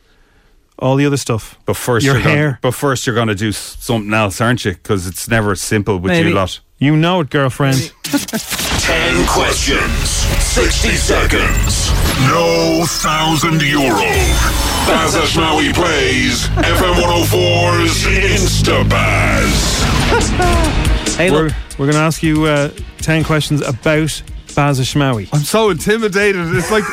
all 0.79 0.95
the 0.97 1.07
other 1.07 1.17
stuff. 1.17 1.59
But 1.67 1.77
first, 1.77 2.05
your 2.07 2.15
you're 2.17 2.23
gonna- 2.23 2.35
hair. 2.37 2.59
but 2.63 2.73
first, 2.73 3.07
you're 3.07 3.15
going 3.17 3.29
to 3.29 3.35
do 3.35 3.51
something 3.53 4.13
else, 4.15 4.41
aren't 4.41 4.65
you? 4.65 4.73
Because 4.73 5.07
it's 5.09 5.29
never 5.29 5.55
simple 5.57 5.99
with 5.99 6.13
Maybe. 6.13 6.29
you 6.29 6.35
lot. 6.35 6.61
You 6.79 6.97
know 6.97 7.21
it, 7.21 7.31
girlfriend. 7.31 7.93
10 8.85 9.27
questions, 9.27 10.11
60 10.45 10.91
seconds, 10.97 11.91
no 12.29 12.85
thousand 12.87 13.63
euro. 13.63 13.97
Baz 14.87 15.15
Ashmawi 15.15 15.73
plays 15.73 16.47
FM 16.49 16.95
104's 17.01 18.05
Instabaz. 18.05 19.55
Hey, 21.17 21.31
we're, 21.31 21.51
we're 21.79 21.87
going 21.87 21.93
to 21.93 21.99
ask 22.01 22.25
you 22.25 22.45
uh, 22.45 22.71
10 22.99 23.23
questions 23.23 23.63
about 23.63 24.21
Baz 24.55 24.81
Ashmawi. 24.81 25.29
I'm 25.33 25.41
so 25.43 25.71
intimidated. 25.71 26.55
It's 26.55 26.71
like 26.71 26.85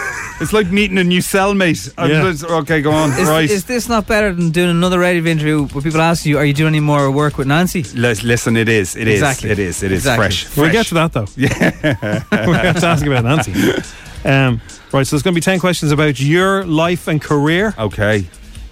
it's 0.42 0.54
like 0.54 0.72
meeting 0.72 0.98
a 0.98 1.04
new 1.04 1.20
cellmate. 1.22 1.94
I'm 1.98 2.10
Yeah. 2.10 2.24
just- 2.32 2.44
okay, 2.44 2.82
go 2.82 2.92
on. 2.92 3.12
Is, 3.12 3.28
right. 3.30 3.50
is 3.50 3.66
this 3.66 3.88
not 3.88 4.08
better 4.08 4.34
than 4.34 4.50
doing 4.50 4.70
another 4.72 5.00
radio 5.00 5.24
interview 5.32 5.68
where 5.68 5.82
people 5.84 6.02
ask 6.02 6.26
you, 6.26 6.38
Are 6.40 6.46
you 6.46 6.54
doing 6.54 6.70
any 6.76 6.80
more 6.80 7.12
work 7.12 7.38
with 7.38 7.48
Nancy? 7.48 7.84
Lis- 7.96 8.24
Listen, 8.24 8.58
it 8.58 8.68
is. 8.68 8.96
It 8.96 9.08
is. 9.08 9.22
Exactly. 9.22 9.52
It 9.52 9.60
is. 9.60 9.84
It 9.84 9.92
is 9.92 10.00
Exactly. 10.00 10.24
fresh. 10.28 10.58
We'll 10.58 10.72
get 10.72 10.88
to 10.88 10.94
that 10.96 11.14
though. 11.14 11.28
Yeah. 11.36 12.24
we 12.48 12.54
have 12.56 12.80
to 12.80 12.88
ask 12.88 13.06
about 13.06 13.24
Nancy. 13.24 13.54
Um, 14.24 14.62
right, 14.94 15.08
so 15.08 15.16
there's 15.16 15.24
going 15.24 15.34
to 15.34 15.40
be 15.40 15.42
10 15.42 15.60
questions 15.60 15.92
about 15.92 16.20
your 16.20 16.64
life 16.64 17.08
and 17.08 17.20
career. 17.20 17.74
Okay. 17.76 18.28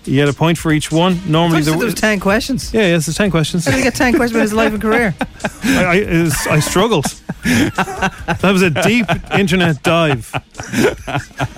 You 0.10 0.16
get 0.16 0.30
a 0.30 0.34
point 0.34 0.57
for 0.57 0.72
each 0.72 0.91
one. 0.91 1.20
Normally, 1.28 1.60
I 1.60 1.62
there 1.62 1.78
was 1.78 1.93
10 1.93 2.20
questions. 2.20 2.74
Yeah, 2.74 2.82
yes, 2.82 3.05
there's 3.05 3.18
10 3.18 3.30
questions. 3.32 3.66
How 3.66 3.72
did 3.72 3.78
he 3.78 3.84
get 3.84 3.95
10 3.95 4.14
questions 4.16 4.32
about 4.32 4.41
his 4.41 4.53
life 4.53 4.74
and 4.74 4.82
career? 4.82 5.16
I, 5.64 5.84
I, 5.84 5.95
it 5.95 6.22
was- 6.24 6.47
I 6.47 6.60
struggled. 6.60 7.05
that 7.43 8.49
was 8.51 8.62
a 8.62 8.70
deep 8.70 9.05
internet 9.34 9.82
dive. 9.84 10.30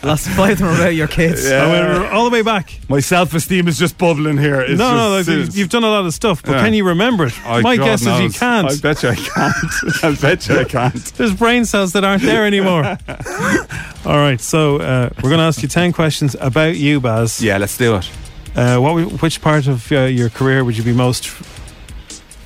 Last 0.04 0.28
five 0.30 0.52
of 0.54 0.58
them 0.60 0.76
about 0.76 0.94
your 0.94 1.08
kids. 1.08 1.50
I 1.50 1.68
went 1.68 2.14
all 2.14 2.26
the 2.26 2.30
way 2.30 2.44
back. 2.44 2.80
My 2.88 3.00
self 3.00 3.34
esteem 3.34 3.68
is 3.68 3.80
just 3.80 3.98
bubbling 3.98 4.38
here. 4.38 4.62
It's 4.62 4.78
no, 4.78 4.96
no, 4.96 5.10
like, 5.18 5.28
you've, 5.28 5.58
you've 5.58 5.70
done 5.70 5.84
a 5.84 5.90
lot 5.90 6.06
of 6.06 6.14
stuff, 6.14 6.44
but 6.44 6.52
Yeah. 6.52 6.64
can 6.66 6.74
you 6.76 6.86
remember 6.88 7.26
it? 7.28 7.34
Oh, 7.46 7.62
My 7.62 7.78
God 7.78 7.86
guess 7.86 8.02
is 8.06 8.20
you 8.20 8.30
can't. 8.40 8.70
I 8.72 8.76
bet 8.78 9.02
you 9.02 9.10
I 9.10 9.16
can't. 9.16 9.56
I 10.04 10.16
bet 10.22 10.48
you 10.50 10.60
I 10.60 10.64
can't. 10.66 11.04
There's 11.16 11.34
brain 11.34 11.66
cells 11.66 11.94
that 11.94 12.04
aren't 12.04 12.22
there 12.24 12.46
anymore. 12.46 12.84
All 14.06 14.18
right, 14.18 14.40
so 14.40 14.78
uh, 14.78 15.10
we're 15.24 15.30
going 15.30 15.40
to 15.40 15.46
ask 15.46 15.62
you 15.64 15.68
10 15.68 15.94
questions 15.94 16.36
about 16.40 16.76
you, 16.76 17.00
Baz. 17.00 17.42
Yeah, 17.42 17.58
let's 17.58 17.78
do 17.78 17.96
it. 17.96 18.10
Uh, 18.56 18.78
what, 18.80 19.22
which 19.22 19.42
part 19.42 19.68
of 19.68 19.92
uh, 19.92 20.02
your 20.02 20.30
career 20.30 20.64
would 20.64 20.78
you 20.78 20.84
be 20.84 20.94
most, 20.94 21.30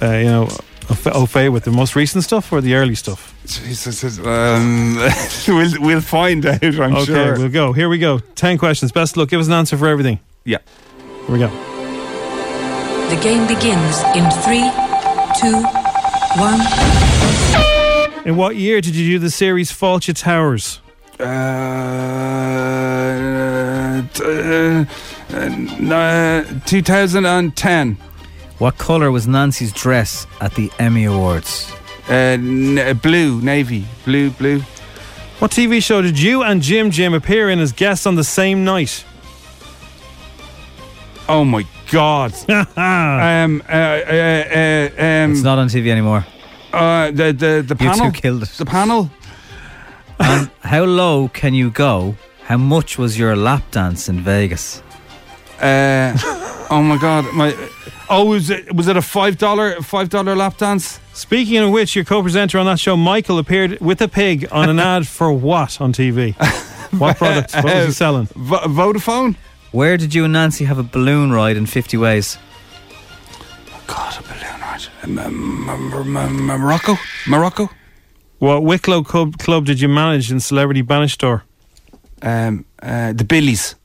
uh, 0.01 0.11
you 0.11 0.25
know, 0.25 0.43
au 0.89 0.93
fa- 0.93 1.13
au 1.13 1.25
fait 1.25 1.49
with 1.49 1.63
the 1.63 1.71
most 1.71 1.95
recent 1.95 2.23
stuff 2.23 2.51
or 2.51 2.61
the 2.61 2.75
early 2.75 2.95
stuff? 2.95 3.33
Jesus, 3.45 4.19
um, 4.19 4.95
we'll 5.47 5.81
we'll 5.81 6.01
find 6.01 6.45
out. 6.45 6.63
I'm 6.63 6.95
okay, 6.95 7.05
sure. 7.05 7.37
we'll 7.37 7.49
go. 7.49 7.73
Here 7.73 7.89
we 7.89 7.97
go. 7.97 8.19
10 8.19 8.57
questions. 8.57 8.91
Best 8.91 9.17
luck. 9.17 9.29
Give 9.29 9.39
us 9.39 9.47
an 9.47 9.53
answer 9.53 9.77
for 9.77 9.87
everything. 9.87 10.19
Yeah. 10.43 10.59
Here 11.25 11.31
we 11.31 11.39
go. 11.39 11.49
The 13.09 13.17
game 13.21 13.47
begins 13.47 14.01
in 14.15 14.29
three, 14.41 14.69
two, 15.39 15.61
one. 16.39 16.59
In 18.25 18.35
what 18.35 18.55
year 18.55 18.81
did 18.81 18.95
you 18.95 19.11
do 19.11 19.19
the 19.19 19.29
series 19.29 19.71
Fawlty 19.71 20.13
Towers? 20.15 20.81
Uh, 21.19 21.25
2010. 26.65 27.97
What 28.57 28.77
colour 28.77 29.11
was 29.11 29.27
Nancy's 29.27 29.73
dress 29.73 30.25
at 30.39 30.55
the 30.55 30.71
Emmy 30.79 31.05
Awards? 31.05 31.71
Uh, 32.09 32.13
n- 32.13 32.77
uh, 32.79 32.93
blue, 32.93 33.41
navy, 33.41 33.85
blue, 34.05 34.29
blue. 34.31 34.61
What 35.39 35.51
TV 35.51 35.83
show 35.83 36.01
did 36.01 36.17
you 36.19 36.43
and 36.43 36.61
Jim 36.61 36.89
Jim 36.91 37.13
appear 37.13 37.49
in 37.49 37.59
as 37.59 37.71
guests 37.73 38.05
on 38.05 38.15
the 38.15 38.23
same 38.23 38.63
night? 38.63 39.03
Oh 41.27 41.43
my 41.43 41.65
God. 41.91 42.33
um, 42.49 43.61
uh, 43.67 43.71
uh, 43.71 43.73
uh, 43.73 44.89
um, 44.97 45.31
It's 45.31 45.41
not 45.41 45.57
on 45.59 45.67
TV 45.67 45.89
anymore. 45.89 46.25
uh, 46.71 47.07
the 47.11 47.33
the 47.33 47.63
the 47.67 47.75
You 47.83 47.89
panel. 47.89 48.11
two 48.11 48.21
killed 48.21 48.43
it. 48.43 48.49
The 48.49 48.65
panel. 48.65 49.09
And 50.19 50.49
how 50.61 50.85
low 50.85 51.27
can 51.27 51.53
you 51.53 51.69
go? 51.71 52.15
How 52.45 52.57
much 52.57 52.97
was 52.97 53.17
your 53.17 53.35
lap 53.35 53.63
dance 53.71 54.07
in 54.09 54.21
Vegas? 54.21 54.81
Uh, 55.59 56.15
oh 56.69 56.81
my 56.83 56.97
God. 56.97 57.33
My. 57.33 57.55
Oh, 58.07 58.25
was 58.25 58.49
it 58.51 58.73
was 58.75 58.87
it 58.87 58.95
a 58.97 59.01
five 59.01 59.37
dollar 59.37 59.81
five 59.81 60.09
dollar 60.09 60.35
lap 60.35 60.57
dance? 60.57 60.99
Speaking 61.13 61.57
of 61.57 61.71
which, 61.71 61.95
your 61.95 62.05
co-presenter 62.05 62.59
on 62.59 62.65
that 62.67 62.79
show, 62.79 62.95
Michael, 62.95 63.39
appeared 63.39 63.79
with 63.79 64.01
a 64.01 64.07
pig 64.07 64.47
on 64.51 64.69
an 64.69 64.79
ad 64.79 65.07
for 65.07 65.31
what 65.31 65.79
on 65.81 65.91
TV? 65.93 66.35
What 66.99 67.17
product? 67.17 67.53
What 67.55 67.65
was 67.65 67.87
he 67.87 67.91
selling? 67.91 68.27
V- 68.27 68.67
Vodafone. 68.71 69.35
Where 69.71 69.97
did 69.97 70.13
you 70.13 70.23
and 70.23 70.31
Nancy 70.31 70.63
have 70.63 70.77
a 70.77 70.83
balloon 70.83 71.33
ride 71.33 71.57
in 71.57 71.65
50 71.65 71.97
Ways? 71.97 72.37
God, 73.85 74.17
a 74.17 74.21
balloon 74.21 74.61
ride. 74.61 74.85
M- 75.03 75.19
M- 75.19 75.69
M- 75.93 76.15
M- 76.17 76.45
Morocco. 76.45 76.95
Morocco. 77.27 77.69
What 78.39 78.63
Wicklow 78.63 79.03
club, 79.03 79.37
club 79.39 79.65
did 79.65 79.81
you 79.81 79.89
manage 79.89 80.31
in 80.31 80.39
Celebrity 80.39 80.83
Bainisteoir? 80.83 81.41
Um, 82.21 82.65
uh, 82.81 83.13
the 83.13 83.23
Billies. 83.23 83.75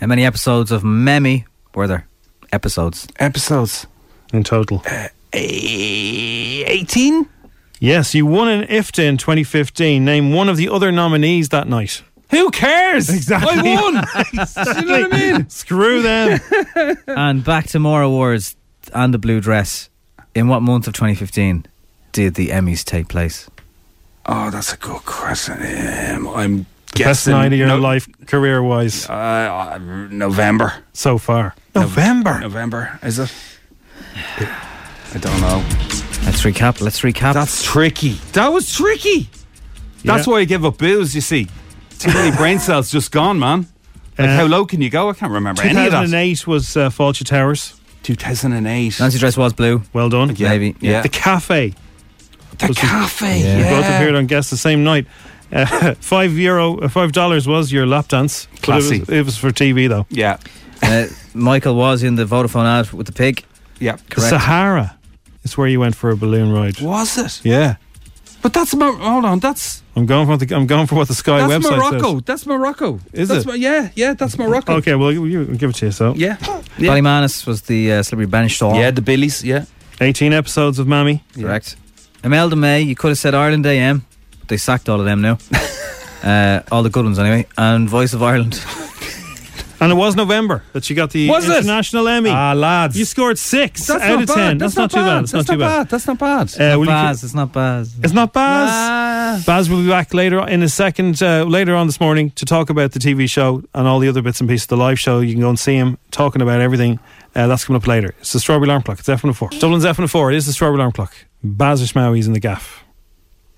How 0.00 0.06
many 0.06 0.24
episodes 0.24 0.70
of 0.70 0.84
Mammy 0.84 1.44
were 1.74 1.86
there? 1.86 2.06
Episodes. 2.52 3.06
Episodes. 3.18 3.86
In 4.32 4.44
total. 4.44 4.82
Uh, 4.86 5.08
18? 5.32 7.28
Yes, 7.80 8.14
you 8.14 8.26
won 8.26 8.48
an 8.48 8.66
IFTA 8.66 9.04
in 9.04 9.16
2015. 9.18 10.04
Name 10.04 10.32
one 10.32 10.48
of 10.48 10.56
the 10.56 10.68
other 10.68 10.90
nominees 10.92 11.50
that 11.50 11.68
night. 11.68 12.02
Who 12.30 12.50
cares? 12.50 13.10
Exactly. 13.10 13.72
I 13.72 13.80
won. 13.80 13.96
exactly. 14.32 14.82
You 14.82 14.88
know 14.88 15.00
what 15.08 15.14
I 15.14 15.32
mean? 15.32 15.48
Screw 15.50 16.02
them. 16.02 16.40
and 17.06 17.44
back 17.44 17.68
to 17.68 17.78
more 17.78 18.02
awards 18.02 18.56
and 18.92 19.12
the 19.14 19.18
blue 19.18 19.40
dress. 19.40 19.90
In 20.34 20.48
what 20.48 20.60
month 20.60 20.88
of 20.88 20.94
2015 20.94 21.66
did 22.12 22.34
the 22.34 22.48
Emmys 22.48 22.84
take 22.84 23.08
place? 23.08 23.48
Oh, 24.26 24.50
that's 24.50 24.72
a 24.72 24.76
good 24.76 25.04
question. 25.04 25.54
Um, 25.54 26.28
I'm 26.28 26.66
Best 26.96 27.26
night 27.26 27.52
of 27.52 27.58
your 27.58 27.68
no- 27.68 27.78
life, 27.78 28.06
career 28.26 28.62
wise, 28.62 29.08
Uh, 29.08 29.12
uh, 29.12 29.78
November. 30.10 30.72
so 30.92 31.18
far. 31.18 31.54
November. 31.74 32.38
November. 32.40 32.98
Is 33.02 33.18
it? 33.18 33.32
I 34.38 35.18
don't 35.18 35.40
know. 35.40 35.62
Let's 36.24 36.42
recap. 36.42 36.80
Let's 36.80 37.00
recap. 37.00 37.34
That's 37.34 37.62
tricky. 37.62 38.18
That 38.32 38.48
was 38.52 38.72
tricky. 38.72 39.28
That's 40.04 40.26
Yeah. 40.26 40.32
why 40.32 40.40
I 40.40 40.44
give 40.44 40.64
up 40.64 40.78
booze, 40.78 41.14
you 41.14 41.20
see. 41.20 41.48
Too 41.98 42.12
many 42.12 42.36
brain 42.36 42.58
cells 42.68 42.90
just 42.90 43.10
gone, 43.12 43.38
man. 43.38 43.66
Like, 44.18 44.28
Uh, 44.28 44.36
how 44.36 44.44
low 44.46 44.64
can 44.64 44.80
you 44.80 44.90
go? 44.90 45.10
I 45.10 45.12
can't 45.14 45.32
remember 45.32 45.62
any 45.62 45.70
of 45.70 45.76
that. 45.92 46.02
2008 46.06 46.46
was 46.46 46.76
uh, 46.76 46.88
Fawlty 46.90 47.24
Towers. 47.24 47.74
2008. 48.04 49.00
Nancy 49.00 49.18
dress 49.18 49.36
was 49.36 49.52
blue. 49.52 49.82
Well 49.92 50.08
done. 50.08 50.34
Yeah. 50.36 50.50
Maybe. 50.50 50.76
Yeah. 50.80 51.00
The 51.02 51.08
Cafe. 51.08 51.74
The 52.58 52.66
was- 52.68 52.78
cafe. 52.78 53.40
Yeah. 53.40 53.58
You 53.58 53.64
both 53.64 53.86
appeared 53.86 54.14
on 54.14 54.26
Guest 54.26 54.50
the 54.50 54.56
same 54.56 54.84
night. 54.84 55.06
Uh, 55.54 55.94
five 56.00 56.32
euro, 56.32 56.78
uh, 56.80 56.88
five 56.88 57.12
dollars 57.12 57.46
was 57.46 57.70
your 57.72 57.86
lap 57.86 58.08
dance. 58.08 58.46
Classy. 58.62 58.96
It 58.96 59.00
was, 59.00 59.08
it 59.10 59.24
was 59.24 59.36
for 59.38 59.50
TV 59.52 59.88
though. 59.88 60.06
Yeah. 60.10 60.36
Uh, 60.82 61.06
Michael 61.32 61.76
was 61.76 62.02
in 62.02 62.16
the 62.16 62.24
Vodafone 62.24 62.66
ad 62.66 62.92
with 62.92 63.06
the 63.06 63.12
pig. 63.12 63.44
Yeah. 63.80 63.96
Correct. 64.10 64.30
Sahara 64.30 64.96
is 65.44 65.56
where 65.56 65.68
you 65.68 65.80
went 65.80 65.94
for 65.94 66.10
a 66.10 66.16
balloon 66.16 66.50
ride. 66.52 66.80
Was 66.80 67.16
it? 67.18 67.40
Yeah, 67.44 67.76
But 68.42 68.52
that's 68.52 68.74
Mo- 68.74 68.96
hold 68.96 69.24
on. 69.24 69.38
That's 69.40 69.82
I'm 69.96 70.06
going 70.06 70.26
for 70.26 70.36
the, 70.36 70.54
I'm 70.54 70.66
going 70.66 70.86
for 70.86 70.96
what 70.96 71.08
the 71.08 71.14
Sky 71.14 71.40
website 71.40 71.44
is. 71.44 71.48
that's 71.48 71.66
website 71.66 71.76
Morocco. 71.92 72.12
says. 72.14 72.22
That's 72.24 72.46
Morocco. 72.46 73.00
Is 73.12 73.28
that's 73.28 73.44
it? 73.44 73.48
Mo- 73.48 73.54
yeah, 73.54 73.90
yeah. 73.94 74.14
That's 74.14 74.36
Morocco. 74.38 74.74
Okay, 74.76 74.94
well 74.96 75.12
you, 75.12 75.24
you 75.26 75.44
give 75.56 75.70
it 75.70 75.76
to 75.76 75.86
you. 75.86 75.92
So 75.92 76.14
Yeah. 76.14 76.36
Yeah. 76.78 76.90
Ballymanus 76.90 77.46
was 77.46 77.62
the 77.62 77.92
uh, 77.92 78.02
Celebrity 78.02 78.30
Bainisteoir. 78.32 78.76
Yeah, 78.76 78.90
the 78.90 79.02
Billies. 79.02 79.44
Yeah. 79.44 79.64
18 80.00 80.32
episodes 80.32 80.78
of 80.80 80.86
Mammy. 80.88 81.22
Correct. 81.34 81.76
Imelda 82.24 82.56
May, 82.56 82.80
you 82.82 82.94
could 82.96 83.08
have 83.10 83.18
said 83.18 83.34
Ireland 83.34 83.64
AM, 83.66 83.98
but 84.00 84.06
they 84.48 84.56
sacked 84.56 84.88
all 84.88 85.00
of 85.00 85.06
them 85.06 85.20
now. 85.20 85.38
uh, 86.22 86.62
all 86.70 86.82
the 86.82 86.90
good 86.90 87.04
ones 87.04 87.18
anyway. 87.18 87.46
And 87.56 87.88
Voice 87.88 88.12
of 88.12 88.22
Ireland. 88.22 88.60
And 89.80 89.92
it 89.92 89.96
was 89.96 90.16
November 90.16 90.62
that 90.72 90.88
you 90.88 90.96
got 90.96 91.10
the 91.10 91.28
Was 91.28 91.46
it? 91.46 91.58
International 91.58 92.08
Emmy. 92.08 92.30
Ah, 92.30 92.54
lads. 92.54 92.96
you 92.96 93.04
scored 93.04 93.38
six 93.38 93.86
That's 93.86 94.02
out 94.02 94.14
not 94.14 94.22
of 94.22 94.28
bad. 94.28 94.34
ten. 94.34 94.58
That's, 94.58 94.76
not, 94.76 94.90
too 94.90 94.96
bad. 94.96 95.22
It's 95.24 95.32
That's 95.32 95.48
not 95.48 95.52
too 95.54 95.58
bad. 95.58 95.88
That's 95.90 96.06
not 96.06 96.18
bad. 96.18 96.54
Uh, 96.54 96.78
will 96.78 96.84
you 96.86 96.90
Baz, 96.90 97.22
it's 97.22 97.34
not 97.34 97.52
Baz. 97.52 97.94
It's 98.02 98.12
not 98.14 98.32
Baz. 98.32 99.44
Baz 99.44 99.68
will 99.68 99.82
be 99.82 99.88
back 99.88 100.14
later 100.14 100.46
in 100.48 100.62
a 100.62 100.68
second, 100.70 101.22
uh, 101.22 101.44
later 101.44 101.74
on 101.74 101.86
this 101.86 102.00
morning 102.00 102.30
to 102.30 102.46
talk 102.46 102.70
about 102.70 102.92
the 102.92 102.98
TV 102.98 103.28
show 103.28 103.62
and 103.74 103.86
all 103.86 103.98
the 103.98 104.08
other 104.08 104.22
bits 104.22 104.40
and 104.40 104.48
pieces 104.48 104.64
of 104.64 104.68
the 104.70 104.76
live 104.78 104.98
show. 104.98 105.20
You 105.20 105.32
can 105.34 105.42
go 105.42 105.50
and 105.50 105.58
see 105.58 105.74
him 105.74 105.98
talking 106.10 106.40
about 106.40 106.60
everything. 106.60 106.98
Uh, 107.34 107.48
that's 107.48 107.64
coming 107.64 107.82
up 107.82 107.86
later. 107.86 108.14
It's 108.20 108.32
the 108.32 108.40
Strawberry 108.40 108.68
Alarm 108.68 108.84
Clock. 108.84 109.00
It's 109.00 109.08
F104. 109.08 109.58
Dublin's 109.60 109.84
F104. 109.84 110.32
It 110.32 110.36
is 110.36 110.46
the 110.46 110.52
Strawberry 110.52 110.76
Alarm 110.78 110.92
Clock. 110.92 111.12
Baz 111.42 111.82
Ashmawi's 111.82 112.26
in 112.26 112.32
the 112.32 112.40
gaff. 112.40 112.83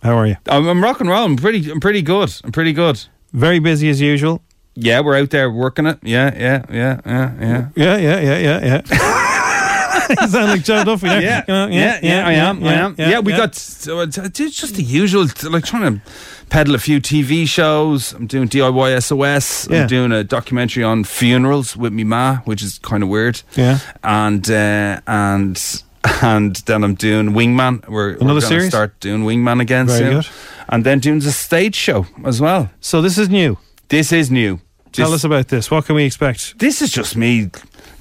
How 0.07 0.17
are 0.17 0.27
you? 0.27 0.37
I'm, 0.47 0.69
I'm 0.69 0.83
rock 0.83 1.01
and 1.01 1.09
roll. 1.11 1.25
I'm 1.25 1.37
pretty. 1.37 1.69
I'm 1.69 1.81
pretty 1.81 2.01
good. 2.01 2.33
I'm 2.45 2.53
pretty 2.53 2.73
good. 2.73 3.01
Very 3.33 3.59
busy 3.59 3.89
as 3.91 4.01
usual. 4.01 4.41
Yeah, 4.77 5.01
we're 5.01 5.17
out 5.17 5.31
there 5.31 5.51
working 5.51 5.87
it. 5.87 5.99
Yeah, 6.03 6.33
yeah, 6.39 6.65
yeah, 6.71 7.01
yeah, 7.05 7.35
yeah. 7.41 7.69
Yeah, 7.75 7.97
yeah, 7.97 8.21
yeah, 8.21 8.39
yeah, 8.39 8.83
yeah. 8.89 10.11
you 10.21 10.29
sound 10.29 10.51
like 10.51 10.63
Joe 10.63 10.85
Duffy 10.85 11.09
there. 11.09 11.21
Yeah, 11.23 11.43
You 11.49 11.55
know, 11.55 11.67
yeah, 11.67 11.99
yeah, 12.03 12.27
I 12.27 12.33
am, 12.35 12.63
I 12.63 12.75
am. 12.75 12.95
Yeah, 12.97 13.19
we 13.19 13.33
yeah. 13.33 13.39
got 13.39 13.55
so 13.57 14.01
it's 14.01 14.17
it's 14.19 14.39
just 14.39 14.77
the 14.77 14.83
usual, 14.85 15.27
like 15.51 15.65
trying 15.65 16.01
to 16.01 16.03
peddle 16.51 16.75
a 16.77 16.79
few 16.79 17.01
TV 17.01 17.49
shows. 17.49 18.13
I'm 18.13 18.29
doing 18.29 18.49
DIY 18.49 19.03
SOS. 19.03 19.69
Yeah. 19.69 19.83
I'm 19.83 19.89
doing 19.89 20.13
a 20.13 20.23
documentary 20.23 20.85
on 20.85 21.03
funerals 21.03 21.77
with 21.77 21.93
me 21.93 22.05
ma, 22.05 22.37
which 22.45 22.63
is 22.63 22.79
kind 22.79 23.03
of 23.03 23.09
weird. 23.09 23.43
Yeah. 23.57 23.81
and 24.05 24.49
uh, 24.49 25.01
and 25.09 25.83
and 26.23 26.57
then 26.67 26.85
I'm 26.85 26.95
doing 26.95 27.31
Wingman. 27.31 27.87
We're, 27.89 28.13
we're 28.13 28.17
Another 28.17 28.41
gonna 28.41 28.41
series? 28.43 28.69
start 28.69 28.99
doing 29.01 29.23
Wingman 29.25 29.61
again 29.61 29.87
Very 29.87 29.99
soon, 29.99 30.13
good. 30.21 30.27
and 30.69 30.85
then 30.85 30.99
doing 31.01 31.21
the 31.21 31.33
stage 31.33 31.75
show 31.75 32.07
as 32.25 32.41
well. 32.41 32.71
So 32.81 33.01
this 33.03 33.19
is 33.19 33.29
new. 33.29 33.59
This 33.89 34.13
is 34.13 34.31
new. 34.31 34.61
Tell 34.93 35.13
us 35.13 35.25
about 35.25 35.49
this. 35.49 35.71
What 35.71 35.85
can 35.85 35.95
we 35.95 36.05
expect? 36.05 36.59
this 36.59 36.81
is 36.81 36.91
just 36.91 37.17
me 37.17 37.51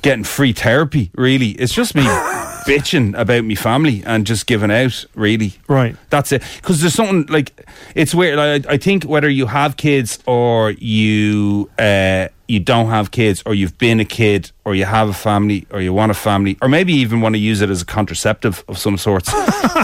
getting 0.02 0.24
free 0.24 0.54
therapy, 0.54 1.12
really. 1.16 1.50
It's 1.50 1.74
just 1.74 1.94
me 1.94 2.04
bitching 2.66 3.18
about 3.18 3.44
me 3.44 3.54
family 3.56 4.02
and 4.06 4.26
just 4.26 4.46
giving 4.48 4.72
out, 4.72 5.04
really. 5.14 5.56
Right. 5.68 5.98
That's 6.10 6.32
it. 6.32 6.42
Because 6.56 6.80
there's 6.82 6.94
something 6.94 7.26
like 7.28 7.68
it's 7.96 8.16
weird. 8.16 8.38
Like, 8.38 8.66
I 8.68 8.78
think 8.78 9.04
whether 9.04 9.30
you 9.30 9.46
have 9.48 9.76
kids 9.76 10.20
or 10.26 10.72
you 10.72 11.70
uh, 11.78 12.30
you 12.48 12.60
don't 12.60 12.90
have 12.90 13.12
kids, 13.12 13.42
or 13.46 13.54
you've 13.54 13.78
been 13.78 14.00
a 14.00 14.06
kid, 14.06 14.52
or 14.66 14.76
you 14.76 14.86
have 14.86 15.10
a 15.10 15.14
family, 15.14 15.66
or 15.72 15.82
you 15.82 15.94
want 15.94 16.12
a 16.12 16.16
family, 16.16 16.58
or 16.62 16.68
maybe 16.68 16.94
even 16.94 17.22
want 17.22 17.34
to 17.36 17.40
use 17.40 17.62
it 17.62 17.70
as 17.70 17.82
a 17.82 17.86
contraceptive 17.86 18.64
of 18.68 18.78
some 18.78 18.98
sorts. 18.98 19.30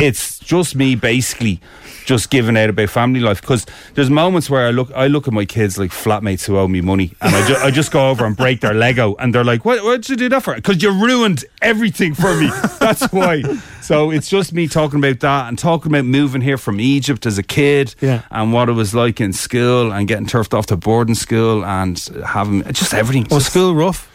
it's 0.01 0.39
just 0.39 0.75
me 0.75 0.95
basically 0.95 1.59
just 2.05 2.31
giving 2.31 2.57
out 2.57 2.67
about 2.69 2.89
family 2.89 3.19
life 3.19 3.41
because 3.41 3.65
there's 3.93 4.09
moments 4.09 4.49
where 4.49 4.65
I 4.67 4.71
look 4.71 4.91
I 4.95 5.05
look 5.05 5.27
at 5.27 5.33
my 5.33 5.45
kids 5.45 5.77
like 5.77 5.91
flatmates 5.91 6.43
who 6.45 6.57
owe 6.57 6.67
me 6.67 6.81
money 6.81 7.13
and 7.21 7.33
I, 7.35 7.47
ju- 7.47 7.55
I 7.57 7.69
just 7.69 7.91
go 7.91 8.09
over 8.09 8.25
and 8.25 8.35
break 8.35 8.59
their 8.61 8.73
Lego 8.73 9.15
and 9.19 9.33
they're 9.33 9.43
like 9.43 9.65
what 9.65 9.83
what 9.83 9.97
did 10.01 10.09
you 10.09 10.15
do 10.15 10.29
that 10.29 10.41
for 10.43 10.55
because 10.55 10.81
you 10.81 10.89
ruined 10.91 11.45
everything 11.61 12.15
for 12.15 12.33
me 12.35 12.49
that's 12.79 13.03
why 13.13 13.43
so 13.81 14.09
it's 14.09 14.29
just 14.29 14.51
me 14.51 14.67
talking 14.67 14.97
about 14.97 15.19
that 15.19 15.47
and 15.47 15.59
talking 15.59 15.91
about 15.91 16.05
moving 16.05 16.41
here 16.41 16.57
from 16.57 16.79
Egypt 16.81 17.27
as 17.27 17.37
a 17.37 17.43
kid 17.43 17.93
Yeah. 18.01 18.23
and 18.31 18.51
what 18.51 18.67
it 18.67 18.73
was 18.73 18.95
like 18.95 19.21
in 19.21 19.31
school 19.31 19.93
and 19.93 20.07
getting 20.07 20.25
turfed 20.25 20.55
off 20.55 20.65
to 20.67 20.75
boarding 20.77 21.15
school 21.15 21.63
and 21.63 21.99
having 22.25 22.50
Um, 22.51 22.63
just 22.73 22.93
everything 22.93 23.23
Was 23.29 23.43
Just- 23.43 23.51
school 23.51 23.73
rough? 23.75 24.10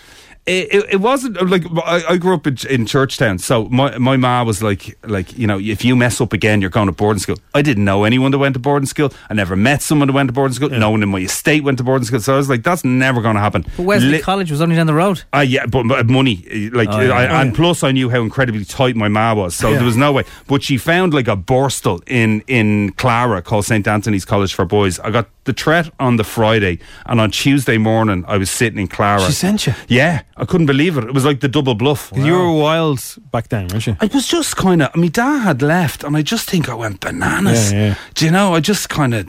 It, 0.47 0.73
it, 0.73 0.85
it 0.93 0.97
wasn't 1.01 1.51
like 1.51 1.65
I, 1.85 2.03
I 2.11 2.17
grew 2.19 2.35
up 2.35 2.47
in, 2.47 2.57
in 2.71 2.87
Churchtown, 2.87 3.39
so 3.41 3.65
my 3.69 3.99
my 3.99 4.17
ma 4.17 4.45
was 4.45 4.63
like 4.63 4.97
like 5.05 5.37
you 5.37 5.47
know 5.47 5.59
if 5.59 5.85
you 5.85 5.97
mess 5.97 6.21
up 6.21 6.33
again, 6.33 6.61
you're 6.61 6.71
going 6.71 6.87
to 6.87 6.93
boarding 6.93 7.19
school. 7.21 7.37
I 7.55 7.63
didn't 7.63 7.85
know 7.85 8.05
anyone 8.05 8.31
that 8.31 8.39
went 8.39 8.55
to 8.55 8.61
boarding 8.61 8.87
school. 8.87 9.13
I 9.29 9.35
never 9.35 9.57
met 9.57 9.83
someone 9.83 10.07
that 10.09 10.15
went 10.15 10.29
to 10.29 10.33
boarding 10.33 10.55
school. 10.55 10.69
No 10.71 10.91
one 10.91 11.03
in 11.03 11.09
my 11.09 11.19
estate 11.19 11.65
went 11.65 11.79
to 11.79 11.85
boarding 11.85 12.07
school. 12.07 12.21
So 12.21 12.35
I 12.35 12.37
was 12.37 12.49
like, 12.49 12.63
that's 12.63 12.85
never 12.85 13.21
going 13.23 13.35
to 13.35 13.41
happen. 13.41 13.65
But 13.77 13.83
Wesley 13.87 14.09
Li- 14.11 14.21
College 14.21 14.51
was 14.53 14.61
only 14.61 14.77
down 14.77 14.87
the 14.87 14.95
road. 14.95 15.25
Ah, 15.33 15.41
yeah, 15.41 15.67
but, 15.67 15.83
but 15.89 16.07
money, 16.09 16.45
like, 16.73 16.89
Oh, 16.91 17.01
yeah. 17.01 17.13
I, 17.13 17.27
Oh, 17.27 17.41
and 17.41 17.55
plus 17.55 17.83
I 17.83 17.91
knew 17.93 18.09
how 18.11 18.21
incredibly 18.23 18.65
tight 18.65 18.95
my 18.95 19.09
ma 19.09 19.35
was, 19.35 19.55
so 19.57 19.71
Yeah. 19.71 19.77
there 19.79 19.85
was 19.87 19.97
no 19.97 20.13
way. 20.13 20.25
But 20.47 20.63
she 20.63 20.79
found 20.79 21.13
like 21.13 21.27
a 21.29 21.37
borstal 21.37 22.03
in 22.07 22.43
in 22.47 22.93
Clara 22.93 23.43
called 23.43 23.65
St 23.65 23.87
Anthony's 23.89 24.25
College 24.25 24.55
for 24.55 24.65
Boys. 24.65 25.01
I 25.01 25.11
got 25.11 25.29
the 25.45 25.53
threat 25.53 25.91
on 25.99 26.17
the 26.17 26.25
Friday, 26.25 26.79
and 27.07 27.21
on 27.21 27.31
Tuesday 27.31 27.79
morning 27.79 28.25
I 28.29 28.37
was 28.37 28.51
sitting 28.51 28.79
in 28.79 28.89
Clara. 28.89 29.21
She 29.27 29.33
sent 29.33 29.67
you. 29.67 29.75
Yeah, 29.89 30.23
I 30.39 30.45
couldn't 30.45 30.67
believe 30.67 30.99
it. 30.99 31.05
It 31.05 31.15
was 31.15 31.25
like 31.25 31.41
the 31.41 31.49
double 31.49 31.75
bluff. 31.75 32.11
'Cause 32.11 32.25
You 32.25 32.35
were 32.35 32.53
wild 32.53 33.01
back 33.33 33.49
then, 33.49 33.69
weren't 33.69 33.87
you? 33.87 33.97
I 34.01 34.07
was 34.13 34.27
just 34.29 34.57
kind 34.57 34.83
of. 34.83 34.91
I 34.95 34.99
mean, 34.99 35.11
Dad 35.11 35.39
had 35.41 35.63
left, 35.63 36.05
and 36.05 36.17
I 36.17 36.23
just 36.23 36.49
think 36.51 36.69
I 36.69 36.75
went 36.75 37.01
bananas. 37.01 37.73
Yeah, 37.73 37.79
yeah. 37.87 37.95
Do 38.15 38.25
you 38.27 38.31
know? 38.31 38.55
I 38.55 38.61
just 38.61 38.89
kind 38.89 39.15
of. 39.15 39.27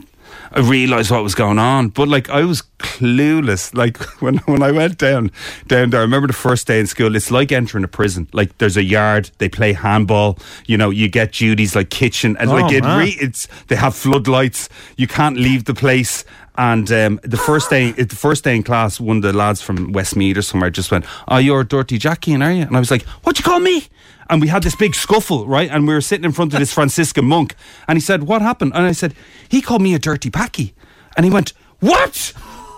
I 0.52 0.60
realised 0.60 1.10
what 1.10 1.22
was 1.22 1.34
going 1.34 1.58
on. 1.58 1.88
But 1.88 2.08
like 2.08 2.30
I 2.30 2.42
was 2.44 2.62
clueless. 2.78 3.74
Like 3.74 3.96
when 4.22 4.38
when 4.46 4.62
I 4.62 4.70
went 4.72 4.98
down 4.98 5.30
down 5.66 5.90
there, 5.90 6.00
I 6.00 6.02
remember 6.04 6.26
the 6.26 6.32
first 6.48 6.66
day 6.66 6.80
in 6.80 6.86
school. 6.86 7.16
It's 7.16 7.30
like 7.30 7.52
entering 7.52 7.84
a 7.84 7.88
prison. 7.88 8.28
Like 8.32 8.56
there's 8.58 8.76
a 8.76 8.82
yard, 8.82 9.30
they 9.38 9.48
play 9.48 9.72
handball. 9.74 10.38
You 10.66 10.76
know, 10.76 10.90
you 10.90 11.08
get 11.08 11.32
duties 11.32 11.74
like 11.74 11.90
kitchen, 11.90 12.36
and 12.38 12.50
Oh, 12.50 12.54
like 12.54 12.72
it. 12.72 12.84
Re- 12.84 13.16
it's 13.20 13.48
they 13.68 13.76
have 13.76 13.94
floodlights. 13.94 14.68
You 14.96 15.06
can't 15.06 15.36
leave 15.38 15.64
the 15.64 15.74
place. 15.74 16.24
And 16.58 16.90
um, 16.90 17.20
the 17.22 17.36
first 17.36 17.70
day, 17.70 17.92
the 17.92 18.16
first 18.16 18.42
day 18.42 18.56
in 18.56 18.64
class, 18.64 18.98
one 18.98 19.18
of 19.18 19.22
the 19.22 19.32
lads 19.32 19.62
from 19.62 19.92
Westmeath 19.92 20.36
or 20.36 20.42
somewhere 20.42 20.70
just 20.70 20.90
went, 20.90 21.04
"Oh, 21.28 21.38
you're 21.38 21.60
a 21.60 21.64
Dirty 21.64 22.00
Jackeen, 22.00 22.44
are 22.44 22.52
you?" 22.52 22.62
And 22.62 22.76
I 22.76 22.80
was 22.80 22.90
like, 22.90 23.04
"What 23.22 23.38
you 23.38 23.44
call 23.44 23.60
me?" 23.60 23.86
And 24.28 24.42
we 24.42 24.48
had 24.48 24.64
this 24.64 24.74
big 24.74 24.96
scuffle, 24.96 25.46
right? 25.46 25.70
And 25.70 25.86
we 25.86 25.94
were 25.94 26.00
sitting 26.00 26.24
in 26.24 26.32
front 26.32 26.52
of 26.52 26.58
this 26.58 26.72
Franciscan 26.72 27.24
monk, 27.24 27.54
and 27.86 27.96
he 27.96 28.00
said, 28.00 28.24
"What 28.24 28.42
happened?" 28.42 28.72
And 28.74 28.84
I 28.84 28.92
said, 28.92 29.14
"He 29.48 29.62
called 29.62 29.82
me 29.82 29.94
a 29.94 30.00
dirty 30.00 30.30
packy," 30.30 30.74
and 31.16 31.24
he 31.24 31.30
went, 31.30 31.52
"What?" 31.78 32.32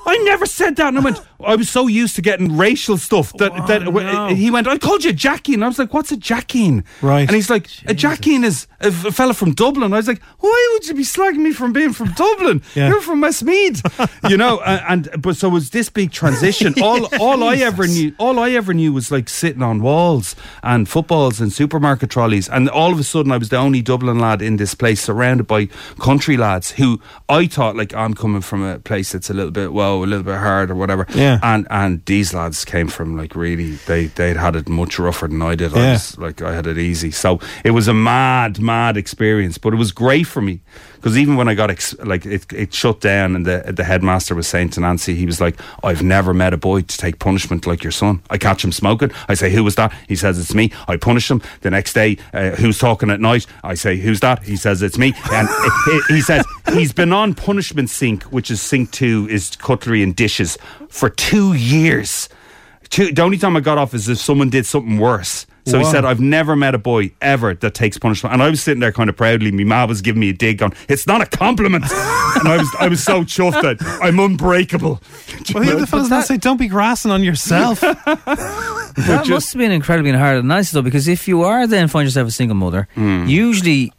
I 0.06 0.18
never 0.24 0.46
said 0.46 0.76
that. 0.76 0.88
And 0.88 0.98
I 0.98 1.00
went, 1.00 1.20
I 1.44 1.56
was 1.56 1.68
so 1.68 1.86
used 1.86 2.16
to 2.16 2.22
getting 2.22 2.56
racial 2.56 2.96
stuff 2.96 3.32
that, 3.34 3.52
that 3.66 4.32
he 4.36 4.50
went, 4.50 4.66
I 4.66 4.78
called 4.78 5.04
you 5.04 5.12
Jackeen. 5.12 5.54
And 5.54 5.64
I 5.64 5.68
was 5.68 5.78
like, 5.78 5.92
what's 5.92 6.12
a 6.12 6.16
Jackeen? 6.16 6.84
Right. 7.02 7.22
And 7.22 7.30
he's 7.30 7.50
like, 7.50 7.66
a 7.86 7.94
Jackeen 7.94 8.44
is 8.44 8.66
a, 8.80 8.90
fella 8.92 9.34
from 9.34 9.52
Dublin. 9.52 9.92
I 9.92 9.96
was 9.96 10.08
like, 10.08 10.22
why 10.40 10.70
would 10.72 10.86
you 10.88 10.94
be 10.94 11.02
slagging 11.02 11.38
me 11.38 11.52
from 11.52 11.72
being 11.72 11.92
from 11.92 12.12
Dublin? 12.12 12.62
Yeah. 12.74 12.88
You're 12.88 13.00
from 13.00 13.20
Westmeath. 13.20 13.82
you 14.28 14.36
know, 14.36 14.58
uh, 14.64 14.80
and, 14.88 15.08
but 15.18 15.36
so 15.36 15.48
it 15.48 15.50
was 15.50 15.70
this 15.70 15.88
big 15.88 16.12
transition. 16.12 16.74
All, 16.82 17.08
all 17.20 17.42
I 17.42 17.56
ever 17.56 17.86
knew, 17.86 18.14
all 18.18 18.38
I 18.38 18.50
ever 18.50 18.72
knew 18.72 18.92
was 18.92 19.10
like 19.10 19.28
sitting 19.28 19.62
on 19.62 19.82
walls 19.82 20.36
and 20.62 20.88
footballs 20.88 21.40
and 21.40 21.52
supermarket 21.52 22.10
trolleys. 22.10 22.48
And 22.48 22.68
all 22.70 22.92
of 22.92 22.98
a 22.98 23.02
sudden 23.02 23.32
I 23.32 23.38
was 23.38 23.48
the 23.48 23.56
only 23.56 23.82
Dublin 23.82 24.18
lad 24.20 24.40
in 24.40 24.56
this 24.56 24.74
place 24.74 25.00
surrounded 25.02 25.46
by 25.46 25.66
country 25.98 26.36
lads 26.36 26.72
who 26.72 27.00
I 27.28 27.46
thought 27.46 27.76
like 27.76 27.92
I'm 27.92 28.14
coming 28.14 28.40
from 28.40 28.62
a 28.62 28.78
place 28.78 29.12
that's 29.12 29.30
a 29.30 29.34
little 29.34 29.50
bit, 29.50 29.72
whoa, 29.98 30.04
a 30.04 30.06
little 30.06 30.24
bit 30.24 30.36
hard 30.38 30.70
or 30.70 30.74
whatever. 30.74 31.06
Yeah. 31.14 31.38
And, 31.42 31.66
and 31.70 32.04
these 32.06 32.32
lads 32.34 32.64
came 32.64 32.88
from 32.88 33.16
like 33.16 33.34
really, 33.34 33.72
they, 33.86 34.06
they'd 34.06 34.36
had 34.36 34.56
it 34.56 34.68
much 34.68 34.98
rougher 34.98 35.28
than 35.28 35.42
I 35.42 35.54
did. 35.54 35.74
I 35.74 35.78
Yeah. 35.80 35.92
was 35.92 36.18
like, 36.18 36.42
I 36.42 36.54
had 36.54 36.66
it 36.66 36.78
easy. 36.78 37.10
So 37.10 37.40
it 37.64 37.70
was 37.72 37.88
a 37.88 37.94
mad, 37.94 38.60
mad 38.60 38.96
experience, 38.96 39.58
but 39.58 39.72
it 39.72 39.76
was 39.76 39.92
great 39.92 40.26
for 40.26 40.40
me. 40.40 40.60
Because 41.00 41.16
even 41.16 41.36
when 41.36 41.48
I 41.48 41.54
got 41.54 41.70
ex- 41.70 41.98
like 42.00 42.26
it, 42.26 42.52
it 42.52 42.74
shut 42.74 43.00
down, 43.00 43.34
and 43.34 43.46
the 43.46 43.72
the 43.74 43.84
headmaster 43.84 44.34
was 44.34 44.46
saying 44.46 44.70
to 44.70 44.80
Nancy, 44.80 45.14
he 45.14 45.24
was 45.24 45.40
like, 45.40 45.58
"I've 45.82 46.02
never 46.02 46.34
met 46.34 46.52
a 46.52 46.58
boy 46.58 46.82
to 46.82 46.96
take 46.98 47.18
punishment 47.18 47.66
like 47.66 47.82
your 47.82 47.90
son. 47.92 48.22
I 48.28 48.36
catch 48.38 48.64
him 48.64 48.72
smoking. 48.72 49.10
I 49.28 49.34
say, 49.34 49.50
who 49.50 49.64
was 49.64 49.76
that? 49.76 49.92
He 50.08 50.16
says 50.16 50.38
it's 50.38 50.54
me. 50.54 50.72
I 50.88 50.96
punish 50.96 51.30
him. 51.30 51.40
The 51.62 51.70
next 51.70 51.94
day, 51.94 52.18
uh, 52.34 52.50
who's 52.50 52.78
talking 52.78 53.10
at 53.10 53.20
night? 53.20 53.46
I 53.64 53.74
say, 53.74 53.96
who's 53.96 54.20
that? 54.20 54.42
He 54.42 54.56
says 54.56 54.82
it's 54.82 54.98
me. 54.98 55.14
And 55.30 55.48
he, 55.86 56.14
he 56.14 56.20
says 56.20 56.44
he's 56.72 56.92
been 56.92 57.12
on 57.12 57.34
punishment 57.34 57.90
sink, 57.90 58.24
which 58.24 58.50
is 58.50 58.60
sink 58.60 58.90
two, 58.90 59.26
is 59.30 59.56
cutlery 59.56 60.02
and 60.02 60.14
dishes 60.14 60.58
for 60.88 61.08
two 61.08 61.54
years. 61.54 62.28
Two, 62.90 63.12
the 63.12 63.22
only 63.22 63.38
time 63.38 63.56
I 63.56 63.60
got 63.60 63.78
off 63.78 63.94
is 63.94 64.08
if 64.08 64.18
someone 64.18 64.50
did 64.50 64.66
something 64.66 64.98
worse. 64.98 65.46
So 65.66 65.78
he 65.78 65.84
said, 65.84 66.04
I've 66.04 66.20
never 66.20 66.56
met 66.56 66.74
a 66.74 66.78
boy 66.78 67.12
ever 67.20 67.54
that 67.54 67.74
takes 67.74 67.98
punishment. 67.98 68.32
And 68.32 68.42
I 68.42 68.50
was 68.50 68.62
sitting 68.62 68.80
there 68.80 68.92
kind 68.92 69.08
of 69.10 69.16
proudly. 69.16 69.52
My 69.52 69.64
ma 69.64 69.86
was 69.86 70.00
giving 70.02 70.20
me 70.20 70.30
a 70.30 70.32
dig 70.32 70.62
on, 70.62 70.72
it's 70.88 71.06
not 71.06 71.20
a 71.20 71.26
compliment. 71.26 71.84
and 71.90 72.48
I 72.48 72.56
was 72.58 72.68
I 72.80 72.88
was 72.88 73.02
so 73.04 73.22
chuffed 73.22 73.62
that 73.62 73.76
I'm 74.02 74.18
unbreakable. 74.18 75.00
Well, 75.54 75.64
the 75.64 75.72
other 75.76 75.86
fella's 75.86 76.08
going 76.08 76.22
to 76.22 76.26
say, 76.26 76.36
don't 76.38 76.56
be 76.58 76.68
grassing 76.68 77.10
on 77.10 77.22
yourself. 77.22 77.82
That 78.96 79.28
must 79.28 79.52
have 79.52 79.58
been 79.58 79.70
incredibly 79.72 80.10
hard 80.12 80.38
and 80.38 80.48
nice 80.48 80.72
though, 80.72 80.82
because 80.82 81.06
if 81.08 81.28
you 81.28 81.42
are 81.42 81.66
then 81.66 81.86
find 81.88 82.06
yourself 82.06 82.28
a 82.28 82.30
single 82.32 82.56
mother, 82.56 82.88
Hmm. 82.94 83.24
usually 83.26 83.92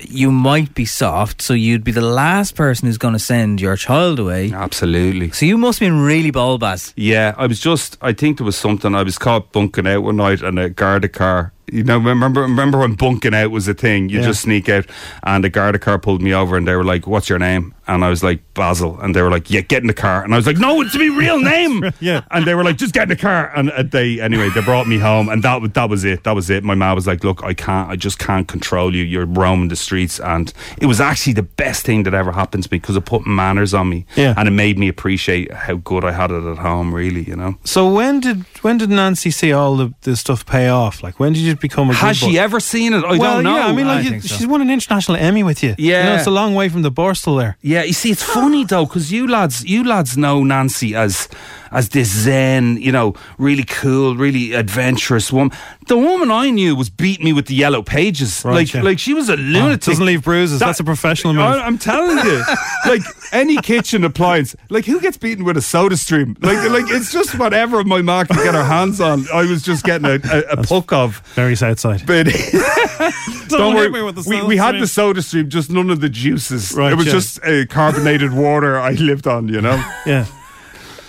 you 0.00 0.30
might 0.32 0.74
be 0.74 0.84
soft, 0.86 1.42
so 1.42 1.52
you'd 1.52 1.84
be 1.84 1.92
the 1.92 2.00
last 2.00 2.54
person 2.54 2.86
who's 2.86 2.96
going 2.98 3.12
to 3.12 3.18
send 3.18 3.60
your 3.60 3.76
child 3.76 4.18
away. 4.18 4.50
Absolutely. 4.52 5.30
So 5.30 5.44
you 5.46 5.58
must 5.58 5.78
have 5.78 5.86
been 5.86 6.00
really 6.00 6.30
ball 6.30 6.56
bass. 6.58 6.94
Yeah, 6.96 7.34
I 7.36 7.46
was 7.46 7.60
just. 7.60 7.98
I 8.00 8.12
think 8.12 8.38
there 8.38 8.44
was 8.46 8.56
something. 8.56 8.94
I 8.94 9.02
was 9.02 9.18
caught 9.18 9.52
bunking 9.52 9.86
out 9.86 10.02
one 10.02 10.16
night 10.16 10.40
and 10.42 10.58
a 10.58 10.70
Garda 10.70 11.08
car. 11.08 11.52
You 11.70 11.84
know, 11.84 11.98
remember 11.98 12.40
remember 12.42 12.78
when 12.78 12.94
bunking 12.94 13.34
out 13.34 13.50
was 13.50 13.68
a 13.68 13.74
thing? 13.74 14.08
You 14.08 14.20
Yeah. 14.20 14.26
just 14.26 14.40
sneak 14.40 14.70
out, 14.70 14.86
and 15.22 15.44
a 15.44 15.50
Garda 15.50 15.78
car 15.78 15.98
pulled 15.98 16.22
me 16.22 16.32
over, 16.32 16.56
and 16.56 16.66
they 16.66 16.74
were 16.74 16.84
like, 16.84 17.06
"What's 17.06 17.28
your 17.28 17.38
name?" 17.38 17.74
And 17.88 18.04
I 18.04 18.10
was 18.10 18.22
like, 18.22 18.40
"Basil," 18.54 19.00
and 19.00 19.14
they 19.16 19.22
were 19.22 19.30
like, 19.30 19.50
"Yeah, 19.50 19.62
get 19.62 19.80
in 19.82 19.86
the 19.88 19.94
car." 19.94 20.22
And 20.22 20.34
I 20.34 20.36
was 20.36 20.46
like, 20.46 20.58
"No, 20.58 20.80
it's 20.82 20.94
my 20.96 21.06
real 21.06 21.40
name." 21.54 21.90
Yeah. 22.00 22.20
And 22.30 22.46
they 22.46 22.54
were 22.54 22.62
like, 22.64 22.76
"Just 22.76 22.92
get 22.94 23.04
in 23.04 23.08
the 23.08 23.16
car." 23.16 23.50
And 23.56 23.70
uh, 23.70 23.82
they 23.82 24.20
anyway, 24.20 24.50
they 24.54 24.60
brought 24.60 24.86
me 24.86 24.98
home, 24.98 25.28
and 25.28 25.42
that 25.42 25.60
was 25.62 25.70
that 25.72 25.88
was 25.88 26.04
it. 26.04 26.24
That 26.24 26.34
was 26.34 26.50
it. 26.50 26.62
My 26.64 26.74
mom 26.74 26.94
was 26.94 27.06
like, 27.06 27.24
"Look, 27.24 27.42
I 27.42 27.54
can't. 27.54 27.90
I 27.90 27.96
just 27.96 28.18
can't 28.18 28.46
control 28.46 28.94
you. 28.94 29.02
You're 29.04 29.26
roaming 29.26 29.68
the 29.68 29.76
streets." 29.76 30.20
And 30.20 30.52
it 30.80 30.86
was 30.86 31.00
actually 31.00 31.32
the 31.32 31.42
best 31.42 31.84
thing 31.86 32.02
that 32.04 32.14
ever 32.14 32.30
happened 32.32 32.64
to 32.64 32.68
me 32.70 32.78
because 32.78 32.94
it 32.96 33.04
put 33.06 33.26
manners 33.26 33.72
on 33.74 33.88
me, 33.88 34.04
Yeah. 34.16 34.34
and 34.36 34.46
it 34.46 34.52
made 34.52 34.78
me 34.78 34.88
appreciate 34.88 35.52
how 35.52 35.76
good 35.76 36.04
I 36.04 36.12
had 36.12 36.30
it 36.30 36.44
at 36.44 36.58
home. 36.58 36.94
Really, 36.94 37.22
you 37.22 37.36
know. 37.36 37.56
So 37.64 37.90
when 37.92 38.20
did 38.20 38.44
when 38.62 38.76
did 38.78 38.90
Nancy 38.90 39.30
see 39.30 39.52
all 39.52 39.76
the, 39.76 39.94
the 40.02 40.14
stuff 40.16 40.44
pay 40.44 40.68
off? 40.68 41.02
Like 41.02 41.18
when 41.18 41.32
did 41.32 41.40
you 41.42 41.56
become 41.56 41.88
a 41.90 41.94
Has 41.94 42.18
she 42.18 42.32
boy? 42.32 42.40
ever 42.40 42.60
seen 42.60 42.92
it? 42.92 43.04
I 43.04 43.16
well, 43.16 43.36
don't 43.36 43.44
know. 43.44 43.56
yeah, 43.56 43.66
I 43.66 43.72
mean, 43.72 43.86
like 43.86 44.04
I 44.06 44.08
you- 44.10 44.20
so. 44.20 44.36
she's 44.36 44.46
won 44.46 44.60
an 44.60 44.70
international 44.70 45.16
Emmy 45.16 45.42
with 45.42 45.62
you. 45.62 45.74
you 45.78 45.92
know, 45.92 45.98
Yeah. 45.98 46.16
it's 46.18 46.26
a 46.26 46.30
long 46.30 46.54
way 46.54 46.68
from 46.68 46.82
the 46.82 46.90
Borstal 46.92 47.38
there. 47.38 47.56
Yeah, 47.62 47.77
you 47.82 47.92
see, 47.92 48.10
it's 48.10 48.22
funny 48.22 48.64
though 48.64 48.86
because 48.86 49.12
you 49.12 49.26
lads, 49.26 49.64
you 49.64 49.84
lads 49.84 50.16
know 50.16 50.42
Nancy 50.42 50.94
as 50.94 51.28
as 51.70 51.90
this 51.90 52.08
zen, 52.08 52.76
you 52.78 52.92
know, 52.92 53.14
really 53.38 53.64
cool, 53.64 54.16
really 54.16 54.52
adventurous 54.52 55.32
woman. 55.32 55.56
The 55.86 55.96
woman 55.96 56.30
I 56.30 56.50
knew 56.50 56.76
was 56.76 56.90
beating 56.90 57.24
me 57.24 57.32
with 57.32 57.46
the 57.46 57.54
yellow 57.54 57.82
pages. 57.82 58.42
Right, 58.44 58.54
like, 58.54 58.74
yeah. 58.74 58.82
like 58.82 58.98
she 58.98 59.14
was 59.14 59.28
a 59.28 59.32
Oh, 59.32 59.36
lunatic. 59.36 59.80
doesn't 59.82 60.04
leave 60.04 60.22
bruises. 60.24 60.60
That- 60.60 60.66
That's 60.66 60.80
a 60.80 60.84
professional 60.84 61.32
move. 61.34 61.44
I, 61.44 61.60
I'm 61.60 61.78
telling 61.78 62.18
you, 62.26 62.42
like 62.86 63.02
any 63.32 63.56
kitchen 63.56 64.04
appliance, 64.04 64.54
like 64.70 64.84
who 64.84 65.00
gets 65.00 65.16
beaten 65.16 65.44
with 65.44 65.56
a 65.56 65.62
soda 65.62 65.96
stream? 65.96 66.36
Like, 66.40 66.68
like 66.70 66.84
it's 66.88 67.12
just 67.12 67.38
whatever 67.38 67.82
my 67.84 68.02
ma 68.02 68.24
can 68.24 68.36
get 68.36 68.54
her 68.54 68.64
hands 68.64 69.00
on. 69.00 69.26
I 69.32 69.44
was 69.44 69.62
just 69.62 69.84
getting 69.84 70.06
a, 70.06 70.18
a, 70.30 70.40
a 70.52 70.56
puck 70.62 70.92
of. 70.92 71.18
Very 71.34 71.56
south 71.56 71.80
side. 71.80 72.02
But 72.06 72.26
don't, 73.48 73.74
hit 73.76 73.90
worry, 73.90 73.90
me 73.90 74.02
with 74.02 74.16
the 74.16 74.24
we, 74.28 74.42
we 74.42 74.56
had 74.56 74.74
the 74.78 74.86
soda 74.86 75.22
stream, 75.22 75.48
just 75.48 75.70
none 75.70 75.90
of 75.90 76.00
the 76.00 76.08
juices. 76.08 76.72
Right, 76.74 76.92
it 76.92 76.96
was 76.96 77.06
yeah. 77.06 77.12
just 77.12 77.44
uh, 77.44 77.66
carbonated 77.66 78.32
water 78.32 78.78
I 78.78 78.92
lived 78.92 79.26
on, 79.26 79.48
you 79.48 79.60
know. 79.60 79.76
Yeah. 80.06 80.26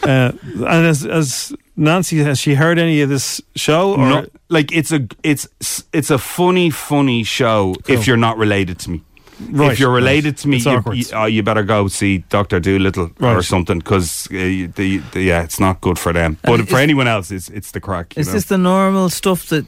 Uh, 0.03 0.31
and 0.43 0.85
as, 0.85 1.05
as 1.05 1.53
Nancy, 1.75 2.19
has 2.19 2.39
she 2.39 2.55
heard 2.55 2.79
any 2.79 3.01
of 3.01 3.09
this 3.09 3.41
show? 3.55 3.93
Or 3.93 4.09
No, 4.09 4.25
like 4.49 4.71
it's 4.71 4.91
a 4.91 5.07
it's 5.23 5.47
it's 5.93 6.09
a 6.09 6.17
funny 6.17 6.69
funny 6.69 7.23
show 7.23 7.75
if 7.87 8.07
you're 8.07 8.17
not 8.17 8.37
related 8.37 8.79
to 8.79 8.91
me. 8.91 9.03
Right, 9.51 9.71
if 9.71 9.79
you're 9.79 9.93
related 9.93 10.33
right. 10.33 10.37
to 10.37 10.47
me, 10.49 10.57
you, 10.57 10.83
you, 10.93 11.17
uh, 11.17 11.25
you 11.25 11.43
better 11.43 11.63
go 11.63 11.87
see 11.87 12.17
Doctor 12.29 12.59
Dolittle 12.59 13.11
or 13.21 13.41
something 13.41 13.79
because 13.79 14.27
uh, 14.27 14.67
the, 14.75 15.01
the, 15.13 15.21
yeah, 15.21 15.43
it's 15.43 15.61
not 15.61 15.79
good 15.79 15.97
for 15.97 16.11
them. 16.11 16.37
But 16.41 16.59
And 16.59 16.69
for 16.69 16.77
anyone 16.77 17.07
else, 17.07 17.31
it's 17.31 17.47
it's 17.49 17.71
the 17.71 17.79
crack. 17.79 18.15
you 18.15 18.19
Is 18.19 18.27
know? 18.27 18.33
this 18.33 18.45
the 18.45 18.57
normal 18.57 19.09
stuff 19.09 19.47
that 19.47 19.65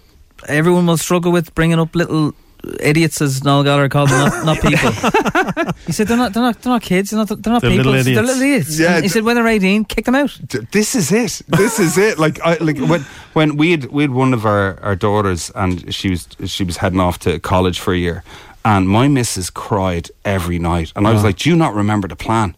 everyone 0.48 0.88
will 0.88 0.98
struggle 0.98 1.32
with, 1.32 1.56
bringing 1.56 1.80
up 1.80 1.96
little 1.96 2.34
idiots, 2.80 3.22
as 3.22 3.44
Noel 3.44 3.64
Gallagher 3.64 3.90
called 3.90 4.10
them, 4.10 4.20
not, 4.30 4.46
not 4.46 4.62
people? 4.62 4.92
he 5.88 5.92
said 5.92 6.08
they're 6.08 6.18
not, 6.18 6.34
they're 6.34 6.44
not, 6.44 6.62
they're 6.62 6.74
not 6.74 6.82
kids. 6.82 7.10
They're 7.10 7.18
not, 7.20 7.28
they're 7.30 7.54
not 7.54 7.62
They're 7.62 7.72
people. 7.72 7.92
little 7.92 8.14
They're 8.14 8.24
little 8.24 8.42
idiots. 8.42 8.80
Yeah, 8.80 8.96
And 8.96 9.04
he 9.04 9.10
said 9.10 9.24
when 9.24 9.36
they're 9.36 9.48
eighteen, 9.48 9.86
kick 9.86 10.06
them 10.06 10.16
out. 10.16 10.38
D- 10.48 10.60
this 10.72 10.96
is 10.96 11.12
it. 11.12 11.42
This 11.48 11.80
is 11.80 11.98
it. 11.98 12.18
Like 12.20 12.40
I 12.42 12.56
like 12.62 12.78
when 12.78 13.02
when 13.34 13.58
we 13.58 13.72
had 13.72 13.86
we 13.86 14.04
had 14.04 14.12
one 14.12 14.34
of 14.34 14.46
our, 14.46 14.80
our 14.82 14.96
daughters 14.96 15.52
and 15.56 15.94
she 15.94 16.10
was 16.12 16.28
she 16.46 16.64
was 16.64 16.78
heading 16.78 17.00
off 17.00 17.20
to 17.20 17.40
college 17.40 17.80
for 17.80 17.94
a 17.94 17.98
year, 17.98 18.24
and 18.64 18.88
my 18.88 19.08
missus 19.08 19.50
cried 19.50 20.10
every 20.26 20.60
night, 20.60 20.92
and 20.96 21.08
I 21.08 21.12
was 21.14 21.22
Oh. 21.24 21.28
like, 21.28 21.38
"Do 21.38 21.50
you 21.50 21.56
not 21.56 21.74
remember 21.74 22.08
the 22.08 22.16
plan? 22.16 22.56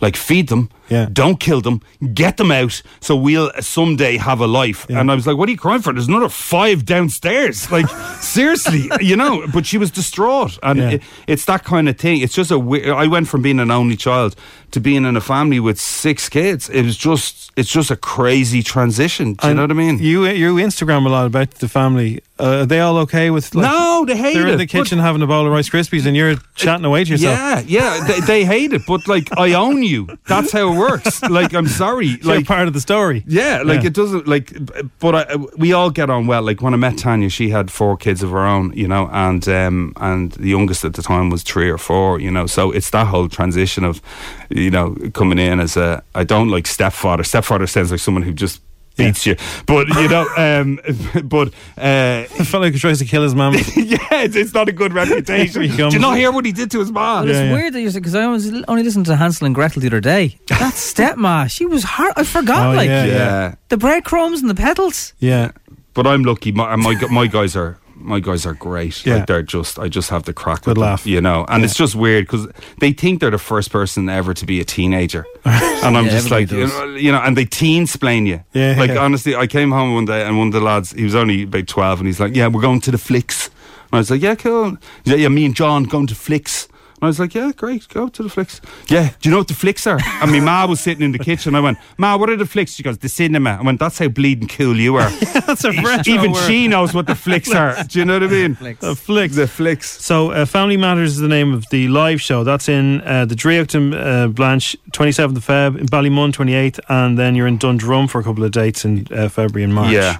Like 0.00 0.16
feed 0.16 0.48
them, 0.48 0.68
Yeah. 0.88 1.08
don't 1.12 1.38
kill 1.40 1.60
them, 1.60 1.80
get 2.14 2.36
them 2.36 2.50
out, 2.50 2.82
so 3.00 3.14
we'll 3.16 3.50
someday 3.60 4.16
have 4.16 4.40
a 4.40 4.46
life." 4.46 4.88
And 4.88 5.10
I 5.10 5.14
was 5.14 5.26
like, 5.26 5.36
"What 5.36 5.48
are 5.48 5.52
you 5.52 5.58
crying 5.58 5.82
for? 5.82 5.92
There's 5.92 6.08
another 6.08 6.28
five 6.28 6.84
downstairs. 6.84 7.68
Like 7.78 7.88
seriously, 8.22 8.90
you 9.00 9.16
know." 9.16 9.46
But 9.52 9.66
she 9.66 9.78
was 9.78 9.90
distraught, 9.90 10.58
and 10.62 10.78
Yeah. 10.78 10.90
it, 10.90 11.02
it's 11.26 11.44
that 11.46 11.64
kind 11.64 11.88
of 11.88 11.98
thing. 11.98 12.20
It's 12.20 12.34
just 12.34 12.50
a. 12.50 12.58
we- 12.58 12.90
I 12.90 13.06
went 13.06 13.28
from 13.28 13.42
being 13.42 13.60
an 13.60 13.70
only 13.70 13.96
child 13.96 14.34
to 14.70 14.80
being 14.80 15.04
in 15.04 15.16
a 15.16 15.20
family 15.20 15.60
with 15.60 15.80
six 15.80 16.28
kids. 16.28 16.68
It 16.68 16.82
was 16.84 16.96
just. 16.96 17.50
It's 17.56 17.72
just 17.72 17.90
a 17.90 17.96
crazy 17.96 18.62
transition. 18.62 19.34
Do 19.34 19.46
you 19.46 19.50
And 19.50 19.56
know 19.56 19.62
what 19.64 19.70
I 19.72 19.74
mean? 19.74 19.98
You 19.98 20.26
you 20.26 20.54
Instagram 20.56 21.06
a 21.06 21.08
lot 21.08 21.26
about 21.26 21.50
the 21.58 21.68
family. 21.68 22.20
Uh, 22.40 22.60
are 22.62 22.66
they 22.66 22.78
all 22.78 22.96
okay 22.98 23.30
with? 23.30 23.52
Like, 23.52 23.68
No, 23.68 24.04
they 24.06 24.16
hate 24.16 24.36
it. 24.36 24.38
They're 24.38 24.46
in 24.52 24.58
the 24.58 24.66
kitchen 24.66 25.00
having 25.00 25.22
a 25.22 25.26
bowl 25.26 25.44
of 25.44 25.50
Rice 25.52 25.68
Krispies, 25.68 26.06
and 26.06 26.16
you're 26.16 26.36
chatting 26.54 26.84
away 26.84 27.02
to 27.02 27.10
yourself. 27.10 27.36
Yeah, 27.36 27.62
yeah, 27.98 28.04
they, 28.06 28.20
they 28.20 28.44
hate 28.44 28.72
it, 28.72 28.82
but 28.86 29.08
like 29.08 29.26
I 29.36 29.54
own 29.54 29.82
you. 29.82 30.06
That's 30.28 30.52
how 30.52 30.72
it 30.72 30.77
works. 30.78 31.20
Like 31.22 31.52
I'm 31.54 31.66
sorry, 31.66 32.16
like 32.22 32.46
part 32.46 32.68
of 32.68 32.74
the 32.74 32.80
story. 32.80 33.24
Yeah, 33.26 33.62
like 33.64 33.80
Yeah. 33.82 33.88
it 33.88 33.94
doesn't 33.94 34.26
like, 34.28 34.52
but 35.00 35.14
I, 35.14 35.36
we 35.56 35.72
all 35.72 35.90
get 35.90 36.08
on 36.10 36.26
well. 36.26 36.42
Like 36.42 36.62
when 36.62 36.72
I 36.74 36.76
met 36.76 36.96
Tanya, 36.98 37.28
she 37.28 37.50
had 37.50 37.70
four 37.70 37.96
kids 37.96 38.22
of 38.22 38.30
her 38.30 38.46
own, 38.46 38.72
you 38.74 38.88
know, 38.88 39.08
and 39.12 39.46
um, 39.48 39.92
and 39.96 40.32
the 40.32 40.48
youngest 40.48 40.84
at 40.84 40.94
the 40.94 41.02
time 41.02 41.30
was 41.30 41.42
three 41.42 41.68
or 41.70 41.78
four, 41.78 42.20
you 42.20 42.30
know. 42.30 42.46
So 42.46 42.70
it's 42.70 42.90
that 42.90 43.06
whole 43.08 43.28
transition 43.28 43.84
of, 43.84 44.00
you 44.48 44.70
know, 44.70 44.94
coming 45.14 45.38
in 45.38 45.60
as 45.60 45.76
a 45.76 46.02
I 46.14 46.24
don't 46.24 46.48
like 46.48 46.66
stepfather. 46.66 47.24
Stepfather 47.24 47.66
sounds 47.66 47.90
like 47.90 48.00
someone 48.00 48.22
who 48.22 48.32
just 48.32 48.60
beats 48.98 49.24
you. 49.24 49.36
But 49.64 49.88
you 49.88 50.08
know, 50.08 50.28
um, 50.36 50.78
but 51.24 51.48
uh, 51.78 52.26
I 52.28 52.44
felt 52.44 52.62
like 52.62 52.74
he 52.74 52.78
tries 52.78 52.98
to 52.98 53.06
kill 53.06 53.22
his 53.22 53.34
mum. 53.34 53.54
yeah, 53.76 54.24
it's, 54.24 54.36
it's 54.36 54.52
not 54.52 54.68
a 54.68 54.72
good 54.72 54.92
reputation. 54.92 55.62
Here. 55.62 55.88
Do 55.88 55.96
you 55.96 56.00
not 56.00 56.16
hear 56.18 56.30
what 56.30 56.44
he 56.44 56.52
did 56.52 56.70
to 56.72 56.80
his 56.80 56.92
mom? 56.92 57.24
But 57.24 57.34
it's 57.34 57.52
weird 57.52 57.72
that 57.72 57.80
you 57.80 57.90
because 57.90 58.14
I 58.14 58.26
was 58.26 58.52
only 58.68 58.82
listened 58.82 59.06
to 59.06 59.16
Hansel 59.16 59.46
and 59.46 59.54
Gretel 59.54 59.80
the 59.80 59.88
other 59.88 60.00
day. 60.00 60.36
That 60.48 60.74
stepma, 60.74 61.50
she 61.50 61.64
was 61.64 61.82
hard. 61.84 62.12
I 62.16 62.24
forgot. 62.24 62.74
Oh, 62.74 62.76
like 62.76 62.88
yeah, 62.88 63.04
yeah. 63.04 63.54
the 63.68 63.78
breadcrumbs 63.78 64.40
and 64.40 64.50
the 64.50 64.54
petals. 64.54 65.14
Yeah. 65.18 65.52
But 65.94 66.06
I'm 66.06 66.22
lucky. 66.22 66.52
My 66.52 66.76
my, 66.76 66.94
my 67.10 67.26
guys 67.26 67.56
are 67.56 67.78
my 68.00 68.20
guys 68.20 68.46
are 68.46 68.54
great. 68.54 69.04
Yeah. 69.04 69.16
Like 69.16 69.26
they're 69.26 69.42
just 69.42 69.78
I 69.78 69.88
just 69.88 70.10
have 70.10 70.22
the 70.22 70.32
crack 70.32 70.62
Good 70.62 70.68
with 70.70 70.76
them, 70.76 70.82
laugh. 70.82 71.06
you 71.06 71.20
know. 71.20 71.44
And 71.48 71.64
it's 71.64 71.74
just 71.74 71.94
weird 71.94 72.26
because 72.26 72.46
they 72.80 72.92
think 72.92 73.20
they're 73.20 73.30
the 73.30 73.38
first 73.38 73.70
person 73.70 74.08
ever 74.08 74.32
to 74.34 74.46
be 74.46 74.60
a 74.60 74.64
teenager, 74.64 75.26
and 75.44 75.96
I'm 75.96 76.04
Yeah, 76.06 76.10
just 76.10 76.30
like 76.30 76.50
you 76.50 76.60
does. 76.60 76.72
know, 76.72 76.94
you 76.94 77.12
know, 77.12 77.18
and 77.20 77.36
they 77.36 77.44
teen 77.44 77.86
splain 77.86 78.26
you. 78.26 78.40
Yeah, 78.52 78.76
Like 78.78 78.90
yeah. 78.90 78.98
honestly, 79.04 79.34
I 79.36 79.46
came 79.46 79.70
home 79.72 79.94
one 79.94 80.04
day 80.06 80.24
and 80.26 80.38
one 80.38 80.48
of 80.48 80.52
the 80.52 80.60
lads, 80.60 80.92
he 80.92 81.04
was 81.04 81.14
only 81.14 81.42
about 81.42 81.66
twelve, 81.66 81.98
and 82.00 82.06
he's 82.06 82.20
like, 82.20 82.34
"Yeah, 82.36 82.46
we're 82.48 82.62
going 82.62 82.80
to 82.82 82.90
the 82.90 82.98
flicks." 82.98 83.46
And 83.90 83.94
I 83.94 83.98
was 83.98 84.10
like, 84.10 84.22
"Yeah, 84.22 84.34
cool." 84.36 84.76
He's 85.04 85.12
like, 85.14 85.20
"Yeah, 85.22 85.28
me 85.28 85.44
and 85.44 85.54
John 85.54 85.84
going 85.84 86.06
to 86.08 86.14
flicks." 86.14 86.68
And 87.00 87.04
I 87.04 87.06
was 87.06 87.20
like, 87.20 87.32
yeah, 87.32 87.52
great, 87.56 87.88
go 87.88 88.08
to 88.08 88.22
the 88.24 88.28
flicks. 88.28 88.60
Yeah, 88.88 89.10
do 89.20 89.28
you 89.28 89.30
know 89.30 89.38
what 89.38 89.46
the 89.46 89.54
flicks 89.54 89.86
are? 89.86 90.00
And 90.20 90.32
my 90.32 90.40
ma 90.40 90.66
was 90.66 90.80
sitting 90.80 91.04
in 91.04 91.12
the 91.12 91.18
kitchen. 91.20 91.54
I 91.54 91.60
went, 91.60 91.78
Ma, 91.96 92.16
what 92.16 92.28
are 92.28 92.36
the 92.36 92.44
flicks? 92.44 92.72
She 92.74 92.82
goes, 92.82 92.98
the 92.98 93.08
cinema. 93.08 93.50
I 93.60 93.62
went, 93.62 93.78
that's 93.78 93.98
how 93.98 94.08
bleeding 94.08 94.48
cool 94.48 94.76
you 94.76 94.96
are. 94.96 95.08
That's 95.46 95.62
a 95.64 95.70
retro 95.70 96.12
Even 96.12 96.32
word. 96.32 96.46
she 96.48 96.66
knows 96.66 96.92
what 96.92 97.06
the 97.06 97.14
flicks 97.14 97.52
are. 97.54 97.82
Do 97.84 98.00
you 98.00 98.04
know 98.04 98.14
what 98.14 98.24
I 98.24 98.26
mean? 98.26 98.58
The 98.80 98.96
flicks. 98.96 99.36
The 99.36 99.46
flicks. 99.46 100.04
So, 100.04 100.32
uh, 100.32 100.44
Family 100.44 100.76
Matters 100.76 101.12
is 101.12 101.18
the 101.18 101.28
name 101.28 101.54
of 101.54 101.64
the 101.70 101.86
live 101.88 102.20
show. 102.20 102.42
That's 102.44 102.68
in 102.68 103.00
uh, 103.02 103.24
the 103.24 103.34
Dreachton 103.36 103.94
uh, 103.94 104.26
Blanche, 104.28 104.76
27th 104.90 105.36
of 105.36 105.46
Feb, 105.46 105.78
in 105.78 105.86
Ballymun, 105.86 106.32
28th, 106.32 106.80
and 106.88 107.16
then 107.18 107.34
you're 107.36 107.46
in 107.46 107.58
Dundrum 107.58 108.08
for 108.08 108.20
a 108.20 108.24
couple 108.24 108.42
of 108.44 108.50
dates 108.50 108.84
in 108.84 109.06
uh, 109.12 109.28
February 109.28 109.62
and 109.64 109.74
March. 109.74 109.92
Yeah. 109.92 110.18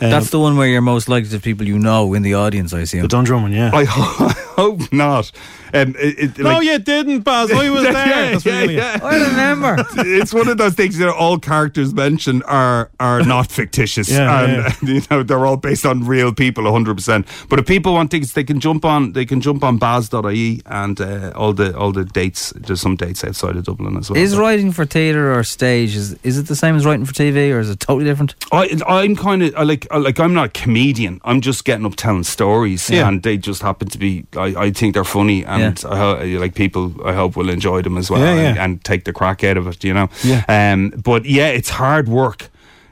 Um, 0.00 0.10
That's 0.10 0.28
the 0.30 0.38
one 0.40 0.56
where 0.58 0.66
you're 0.68 0.82
most 0.82 1.08
likely 1.08 1.30
to 1.30 1.40
people 1.40 1.66
you 1.66 1.78
know 1.78 2.12
in 2.12 2.22
the 2.22 2.34
audience. 2.34 2.74
I 2.74 2.80
assume. 2.80 3.02
the 3.02 3.08
Dundrum 3.08 3.42
one, 3.42 3.52
yeah. 3.52 3.70
I, 3.72 3.84
ho- 3.84 4.26
I 4.28 4.32
hope 4.60 4.92
not. 4.92 5.30
Um, 5.74 5.94
it, 5.98 6.18
it, 6.18 6.38
no, 6.38 6.50
like- 6.54 6.64
you 6.64 6.78
didn't, 6.78 7.20
Baz. 7.20 7.50
I 7.50 7.70
was 7.70 7.82
there. 7.84 7.92
Yeah, 7.92 8.30
That's 8.32 8.44
yeah, 8.46 8.62
yeah. 8.64 9.00
I 9.02 9.16
remember. 9.28 9.76
it's 9.98 10.32
one 10.32 10.48
of 10.48 10.58
those 10.58 10.74
things 10.74 10.98
that 10.98 11.08
all 11.08 11.38
characters 11.38 11.92
mentioned 11.94 12.42
are 12.46 12.90
are 13.00 13.22
not 13.22 13.50
fictitious, 13.50 14.08
Yeah, 14.08 14.42
and 14.68 14.88
you 14.88 15.02
know 15.10 15.22
they're 15.22 15.44
all 15.46 15.56
based 15.56 15.84
on 15.86 16.04
real 16.06 16.32
people, 16.32 16.70
hundred 16.70 16.94
percent. 16.96 17.26
But 17.48 17.58
if 17.58 17.66
people 17.66 17.94
want 17.94 18.10
tickets, 18.10 18.32
they 18.32 18.44
can 18.44 18.60
jump 18.60 18.84
on 18.84 19.12
they 19.12 19.24
can 19.26 19.40
jump 19.40 19.64
on 19.64 19.78
baz.ie 19.78 20.60
and 20.66 21.00
uh, 21.00 21.32
all 21.34 21.52
the 21.52 21.76
all 21.76 21.92
the 21.92 22.04
dates. 22.04 22.52
There's 22.56 22.80
some 22.80 22.96
dates 22.96 23.24
outside 23.24 23.56
of 23.56 23.64
Dublin 23.64 23.96
as 23.96 24.10
well. 24.10 24.18
Is 24.18 24.36
writing 24.36 24.72
for 24.72 24.84
theatre 24.86 25.34
or 25.34 25.42
stage 25.44 25.96
is 25.96 26.14
is 26.22 26.38
it 26.38 26.46
the 26.46 26.56
same 26.56 26.76
as 26.76 26.84
writing 26.86 27.04
for 27.04 27.12
TV 27.12 27.52
or 27.52 27.60
is 27.60 27.70
it 27.70 27.80
totally 27.80 28.04
different? 28.04 28.34
I, 28.52 28.78
I'm 28.86 29.16
kind 29.16 29.42
of 29.42 29.54
I 29.56 29.62
like 29.62 29.86
I 29.90 29.98
like 29.98 30.20
I'm 30.20 30.34
not 30.34 30.46
a 30.46 30.48
comedian. 30.60 31.20
I'm 31.24 31.40
just 31.40 31.64
getting 31.64 31.86
up 31.86 31.96
telling 31.96 32.24
stories, 32.24 32.88
Yeah. 32.90 33.08
and 33.08 33.22
they 33.22 33.36
just 33.36 33.62
happen 33.62 33.88
to 33.88 33.98
be. 33.98 34.26
I, 34.36 34.54
I 34.66 34.70
think 34.70 34.94
they're 34.94 35.04
funny, 35.04 35.44
and 35.44 35.55
I 35.58 35.96
ho- 35.96 36.40
like 36.40 36.54
people. 36.54 36.92
I 37.04 37.12
hope 37.12 37.36
will 37.36 37.50
enjoy 37.50 37.82
them 37.82 37.96
as 37.98 38.10
well, 38.10 38.20
Yeah, 38.20 38.34
and, 38.34 38.56
yeah. 38.56 38.64
and 38.64 38.84
take 38.84 39.04
the 39.04 39.12
crack 39.12 39.42
out 39.44 39.56
of 39.56 39.66
it. 39.66 39.84
You 39.84 39.94
know. 39.94 40.08
Yeah. 40.24 40.44
Um. 40.48 40.90
But 41.04 41.24
yeah, 41.24 41.48
it's 41.48 41.70
hard 41.70 42.08
work. 42.08 42.48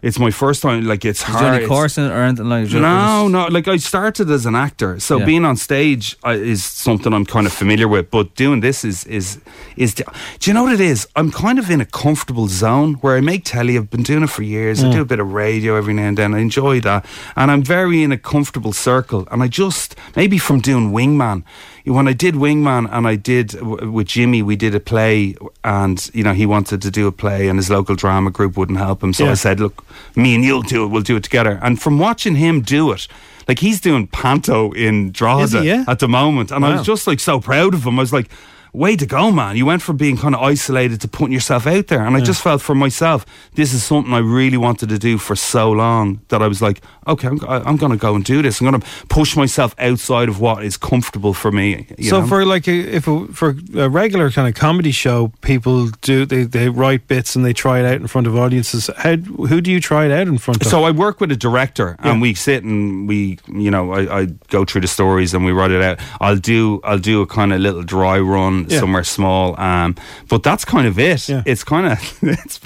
It's 0.07 0.19
my 0.19 0.31
first 0.31 0.61
time. 0.63 0.85
Like 0.85 1.07
it's 1.09 1.25
do 1.25 1.33
hard. 1.33 1.55
any 1.55 1.67
course 1.67 1.97
in 1.97 2.05
it 2.05 2.11
or 2.11 2.23
anything 2.25 2.51
like 2.51 2.69
that? 2.69 2.79
no, 2.81 3.27
no. 3.29 3.47
Like 3.47 3.67
I 3.69 3.79
started 3.79 4.31
as 4.31 4.45
an 4.45 4.55
actor, 4.55 5.01
so 5.01 5.17
Yeah. 5.19 5.25
being 5.25 5.47
on 5.47 5.57
stage 5.57 6.17
uh, 6.27 6.37
is 6.37 6.63
something 6.63 7.15
I'm 7.15 7.25
kind 7.25 7.47
of 7.47 7.55
familiar 7.55 7.89
with. 7.89 8.11
But 8.11 8.35
doing 8.35 8.61
this 8.61 8.85
is 8.85 9.05
is 9.07 9.39
is. 9.77 9.95
Do 9.95 10.05
you 10.43 10.53
know 10.53 10.65
what 10.65 10.75
it 10.75 10.81
is? 10.81 11.09
I'm 11.17 11.31
kind 11.33 11.59
of 11.59 11.71
in 11.71 11.81
a 11.81 11.87
comfortable 11.87 12.49
zone 12.49 12.99
where 13.01 13.17
I 13.17 13.23
make 13.23 13.45
telly. 13.45 13.79
I've 13.79 13.89
been 13.89 14.03
doing 14.03 14.23
it 14.25 14.29
for 14.31 14.43
years. 14.43 14.85
I 14.85 14.89
Mm. 14.89 14.93
do 14.93 15.01
a 15.01 15.05
bit 15.07 15.21
of 15.21 15.33
radio 15.33 15.75
every 15.77 15.95
now 15.95 16.09
and 16.09 16.19
then. 16.19 16.35
I 16.35 16.41
enjoy 16.41 16.81
that, 16.81 17.07
and 17.35 17.51
I'm 17.51 17.63
very 17.63 18.03
in 18.03 18.13
a 18.13 18.19
comfortable 18.19 18.75
circle. 18.75 19.27
And 19.31 19.43
I 19.43 19.49
just 19.49 19.97
maybe 20.17 20.37
from 20.39 20.61
doing 20.61 20.93
Wingman. 20.93 21.45
When 21.85 22.09
I 22.09 22.15
did 22.15 22.35
Wingman 22.35 22.89
and 22.91 23.07
I 23.07 23.17
did 23.17 23.61
with 23.61 24.07
Jimmy, 24.07 24.41
we 24.43 24.57
did 24.57 24.75
a 24.75 24.81
play, 24.81 25.37
and 25.63 26.11
you 26.15 26.25
know 26.25 26.33
he 26.33 26.47
wanted 26.47 26.81
to 26.83 26.91
do 26.91 27.07
a 27.07 27.13
play, 27.13 27.49
and 27.49 27.59
his 27.59 27.69
local 27.69 27.95
drama 27.95 28.31
group 28.31 28.57
wouldn't 28.57 28.79
help 28.79 29.03
him. 29.03 29.13
So 29.13 29.25
Yeah. 29.25 29.33
I 29.33 29.35
said, 29.35 29.61
"Look, 29.61 29.85
me 30.17 30.35
and 30.35 30.43
you'll 30.43 30.63
do 30.63 30.85
it. 30.85 30.89
We'll 30.89 31.03
do 31.03 31.17
it 31.17 31.23
together." 31.23 31.59
And 31.63 31.81
from 31.81 31.99
watching 31.99 32.37
him 32.37 32.63
do 32.63 32.91
it, 32.93 33.07
like 33.47 33.59
he's 33.59 33.81
doing 33.83 34.07
panto 34.07 34.73
in 34.73 35.13
Drogheda 35.13 35.63
yeah? 35.63 35.85
at 35.87 35.99
the 35.99 36.09
moment, 36.09 36.51
and 36.51 36.65
I 36.65 36.75
was 36.77 36.87
just 36.87 37.07
like 37.07 37.21
so 37.21 37.39
proud 37.39 37.75
of 37.75 37.85
him. 37.85 37.99
I 37.99 38.03
was 38.03 38.13
like. 38.13 38.31
Way 38.75 38.97
to 38.97 39.07
go, 39.07 39.31
man. 39.31 39.57
You 39.57 39.67
went 39.67 39.83
from 39.83 39.97
being 39.97 40.17
kind 40.17 40.35
of 40.35 40.43
isolated 40.43 41.01
to 41.03 41.09
putting 41.09 41.33
yourself 41.33 41.65
out 41.65 41.87
there. 41.87 42.05
And 42.05 42.17
I 42.17 42.21
just 42.21 42.43
felt 42.43 42.61
for 42.61 42.75
myself, 42.75 43.25
this 43.55 43.73
is 43.73 43.85
something 43.85 44.13
I 44.13 44.19
really 44.19 44.57
wanted 44.57 44.89
to 44.89 44.99
do 44.99 45.17
for 45.17 45.37
so 45.37 45.71
long 45.71 46.21
that 46.29 46.43
I 46.43 46.49
was 46.49 46.61
like, 46.61 46.83
okay, 47.07 47.29
I'm, 47.29 47.41
I'm 47.47 47.77
going 47.77 47.93
to 47.93 47.99
go 47.99 48.17
and 48.17 48.25
do 48.25 48.43
this. 48.43 48.61
I'm 48.61 48.69
going 48.69 48.81
to 48.81 48.87
push 49.07 49.37
myself 49.37 49.77
outside 49.79 50.29
of 50.29 50.41
what 50.41 50.65
is 50.65 50.77
comfortable 50.77 51.35
for 51.35 51.53
me. 51.53 51.87
you 51.99 52.11
so 52.11 52.21
know? 52.21 52.27
for 52.27 52.45
like 52.45 52.67
a, 52.67 52.73
if 52.73 53.07
a, 53.07 53.27
for 53.29 53.55
a 53.77 53.89
regular 53.89 54.31
kind 54.33 54.49
of 54.49 54.55
comedy 54.55 54.91
show, 54.91 55.33
people 55.41 55.89
do 56.01 56.27
they, 56.27 56.43
they 56.43 56.69
write 56.69 57.07
bits 57.07 57.37
and 57.37 57.45
they 57.45 57.53
try 57.53 57.79
it 57.79 57.87
out 57.87 58.01
in 58.01 58.09
front 58.09 58.27
of 58.27 58.37
audiences. 58.37 58.91
How 58.97 59.17
who 59.17 59.61
do 59.61 59.71
you 59.71 59.81
try 59.81 60.07
it 60.07 60.11
out 60.11 60.27
in 60.27 60.39
front 60.39 60.63
of? 60.63 60.69
So 60.69 60.83
I 60.83 60.91
work 60.91 61.21
with 61.21 61.31
a 61.31 61.37
director, 61.37 61.97
and 62.01 62.21
we 62.21 62.35
sit 62.35 62.65
and 62.65 63.07
we, 63.07 63.39
you 63.49 63.71
know, 63.71 63.93
I, 63.93 64.21
I 64.21 64.25
go 64.49 64.65
through 64.65 64.81
the 64.81 64.89
stories 64.89 65.33
and 65.33 65.45
we 65.45 65.53
write 65.53 65.71
it 65.71 65.83
out. 65.83 66.01
I'll 66.21 66.37
do, 66.37 66.81
I'll 66.83 66.99
do 66.99 67.23
a 67.23 67.27
kind 67.27 67.53
of 67.53 67.61
little 67.61 67.83
dry 67.83 68.19
run 68.19 68.64
Yeah. 68.69 68.81
somewhere 68.81 69.05
small, 69.05 69.59
um, 69.61 69.97
but 70.29 70.43
that's 70.43 70.65
kind 70.65 70.87
of 70.87 70.99
it. 70.99 71.29
Yeah. 71.29 71.43
It's 71.47 71.65
kind 71.65 71.87
of, 71.93 72.19
it's, 72.23 72.61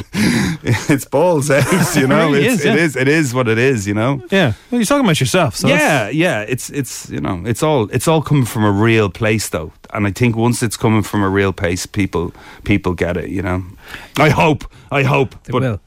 it's 0.91 1.05
balls 1.05 1.51
out, 1.51 1.65
you 1.97 2.07
know. 2.07 2.29
really 2.31 2.47
it's, 2.47 2.61
is, 2.61 2.65
yeah. 2.65 2.73
It 2.73 2.79
is, 2.79 2.97
it 2.97 3.09
is 3.09 3.35
what 3.35 3.49
it 3.49 3.59
is, 3.59 3.87
you 3.87 3.95
know. 3.95 4.23
yeah, 4.31 4.53
well, 4.71 4.81
you're 4.81 4.85
talking 4.85 5.05
about 5.05 5.21
yourself. 5.21 5.57
So 5.57 5.69
yeah, 5.69 6.09
yeah. 6.09 6.41
It's 6.43 6.71
it's 6.71 7.09
you 7.11 7.21
know 7.21 7.43
it's 7.45 7.63
all 7.63 7.89
it's 7.91 8.09
all 8.09 8.23
coming 8.23 8.45
from 8.45 8.65
a 8.65 8.73
real 8.73 9.11
place 9.11 9.49
though, 9.49 9.73
and 9.93 10.07
I 10.07 10.11
think 10.11 10.37
once 10.37 10.63
it's 10.63 10.77
coming 10.77 11.03
from 11.03 11.23
a 11.23 11.29
real 11.29 11.53
place, 11.53 11.87
people 11.87 12.33
people 12.65 12.95
get 12.95 13.17
it. 13.17 13.31
You 13.31 13.43
know, 13.43 13.65
I 14.17 14.31
hope, 14.31 14.65
I 14.91 15.03
hope. 15.03 15.35
They 15.45 15.53
but 15.53 15.63
will. 15.63 15.81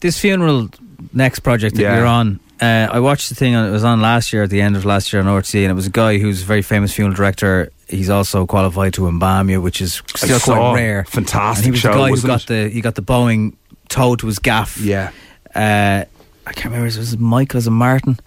This 0.00 0.18
funeral 0.18 0.68
next 1.12 1.40
project 1.40 1.76
that 1.76 1.82
you're 1.82 2.06
on. 2.06 2.40
Uh, 2.60 2.88
I 2.92 3.00
watched 3.00 3.28
the 3.28 3.34
thing. 3.34 3.56
on 3.56 3.66
It 3.66 3.72
was 3.72 3.82
on 3.82 4.00
last 4.00 4.32
year 4.32 4.44
at 4.44 4.50
the 4.50 4.60
end 4.60 4.76
of 4.76 4.84
last 4.84 5.12
year 5.12 5.20
on 5.20 5.26
RTÉ, 5.28 5.62
and 5.62 5.70
it 5.70 5.74
was 5.74 5.86
a 5.88 5.90
guy 5.90 6.18
who's 6.18 6.42
a 6.42 6.44
very 6.44 6.62
famous 6.62 6.92
funeral 6.92 7.16
director. 7.16 7.72
He's 7.92 8.10
also 8.10 8.46
qualified 8.46 8.94
to 8.94 9.06
embalm 9.06 9.50
you, 9.50 9.60
which 9.60 9.80
is 9.80 10.02
still 10.16 10.40
quite 10.40 10.74
rare. 10.74 11.04
Fantastic 11.04 11.58
And 11.58 11.64
he 11.66 11.70
was 11.72 11.80
show, 11.80 11.92
the 11.92 11.98
guy 11.98 12.08
who 12.08 12.26
got 12.26 12.42
it? 12.42 12.46
the 12.46 12.68
he 12.70 12.80
got 12.80 12.94
the 12.94 13.02
Boeing 13.02 13.54
towed 13.88 14.20
to 14.20 14.26
his 14.26 14.38
gaff. 14.38 14.78
Yeah. 14.80 15.10
Uh, 15.54 16.04
I 16.46 16.52
can't 16.54 16.66
remember. 16.66 16.86
if 16.86 16.96
It 16.96 16.98
was 16.98 17.18
Michael 17.18 17.58
as 17.58 17.66
a 17.66 17.70
Martin, 17.70 18.18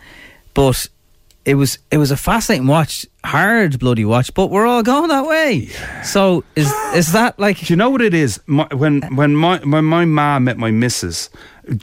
but 0.54 0.88
it 1.46 1.56
was 1.56 1.80
it 1.92 1.98
was 1.98 2.12
a 2.12 2.18
fascinating 2.18 2.68
watch, 2.68 3.06
hard 3.24 3.80
bloody 3.80 4.06
watch. 4.06 4.34
But 4.34 4.52
we're 4.52 4.66
all 4.66 4.84
going 4.84 5.10
that 5.10 5.26
way. 5.26 5.68
So 6.04 6.44
is 6.56 6.72
is 6.94 7.12
that 7.14 7.40
like? 7.40 7.60
Do 7.60 7.74
you 7.74 7.78
know 7.78 7.90
what 7.90 8.02
it 8.02 8.14
is? 8.14 8.40
My, 8.46 8.68
when 8.74 9.02
when 9.16 9.36
my 9.36 9.58
when 9.60 9.86
my 9.86 10.06
ma 10.06 10.40
met 10.40 10.58
my 10.58 10.72
missus, 10.72 11.30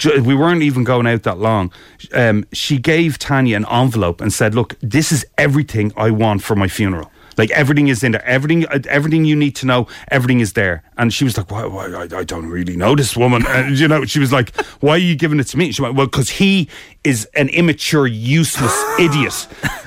we 0.04 0.34
weren't 0.34 0.62
even 0.62 0.84
going 0.84 1.06
out 1.06 1.24
that 1.24 1.38
long. 1.38 1.72
Um, 2.12 2.44
she 2.52 2.78
gave 2.78 3.18
Tanya 3.18 3.56
an 3.56 3.66
envelope 3.70 4.20
and 4.20 4.32
said, 4.32 4.54
"Look, 4.54 4.76
this 4.80 5.12
is 5.12 5.24
everything 5.36 5.92
I 5.96 6.10
want 6.10 6.42
for 6.42 6.56
my 6.56 6.68
funeral." 6.68 7.10
Like 7.36 7.50
everything 7.50 7.88
is 7.88 8.02
in 8.02 8.12
there, 8.12 8.24
everything, 8.26 8.64
everything 8.88 9.24
you 9.24 9.36
need 9.36 9.56
to 9.56 9.66
know, 9.66 9.86
everything 10.10 10.40
is 10.40 10.52
there. 10.52 10.82
And 10.98 11.12
she 11.12 11.24
was 11.24 11.36
like, 11.36 11.50
"Why? 11.50 11.64
why 11.66 11.86
I, 11.86 12.02
I 12.18 12.24
don't 12.24 12.46
really 12.48 12.76
know 12.76 12.94
this 12.94 13.16
woman." 13.16 13.44
And 13.46 13.78
you 13.78 13.88
know, 13.88 14.04
she 14.04 14.18
was 14.18 14.32
like, 14.32 14.54
"Why 14.80 14.92
are 14.92 14.98
you 14.98 15.16
giving 15.16 15.40
it 15.40 15.44
to 15.48 15.56
me?" 15.58 15.72
She 15.72 15.82
went, 15.82 15.94
"Well, 15.94 16.06
because 16.06 16.30
he 16.30 16.68
is 17.04 17.24
an 17.34 17.48
immature, 17.48 18.06
useless 18.06 18.72
idiot 18.98 19.32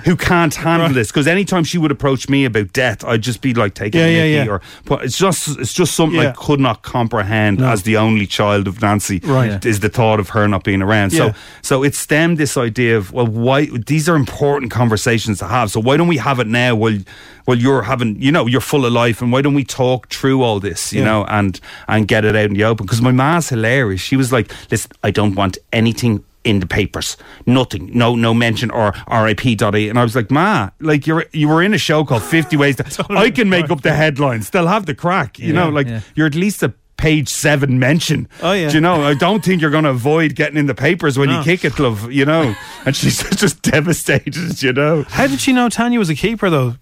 who 0.03 0.15
can't 0.17 0.53
handle 0.53 0.89
this. 0.89 1.07
Because 1.07 1.27
anytime 1.27 1.63
she 1.63 1.77
would 1.77 1.91
approach 1.91 2.27
me 2.27 2.43
about 2.43 2.73
death, 2.73 3.05
I'd 3.05 3.21
just 3.21 3.41
be 3.41 3.53
like 3.53 3.73
taking 3.73 4.01
Yeah, 4.01 4.07
a 4.07 4.33
yeah, 4.33 4.43
yeah. 4.43 4.51
or 4.51 4.61
but 4.83 5.05
it's 5.05 5.17
just 5.17 5.57
it's 5.59 5.73
just 5.73 5.95
something 5.95 6.19
I 6.19 6.31
could 6.33 6.59
not 6.59 6.81
comprehend 6.81 7.59
No. 7.59 7.69
as 7.69 7.83
the 7.83 7.95
only 7.97 8.25
child 8.27 8.67
of 8.67 8.81
Nancy. 8.81 9.19
Right. 9.23 9.51
Yeah. 9.51 9.69
Is 9.69 9.79
the 9.79 9.89
thought 9.89 10.19
of 10.19 10.29
her 10.29 10.47
not 10.47 10.63
being 10.65 10.81
around. 10.81 11.13
Yeah. 11.13 11.31
So 11.31 11.35
so 11.61 11.83
it 11.83 11.95
stemmed 11.95 12.37
this 12.37 12.57
idea 12.57 12.97
of 12.97 13.13
well 13.13 13.27
why 13.27 13.67
these 13.67 14.09
are 14.09 14.15
important 14.15 14.71
conversations 14.71 15.39
to 15.39 15.45
have. 15.47 15.71
So 15.71 15.79
why 15.79 15.95
don't 15.97 16.07
we 16.09 16.17
have 16.17 16.39
it 16.39 16.47
now 16.47 16.75
while 16.75 16.97
while 17.45 17.57
you're 17.57 17.83
having 17.83 18.21
you 18.21 18.31
know, 18.31 18.45
you're 18.47 18.61
full 18.61 18.85
of 18.85 18.91
life 18.93 19.21
and 19.21 19.31
why 19.31 19.41
don't 19.41 19.53
we 19.55 19.63
talk 19.63 20.09
through 20.09 20.43
all 20.43 20.59
this, 20.59 20.91
you 20.93 20.99
Yeah. 20.99 21.05
know, 21.05 21.25
and 21.25 21.59
and 21.87 22.07
get 22.07 22.25
it 22.25 22.35
out 22.35 22.45
in 22.45 22.53
the 22.53 22.63
open. 22.65 22.85
Because 22.85 23.01
my 23.01 23.11
ma's 23.11 23.49
hilarious. 23.49 24.01
She 24.01 24.15
was 24.17 24.31
like, 24.31 24.51
Listen, 24.71 24.91
I 25.03 25.11
don't 25.11 25.35
want 25.35 25.57
anything 25.71 26.23
in 26.43 26.59
the 26.59 26.67
papers, 26.67 27.17
nothing, 27.47 27.89
no, 27.93 28.15
no 28.15 28.31
mention 28.31 28.69
or 28.69 28.93
RIP.ie. 29.09 29.89
And 29.89 29.97
I 29.97 30.03
was 30.03 30.15
like, 30.15 30.29
Ma, 30.29 30.69
like 30.79 31.07
you're 31.07 31.25
you 31.33 31.47
were 31.49 31.63
in 31.63 31.73
a 31.73 31.77
show 31.79 32.03
called 32.05 32.21
Fifty 32.23 32.55
Ways. 32.57 32.75
To, 32.95 33.05
I 33.09 33.31
can 33.31 33.49
make 33.49 33.69
up 33.71 33.81
the 33.81 33.93
headlines. 33.93 34.49
They'll 34.51 34.67
have 34.67 34.85
the 34.85 34.93
crack, 34.93 35.39
you 35.39 35.47
Yeah, 35.47 35.53
know. 35.53 35.69
Like 35.69 35.87
yeah. 35.87 36.01
you're 36.13 36.27
at 36.27 36.35
least 36.35 36.61
a 36.63 36.71
page 36.97 37.27
seven 37.29 37.77
mention. 37.79 38.27
Oh, 38.41 38.53
yeah. 38.53 38.69
Do 38.69 38.75
you 38.75 38.81
know? 38.81 39.03
I 39.03 39.15
don't 39.15 39.43
think 39.43 39.61
you're 39.61 39.69
going 39.71 39.83
to 39.83 39.89
avoid 39.89 40.33
getting 40.35 40.57
in 40.57 40.65
the 40.67 40.73
papers 40.73 41.17
when 41.17 41.27
No. 41.29 41.39
you 41.39 41.43
kick 41.43 41.65
it, 41.65 41.77
love. 41.79 42.11
You 42.11 42.25
know. 42.25 42.55
And 42.85 42.95
she's 42.95 43.17
just 43.39 43.61
devastated. 43.63 44.61
You 44.61 44.71
know. 44.73 45.03
How 45.09 45.27
did 45.27 45.39
she 45.41 45.51
know 45.51 45.67
Tanya 45.69 45.97
was 45.99 46.09
a 46.09 46.15
keeper 46.15 46.49
though? 46.49 46.75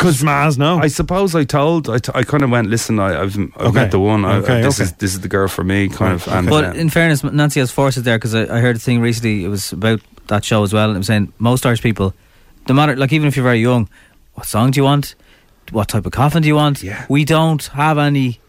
Because 0.00 0.22
Maz, 0.22 0.56
no. 0.56 0.78
I 0.78 0.86
suppose 0.88 1.34
I 1.34 1.44
told. 1.44 1.90
I, 1.90 1.98
t- 1.98 2.10
I 2.14 2.22
kind 2.22 2.42
of 2.42 2.48
went. 2.48 2.70
Listen, 2.70 2.98
I, 2.98 3.20
I've, 3.20 3.36
I've 3.36 3.54
Okay. 3.60 3.70
met 3.72 3.90
the 3.90 4.00
one. 4.00 4.24
I, 4.24 4.36
Okay, 4.36 4.62
this 4.62 4.76
okay. 4.80 4.84
is 4.84 4.92
this 4.94 5.12
is 5.12 5.20
the 5.20 5.28
girl 5.28 5.46
for 5.46 5.62
me. 5.62 5.88
Kind 5.90 6.14
of. 6.14 6.26
And, 6.28 6.48
But 6.48 6.74
in 6.74 6.88
fairness, 6.88 7.22
Nancy 7.22 7.60
has 7.60 7.70
forced 7.70 7.98
it 7.98 8.04
there 8.04 8.16
because 8.16 8.34
I, 8.34 8.42
I 8.56 8.60
heard 8.60 8.76
a 8.76 8.78
thing 8.78 9.02
recently. 9.02 9.44
It 9.44 9.48
was 9.48 9.72
about 9.74 10.00
that 10.28 10.42
show 10.42 10.62
as 10.62 10.72
well. 10.72 10.88
And 10.88 10.96
it 10.96 11.00
was 11.00 11.06
saying 11.08 11.34
most 11.38 11.66
Irish 11.66 11.82
people, 11.82 12.14
no 12.66 12.74
matter 12.74 12.96
like 12.96 13.12
even 13.12 13.28
if 13.28 13.36
you're 13.36 13.44
very 13.44 13.60
young, 13.60 13.90
what 14.34 14.46
song 14.46 14.70
do 14.70 14.80
you 14.80 14.84
want? 14.84 15.14
What 15.70 15.88
type 15.88 16.06
of 16.06 16.12
coffin 16.12 16.40
do 16.42 16.48
you 16.48 16.56
want? 16.56 16.82
Yeah. 16.82 17.04
We 17.10 17.26
don't 17.26 17.62
have 17.66 17.98
any 17.98 18.40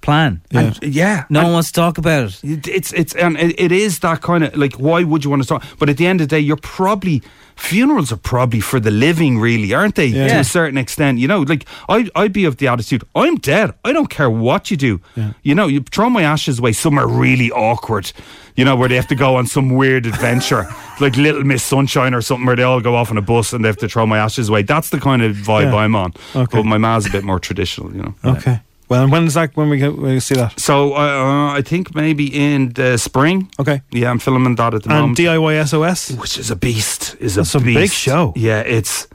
plan. 0.00 0.40
And- 0.50 0.78
yeah. 0.82 1.24
No 1.28 1.40
And- 1.40 1.46
one 1.48 1.52
wants 1.54 1.70
to 1.72 1.80
talk 1.80 1.98
about 1.98 2.24
it. 2.28 2.40
It- 2.44 2.68
It's 2.68 2.92
it's 2.92 3.14
and 3.14 3.36
it, 3.38 3.54
it 3.58 3.72
is 3.72 3.98
that 4.00 4.20
kind 4.20 4.44
of 4.44 4.56
like 4.56 4.74
why 4.76 5.04
would 5.04 5.24
you 5.24 5.30
want 5.30 5.42
to 5.42 5.48
talk? 5.48 5.64
But 5.78 5.88
at 5.88 5.96
the 5.96 6.06
end 6.06 6.20
of 6.20 6.28
the 6.28 6.36
day, 6.36 6.40
you're 6.40 6.56
probably 6.62 7.22
funerals 7.56 8.12
are 8.12 8.16
probably 8.22 8.60
for 8.60 8.78
the 8.80 8.90
living, 8.90 9.38
really, 9.40 9.74
aren't 9.74 9.96
they? 9.96 10.06
Yeah. 10.06 10.28
To 10.28 10.34
Yeah. 10.34 10.40
a 10.40 10.44
certain 10.44 10.78
extent, 10.78 11.18
you 11.18 11.26
know. 11.26 11.40
Like 11.42 11.64
I 11.88 12.08
I'd 12.14 12.32
be 12.32 12.44
of 12.46 12.56
the 12.56 12.68
attitude, 12.68 13.02
I'm 13.14 13.36
dead. 13.36 13.72
I 13.84 13.92
don't 13.92 14.08
care 14.10 14.30
what 14.30 14.70
you 14.70 14.76
do. 14.76 15.00
You 15.42 15.54
know, 15.54 15.66
you 15.68 15.80
throw 15.90 16.08
my 16.10 16.22
ashes 16.22 16.58
away 16.58 16.72
somewhere 16.72 17.06
really 17.06 17.50
awkward. 17.50 18.12
You 18.56 18.64
know, 18.64 18.74
where 18.74 18.88
they 18.88 18.96
have 18.96 19.06
to 19.08 19.14
go 19.14 19.36
on 19.36 19.46
some 19.46 19.70
weird 19.76 20.04
adventure, 20.06 20.66
like 21.00 21.16
Little 21.16 21.44
Miss 21.44 21.62
Sunshine 21.62 22.12
or 22.12 22.20
something, 22.22 22.44
where 22.46 22.56
they 22.56 22.64
all 22.64 22.80
go 22.80 22.96
off 22.96 23.08
on 23.10 23.16
a 23.16 23.22
bus 23.22 23.52
and 23.52 23.64
they 23.64 23.68
have 23.68 23.76
to 23.78 23.88
throw 23.88 24.04
my 24.04 24.18
ashes 24.18 24.48
away. 24.48 24.62
That's 24.62 24.90
the 24.90 24.98
kind 24.98 25.22
of 25.22 25.36
vibe 25.36 25.70
Yeah. 25.72 25.76
I'm 25.76 25.94
on. 25.94 26.12
Okay. 26.34 26.56
But 26.56 26.64
my 26.66 26.76
ma's 26.78 27.06
a 27.06 27.10
bit 27.10 27.22
more 27.22 27.38
traditional, 27.38 27.92
you 27.94 28.02
know. 28.02 28.14
Okay. 28.24 28.60
Well, 28.88 29.02
and 29.02 29.12
when 29.12 29.26
is 29.26 29.34
that? 29.34 29.54
When 29.56 29.68
we 29.70 29.78
get 29.78 29.92
when 29.98 30.12
we 30.14 30.20
see 30.20 30.34
that? 30.36 30.58
So 30.58 30.94
uh, 30.94 31.52
I 31.58 31.62
think 31.62 31.94
maybe 31.94 32.24
in 32.26 32.72
the 32.72 32.96
spring. 32.96 33.48
Okay. 33.58 33.82
Yeah, 33.90 34.10
I'm 34.10 34.18
filming 34.18 34.56
that 34.56 34.74
at 34.74 34.82
the 34.82 34.90
And 34.90 35.00
moment. 35.00 35.18
DIY 35.18 35.66
SOS, 35.68 36.10
which 36.18 36.38
is 36.38 36.50
a 36.50 36.56
beast, 36.56 37.14
is 37.20 37.34
That's 37.34 37.54
a 37.54 37.58
a 37.58 37.60
beast. 37.60 37.78
big 37.78 37.90
show. 37.90 38.32
Yeah, 38.36 38.60
it's. 38.60 39.06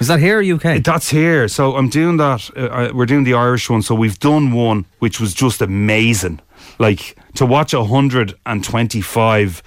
Is 0.00 0.06
that 0.08 0.18
here 0.18 0.38
or 0.40 0.42
UK? 0.42 0.82
That's 0.82 1.10
here. 1.10 1.46
So 1.48 1.76
I'm 1.76 1.88
doing 1.90 2.16
that. 2.18 2.50
Uh, 2.56 2.90
we're 2.94 3.06
doing 3.06 3.24
the 3.24 3.34
Irish 3.34 3.68
one. 3.70 3.82
So 3.82 3.94
we've 3.94 4.18
done 4.18 4.50
one, 4.52 4.84
which 4.98 5.20
was 5.20 5.34
just 5.34 5.60
amazing. 5.62 6.40
Like 6.78 7.16
to 7.34 7.44
watch 7.46 7.74
125, 7.74 9.62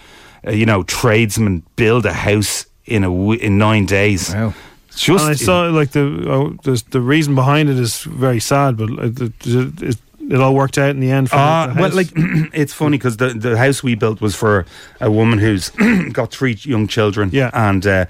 uh, 0.48 0.52
you 0.52 0.66
know, 0.66 0.84
tradesmen 0.84 1.64
build 1.76 2.06
a 2.06 2.14
house 2.14 2.66
in 2.86 3.04
a 3.04 3.08
w- 3.08 3.40
in 3.40 3.58
nine 3.58 3.86
days. 3.86 4.34
Wow. 4.34 4.54
And 5.08 5.20
I 5.22 5.34
saw 5.34 5.64
like 5.70 5.92
the 5.92 6.26
oh, 6.30 6.50
the 6.64 6.82
the 6.92 7.02
reason 7.02 7.36
behind 7.36 7.70
it 7.70 7.78
is 7.80 8.04
very 8.04 8.40
sad, 8.40 8.78
but 8.78 8.90
uh, 8.92 9.08
the, 9.08 9.34
the, 9.40 9.88
it, 9.88 9.98
it 10.32 10.40
all 10.40 10.54
worked 10.56 10.78
out 10.78 10.92
in 10.92 11.00
the 11.00 11.12
end. 11.12 11.30
For 11.30 11.36
Ah, 11.36 11.68
the, 11.68 11.74
the 11.74 11.82
well, 11.82 11.92
like 11.92 12.12
it's 12.54 12.74
funny 12.74 12.98
because 12.98 13.18
the 13.18 13.30
the 13.30 13.58
house 13.58 13.84
we 13.84 13.96
built 13.96 14.22
was 14.22 14.36
for 14.36 14.66
a 15.02 15.10
woman 15.12 15.40
who's 15.40 15.70
got 16.14 16.32
three 16.32 16.58
young 16.62 16.88
children. 16.88 17.30
Yeah. 17.34 17.50
and 17.54 17.86
uh, 17.86 18.06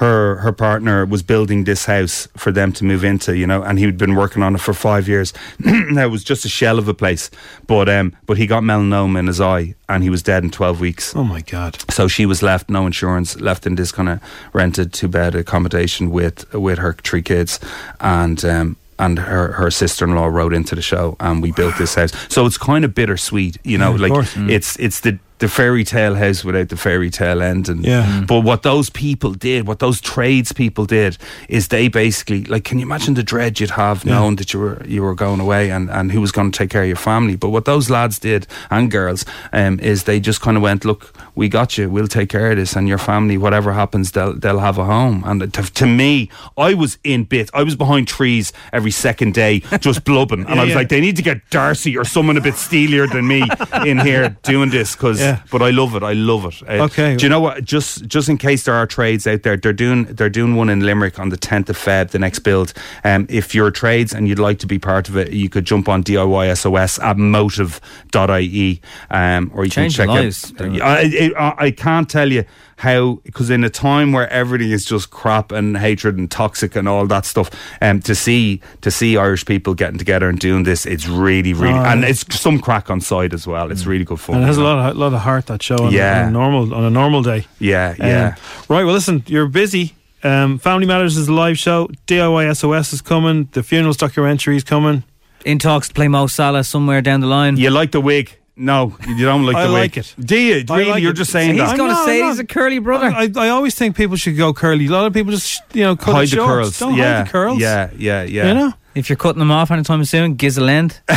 her 0.00 0.36
her 0.36 0.52
partner 0.52 1.04
was 1.04 1.22
building 1.22 1.64
this 1.64 1.84
house 1.86 2.26
for 2.36 2.50
them 2.52 2.72
to 2.72 2.84
move 2.84 3.04
into. 3.04 3.36
You 3.36 3.46
know, 3.46 3.62
and 3.62 3.78
he'd 3.78 3.98
been 3.98 4.14
working 4.14 4.42
on 4.42 4.54
it 4.54 4.60
for 4.60 4.72
five 4.74 5.08
years. 5.08 5.32
now 5.58 6.04
it 6.06 6.10
was 6.10 6.24
just 6.24 6.44
a 6.44 6.48
shell 6.48 6.78
of 6.78 6.88
a 6.88 6.94
place, 6.94 7.30
but 7.66 7.88
um, 7.88 8.12
but 8.26 8.38
he 8.38 8.46
got 8.46 8.62
melanoma 8.62 9.18
in 9.18 9.26
his 9.26 9.40
eye, 9.40 9.74
and 9.88 10.02
he 10.02 10.10
was 10.10 10.22
dead 10.22 10.42
in 10.42 10.50
twelve 10.50 10.80
weeks. 10.80 11.14
oh 11.14 11.24
my 11.24 11.42
god, 11.42 11.76
So 11.90 12.08
she 12.08 12.26
was 12.26 12.42
left 12.42 12.70
no 12.70 12.86
insurance, 12.86 13.38
left 13.40 13.66
in 13.66 13.74
this 13.76 13.92
kind 13.92 14.08
of 14.08 14.20
rented 14.54 14.92
two 14.92 15.08
bed 15.08 15.34
accommodation 15.34 16.10
with 16.10 16.52
with 16.54 16.78
her 16.78 16.94
three 16.94 17.22
kids, 17.22 17.60
and 18.00 18.42
um, 18.44 18.76
and 18.98 19.18
her 19.18 19.52
her 19.52 19.70
sister 19.70 20.04
in 20.06 20.14
law 20.14 20.26
wrote 20.26 20.54
into 20.54 20.74
the 20.74 20.82
show, 20.82 21.16
and 21.20 21.42
we 21.42 21.52
built 21.52 21.76
this 21.78 21.94
house. 21.94 22.12
So 22.28 22.46
it's 22.46 22.58
kind 22.58 22.84
of 22.84 22.94
bittersweet, 22.94 23.58
you 23.64 23.78
know, 23.78 23.94
Yeah, 23.96 24.08
like. 24.08 24.12
Mm. 24.34 24.50
it's 24.50 24.78
it's 24.78 25.00
the 25.00 25.18
the 25.40 25.48
fairy 25.48 25.84
tale 25.84 26.14
house 26.14 26.44
without 26.44 26.68
the 26.68 26.76
fairy 26.76 27.10
tale 27.10 27.42
end 27.42 27.68
and 27.68 27.84
Yeah. 27.84 28.04
Mm. 28.06 28.26
but 28.26 28.40
what 28.40 28.62
those 28.62 28.88
people 28.90 29.32
did 29.34 29.66
what 29.66 29.78
those 29.80 30.00
trades 30.00 30.52
people 30.52 30.84
did 30.86 31.18
is 31.48 31.68
they 31.68 31.88
basically 31.88 32.44
like 32.44 32.64
can 32.64 32.78
you 32.78 32.84
imagine 32.86 33.14
the 33.14 33.22
dread 33.22 33.58
you'd 33.58 33.70
have 33.72 34.04
Yeah. 34.04 34.14
knowing 34.14 34.36
that 34.36 34.52
you 34.52 34.60
were 34.60 34.82
you 34.86 35.02
were 35.02 35.14
going 35.14 35.40
away 35.40 35.70
and 35.70 35.90
and 35.90 36.12
who 36.12 36.20
was 36.20 36.30
going 36.32 36.52
to 36.52 36.58
take 36.58 36.70
care 36.70 36.82
of 36.82 36.88
your 36.88 36.96
family 36.96 37.36
but 37.36 37.48
what 37.50 37.64
those 37.64 37.90
lads 37.90 38.18
did 38.18 38.46
and 38.70 38.90
girls 38.90 39.24
um, 39.52 39.80
is 39.80 40.04
they 40.04 40.20
just 40.20 40.40
kind 40.40 40.56
of 40.56 40.62
went 40.62 40.84
look 40.84 41.12
we 41.34 41.48
got 41.48 41.76
you 41.78 41.90
we'll 41.90 42.06
take 42.06 42.28
care 42.28 42.50
of 42.52 42.56
this 42.56 42.76
and 42.76 42.86
your 42.88 42.98
family 42.98 43.36
whatever 43.38 43.72
happens 43.72 44.12
they'll 44.12 44.34
they'll 44.34 44.60
have 44.60 44.78
a 44.78 44.84
home 44.84 45.22
and 45.26 45.52
to, 45.54 45.62
to 45.74 45.86
me 45.86 46.28
I 46.56 46.74
was 46.74 46.98
in 47.02 47.24
bits 47.24 47.50
I 47.54 47.62
was 47.62 47.76
behind 47.76 48.08
trees 48.08 48.52
every 48.72 48.90
second 48.92 49.32
day 49.34 49.60
just 49.80 50.04
blubbing 50.08 50.40
and 50.46 50.54
Yeah, 50.56 50.60
I 50.60 50.64
was 50.64 50.70
yeah. 50.70 50.76
like 50.76 50.88
they 50.90 51.00
need 51.00 51.16
to 51.16 51.22
get 51.22 51.48
Darcy 51.50 51.96
or 51.96 52.04
someone 52.04 52.36
a 52.36 52.40
bit 52.42 52.54
steelier 52.56 53.06
than 53.06 53.26
me 53.26 53.42
in 53.86 53.98
here 53.98 54.36
doing 54.42 54.70
this 54.70 54.94
because 54.94 55.18
Yeah. 55.30 55.42
but 55.50 55.62
I 55.62 55.70
love 55.70 55.94
it. 55.94 56.02
I 56.02 56.12
love 56.14 56.44
it. 56.46 56.62
Uh, 56.68 56.84
Okay. 56.84 57.16
Do 57.16 57.24
you 57.24 57.28
know 57.30 57.40
what? 57.40 57.64
Just 57.64 58.06
just 58.06 58.28
in 58.28 58.36
case 58.38 58.64
there 58.64 58.74
are 58.74 58.86
trades 58.86 59.26
out 59.26 59.42
there, 59.42 59.56
they're 59.56 59.72
doing 59.72 60.04
they're 60.04 60.28
doing 60.30 60.54
one 60.56 60.68
in 60.68 60.80
Limerick 60.80 61.18
on 61.18 61.28
the 61.30 61.36
tenth 61.36 61.68
of 61.70 61.76
Feb, 61.76 62.10
the 62.10 62.18
next 62.18 62.40
build. 62.40 62.72
Um, 63.04 63.26
if 63.28 63.54
you're 63.54 63.70
trades 63.70 64.12
and 64.14 64.26
you'd 64.28 64.38
like 64.38 64.58
to 64.60 64.66
be 64.66 64.78
part 64.78 65.08
of 65.08 65.16
it, 65.16 65.32
you 65.32 65.48
could 65.48 65.64
jump 65.64 65.88
on 65.88 66.02
DIYSOS 66.02 67.02
at 67.02 67.16
motive.ie, 67.16 68.80
um, 69.10 69.50
or 69.54 69.64
you 69.64 69.70
Changing 69.70 70.06
can 70.06 70.22
check 70.22 70.22
lives. 70.22 70.52
out. 70.60 70.80
I, 70.82 71.30
I, 71.38 71.54
I 71.66 71.70
can't 71.70 72.08
tell 72.08 72.30
you 72.30 72.44
how 72.80 73.20
because 73.24 73.50
in 73.50 73.62
a 73.64 73.70
time 73.70 74.12
where 74.12 74.28
everything 74.30 74.70
is 74.70 74.84
just 74.84 75.10
crap 75.10 75.52
and 75.52 75.76
hatred 75.76 76.16
and 76.18 76.30
toxic 76.30 76.74
and 76.76 76.88
all 76.88 77.06
that 77.06 77.24
stuff, 77.26 77.50
um, 77.82 78.00
to 78.02 78.14
see 78.14 78.60
to 78.80 78.90
see 78.90 79.16
Irish 79.16 79.44
people 79.44 79.74
getting 79.74 79.98
together 79.98 80.28
and 80.28 80.38
doing 80.38 80.64
this, 80.64 80.86
it's 80.86 81.06
really 81.06 81.52
really 81.52 81.78
Oh, 81.78 81.84
and 81.84 82.04
it's 82.04 82.24
some 82.40 82.58
crack 82.58 82.90
on 82.90 83.00
side 83.00 83.34
as 83.34 83.46
well. 83.46 83.70
It's 83.70 83.86
really 83.86 84.04
good 84.04 84.18
fun. 84.20 84.36
and 84.36 84.44
it 84.44 84.46
has 84.48 84.56
a 84.58 84.62
lot 84.62 84.78
of 84.90 84.96
lot 84.96 85.12
of 85.12 85.20
heart 85.20 85.46
that 85.46 85.62
show. 85.62 85.76
On, 85.86 85.92
Yeah. 85.92 86.22
on 86.22 86.28
a 86.28 86.30
normal 86.30 86.74
on 86.74 86.84
a 86.84 86.90
normal 86.90 87.22
day. 87.22 87.46
Yeah, 87.58 87.90
Um, 88.00 88.06
yeah. 88.08 88.34
right. 88.68 88.84
Well, 88.84 88.94
listen, 88.94 89.22
you're 89.26 89.46
busy. 89.48 89.94
Um, 90.22 90.58
Family 90.58 90.86
Matters 90.86 91.16
is 91.16 91.28
a 91.28 91.32
live 91.32 91.58
show. 91.58 91.88
DIY 92.06 92.48
SOS 92.56 92.92
is 92.92 93.00
coming. 93.02 93.48
The 93.52 93.62
funerals 93.62 93.96
documentary 93.96 94.56
is 94.56 94.64
coming. 94.64 95.02
In 95.44 95.58
talks 95.58 95.88
to 95.88 95.94
play 95.94 96.08
Mo 96.08 96.26
Salah 96.26 96.64
somewhere 96.64 97.00
down 97.02 97.20
the 97.20 97.26
line. 97.26 97.56
You 97.56 97.70
like 97.70 97.92
the 97.92 98.00
wig? 98.02 98.36
No, 98.60 98.96
you 99.08 99.24
don't 99.24 99.44
like 99.46 99.56
I 99.56 99.66
the 99.66 99.72
wig. 99.72 99.80
like 99.82 99.96
it. 99.96 100.14
Do 100.20 100.36
you? 100.38 100.64
I 100.68 100.76
Really? 100.78 100.90
like 100.90 101.02
You're 101.02 101.12
it. 101.12 101.16
just 101.16 101.32
saying 101.32 101.56
that. 101.56 101.62
He's 101.62 101.70
that. 101.70 101.78
gonna 101.78 101.94
No, 101.94 102.04
say 102.06 102.20
no. 102.20 102.28
he's 102.28 102.38
a 102.38 102.44
curly 102.46 102.78
brother. 102.78 103.06
I, 103.06 103.28
I 103.36 103.48
always 103.48 103.74
think 103.74 103.96
people 103.96 104.16
should 104.16 104.36
go 104.36 104.52
curly. 104.52 104.86
A 104.86 104.90
lot 104.90 105.06
of 105.06 105.12
people 105.14 105.32
just 105.32 105.62
you 105.72 105.82
know 105.82 105.96
cut 105.96 106.14
hide 106.14 106.22
it 106.24 106.30
the 106.30 106.36
short. 106.36 106.48
curls. 106.48 106.78
Don't 106.78 106.94
yeah, 106.94 107.16
hide 107.18 107.26
the 107.26 107.30
curls. 107.30 107.58
Yeah, 107.58 107.90
yeah, 107.96 108.22
yeah. 108.22 108.48
You 108.48 108.54
know. 108.54 108.72
If 108.94 109.08
you're 109.08 109.16
cutting 109.16 109.38
them 109.38 109.52
off 109.52 109.70
anytime 109.70 110.04
soon, 110.04 110.34
giz 110.34 110.58
a 110.58 110.60
lend. 110.62 111.00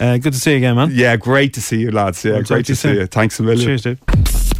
Uh, 0.00 0.18
good 0.18 0.32
to 0.32 0.40
see 0.40 0.50
you 0.52 0.56
again, 0.58 0.74
man. 0.76 0.90
Yeah, 0.92 1.16
great 1.16 1.54
to 1.54 1.60
see 1.60 1.78
you, 1.80 1.90
lads. 1.90 2.24
Yeah, 2.24 2.32
I'll 2.32 2.38
talk 2.40 2.48
great 2.48 2.66
to 2.66 2.72
you 2.72 2.74
to 2.74 2.80
see 2.80 2.88
soon. 2.88 2.96
you. 2.96 3.06
Thanks 3.06 3.38
a 3.40 3.42
million. 3.44 3.64
Cheers, 3.64 3.82
dude. 3.82 3.98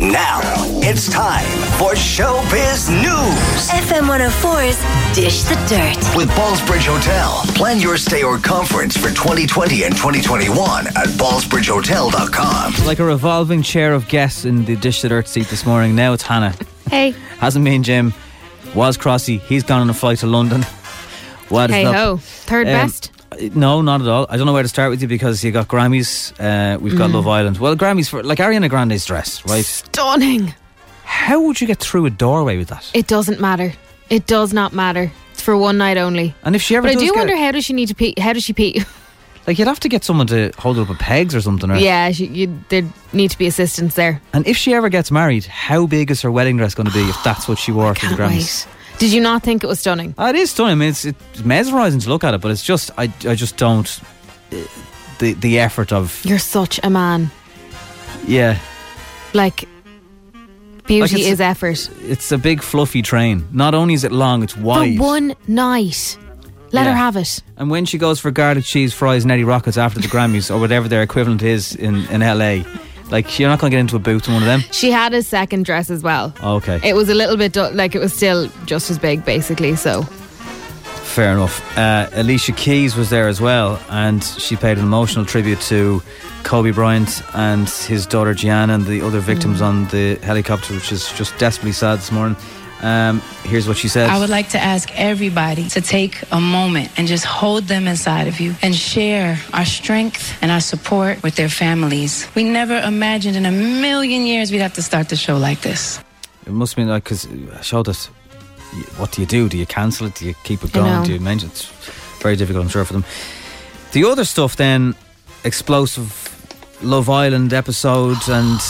Now 0.01 0.41
it's 0.83 1.09
time 1.09 1.47
for 1.79 1.93
Showbiz 1.95 2.91
News. 2.91 3.69
FM 3.71 4.09
104's 4.09 5.15
Dish 5.15 5.43
the 5.45 5.55
Dirt. 5.69 5.97
With 6.17 6.29
Ballsbridge 6.31 6.87
Hotel. 6.87 7.43
Plan 7.55 7.79
your 7.81 7.97
stay 7.97 8.23
or 8.25 8.39
conference 8.39 8.97
for 8.97 9.09
2020 9.11 9.85
and 9.85 9.95
2021 9.95 10.87
at 10.89 11.07
ballsbridgehotel.com. 11.17 12.87
like 12.87 12.99
a 12.99 13.05
revolving 13.05 13.63
chair 13.63 13.95
of 13.95 14.09
guests 14.09 14.45
in 14.45 14.65
the 14.65 14.75
Dish 14.77 15.01
the 15.03 15.09
Dirt 15.09 15.29
seat 15.29 15.47
this 15.47 15.65
morning. 15.65 15.95
Now 15.95 16.13
it's 16.13 16.25
Hannah. 16.25 16.55
Hey. 16.91 17.13
Hasn't 17.39 17.65
been 17.65 17.83
Jim. 17.85 18.13
Was 18.75 18.99
Crossy. 18.99 19.41
He's 19.43 19.63
gone 19.63 19.81
on 19.81 19.91
a 19.91 19.95
flight 19.95 20.19
to 20.19 20.27
London. 20.27 20.63
What 21.49 21.71
is 21.71 21.77
Hey 21.77 21.85
up? 21.85 21.95
ho. 21.95 22.17
Third 22.21 22.67
Um, 22.67 22.73
best. 22.73 23.11
No, 23.55 23.83
not 23.83 24.01
at 24.03 24.09
all. 24.09 24.27
I 24.29 24.37
don't 24.37 24.47
know 24.47 24.53
where 24.53 24.63
to 24.63 24.69
start 24.69 24.91
with 24.91 25.03
you 25.03 25.09
because 25.09 25.43
you 25.45 25.51
got 25.53 25.69
Grammys, 25.69 26.33
uh, 26.41 26.79
we've 26.79 26.97
got 26.97 27.11
Mm. 27.11 27.15
Love 27.15 27.29
Island. 27.29 27.59
Well, 27.59 27.77
Grammys 27.77 28.09
for 28.09 28.23
like 28.23 28.39
Ariana 28.39 28.69
Grande's 28.69 29.05
dress, 29.05 29.45
right? 29.47 29.65
Stunning. 29.65 30.55
How 31.05 31.41
would 31.41 31.61
you 31.61 31.67
get 31.67 31.79
through 31.79 32.07
a 32.07 32.11
doorway 32.11 32.57
with 32.57 32.69
that? 32.69 32.91
It 32.95 33.07
doesn't 33.07 33.41
matter. 33.41 33.73
It 34.11 34.27
does 34.27 34.53
not 34.53 34.73
matter. 34.73 35.11
It's 35.33 35.43
for 35.43 35.57
one 35.57 35.79
night 35.79 35.97
only. 35.97 36.35
And 36.45 36.55
if 36.55 36.63
she 36.63 36.77
ever 36.77 36.87
But 36.89 36.97
I 36.97 37.01
do 37.01 37.13
wonder 37.15 37.37
how 37.37 37.51
does 37.53 37.65
she 37.65 37.73
need 37.73 37.89
to 37.89 37.95
pee? 37.95 38.15
How 38.19 38.33
does 38.33 38.45
she 38.45 38.53
pee? 38.53 38.85
Like 39.47 39.59
you'd 39.59 39.69
have 39.69 39.81
to 39.81 39.91
get 39.91 40.05
someone 40.05 40.27
to 40.29 40.53
hold 40.57 40.79
up 40.79 40.89
with 40.89 40.99
pegs 40.99 41.35
or 41.35 41.41
something. 41.43 41.71
Or, 41.71 41.77
Yeah, 41.77 42.11
she, 42.13 42.27
you, 42.29 42.59
there 42.71 42.83
need 43.13 43.31
to 43.31 43.37
be 43.37 43.47
assistance 43.47 43.95
there. 43.95 44.23
And 44.33 44.47
if 44.47 44.57
she 44.57 44.73
ever 44.73 44.89
gets 44.89 45.11
married, 45.11 45.45
how 45.45 45.87
big 45.87 46.11
is 46.11 46.23
her 46.23 46.31
wedding 46.31 46.57
dress 46.57 46.75
going 46.75 46.87
to 46.87 46.93
be 46.95 47.03
if 47.11 47.23
that's 47.23 47.47
what 47.47 47.59
she 47.59 47.71
wore 47.71 47.95
to 47.95 48.09
the 48.09 48.15
Grammys? 48.15 48.65
wait. 48.67 48.74
Did 48.99 49.13
you 49.13 49.21
not 49.21 49.43
think 49.43 49.65
it 49.65 49.67
was 49.67 49.81
stunning? 49.81 50.15
Oh, 50.17 50.29
it 50.29 50.37
is 50.37 50.51
stunning. 50.51 50.73
I 50.73 50.75
mean, 50.77 50.89
it's, 50.91 51.05
it's 51.05 51.45
mesmerising 51.45 52.01
to 52.01 52.09
look 52.09 52.25
at 52.25 52.33
it, 52.35 52.41
but 52.41 52.51
it's 52.51 52.63
just 52.63 52.91
I, 52.97 53.05
I 53.27 53.35
just 53.35 53.57
don't 53.57 53.89
uh, 54.53 54.57
the 55.19 55.35
the 55.35 55.59
effort 55.59 55.93
of 55.93 56.25
You're 56.25 56.39
such 56.39 56.81
a 56.83 56.91
man. 56.91 57.31
yeah. 58.27 58.59
Like, 59.33 59.69
beauty 60.87 61.17
it's- 61.17 61.33
is 61.33 61.41
effort. 61.41 61.91
It's 62.03 62.31
a 62.33 62.39
big 62.39 62.63
fluffy 62.63 63.03
train. 63.03 63.47
Not 63.53 63.75
only 63.75 63.95
is 63.95 64.05
it 64.05 64.13
long, 64.13 64.43
it's 64.43 64.57
wide. 64.57 64.97
For 64.97 65.03
one 65.03 65.35
night. 65.49 66.17
Let 66.73 66.85
Yeah. 66.87 66.91
her 66.93 66.97
have 66.97 67.17
it. 67.17 67.41
And 67.57 67.71
when 67.71 67.85
she 67.85 67.99
goes 67.99 68.19
for 68.21 68.31
garlic 68.33 68.65
cheese 68.65 68.93
fries 68.95 69.23
and 69.25 69.31
Eddie 69.33 69.45
Rockets 69.45 69.77
after 69.77 70.01
the 70.01 70.09
Grammys 70.09 70.51
or 70.55 70.59
whatever 70.59 70.89
their 70.89 71.03
equivalent 71.03 71.43
is 71.43 71.75
in, 71.77 71.95
in 72.07 72.21
LA, 72.21 72.65
like 73.11 73.39
you're 73.39 73.49
not 73.49 73.59
going 73.59 73.71
to 73.71 73.75
get 73.77 73.81
into 73.81 73.97
a 73.97 73.99
booth 74.01 74.27
in 74.29 74.35
one 74.35 74.43
of 74.43 74.47
them. 74.47 74.61
She 74.73 74.91
had 74.91 75.15
a 75.15 75.23
second 75.23 75.65
dress 75.65 75.91
as 75.91 76.03
well. 76.03 76.33
Okay, 76.43 76.81
It 76.83 76.95
was 76.95 77.09
a 77.09 77.15
little 77.15 77.37
bit, 77.37 77.53
du- 77.53 77.71
like, 77.71 77.95
it 77.95 78.01
was 78.01 78.13
still 78.15 78.49
just 78.67 78.91
as 78.91 78.99
big, 78.99 79.25
basically. 79.25 79.77
So, 79.77 80.03
fair 80.03 81.33
enough. 81.33 81.63
Uh, 81.79 82.09
Alicia 82.13 82.53
Keys 82.53 82.97
was 82.97 83.11
there 83.11 83.29
as 83.29 83.41
well, 83.41 83.81
and 83.91 84.23
she 84.25 84.57
paid 84.57 84.79
an 84.79 84.85
emotional 84.85 85.25
tribute 85.25 85.61
to 85.63 86.03
Kobe 86.43 86.73
Bryant 86.73 87.23
and 87.35 87.69
his 87.69 88.05
daughter 88.07 88.35
Gianna 88.35 88.75
and 88.75 88.85
the 88.87 89.01
other 89.03 89.21
victims 89.21 89.61
Mm. 89.61 89.65
on 89.65 89.89
the 89.89 90.17
helicopter, 90.17 90.75
which 90.75 90.93
is 90.93 91.11
just 91.13 91.37
desperately 91.39 91.73
sad 91.73 91.99
this 91.99 92.11
morning. 92.13 92.37
Um, 92.83 93.21
here's 93.45 93.67
what 93.67 93.77
she 93.79 93.89
said. 93.89 94.11
I 94.11 94.19
would 94.19 94.29
like 94.29 94.51
to 94.51 94.59
ask 94.59 94.91
everybody 94.95 95.69
to 95.71 95.81
take 95.81 96.23
a 96.33 96.41
moment 96.41 96.91
and 96.99 97.09
just 97.09 97.25
hold 97.25 97.65
them 97.65 97.87
inside 97.89 98.27
of 98.29 98.41
you 98.41 98.55
and 98.63 98.75
share 98.75 99.39
our 99.53 99.65
strength 99.65 100.37
and 100.43 100.51
our 100.51 100.61
support 100.61 101.23
with 101.23 101.37
their 101.37 101.49
families. 101.49 102.29
We 102.35 102.45
never 102.45 102.79
imagined 102.79 103.37
in 103.37 103.47
a 103.47 103.53
million 103.53 104.27
years 104.27 104.51
we'd 104.51 104.59
have 104.59 104.75
to 104.75 104.83
start 104.83 105.09
the 105.09 105.17
show 105.17 105.39
like 105.39 105.63
this. 105.63 105.99
It 106.47 106.53
must 106.53 106.73
have 106.75 106.77
been 106.85 106.89
like 106.89 107.05
because 107.05 107.27
showed 107.63 107.89
us 107.89 108.11
what 108.97 109.13
do 109.13 109.23
you 109.23 109.27
do? 109.27 109.49
Do 109.49 109.57
you 109.57 109.67
cancel 109.67 110.07
it? 110.09 110.17
Do 110.17 110.27
you 110.27 110.35
keep 110.45 110.63
it 110.65 110.73
going? 110.73 111.05
Do 111.05 111.13
you 111.13 111.21
mention 111.21 111.49
it? 111.49 111.53
It's 111.53 111.67
very 112.21 112.37
difficult, 112.37 112.65
I'm 112.65 112.71
sure, 112.71 112.85
for 112.85 112.93
them. 112.93 113.05
The 113.93 114.05
other 114.05 114.25
stuff 114.25 114.57
then, 114.57 114.95
explosive 115.45 116.31
Love 116.83 117.09
Island 117.09 117.53
episodes 117.53 118.29
and 118.29 118.61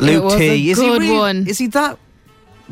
Luke 0.00 0.24
was 0.24 0.36
T. 0.36 0.48
a 0.48 0.72
is 0.72 0.78
good 0.78 1.02
he 1.02 1.08
really- 1.08 1.18
one. 1.18 1.46
Is 1.46 1.58
he 1.58 1.66
that 1.68 1.98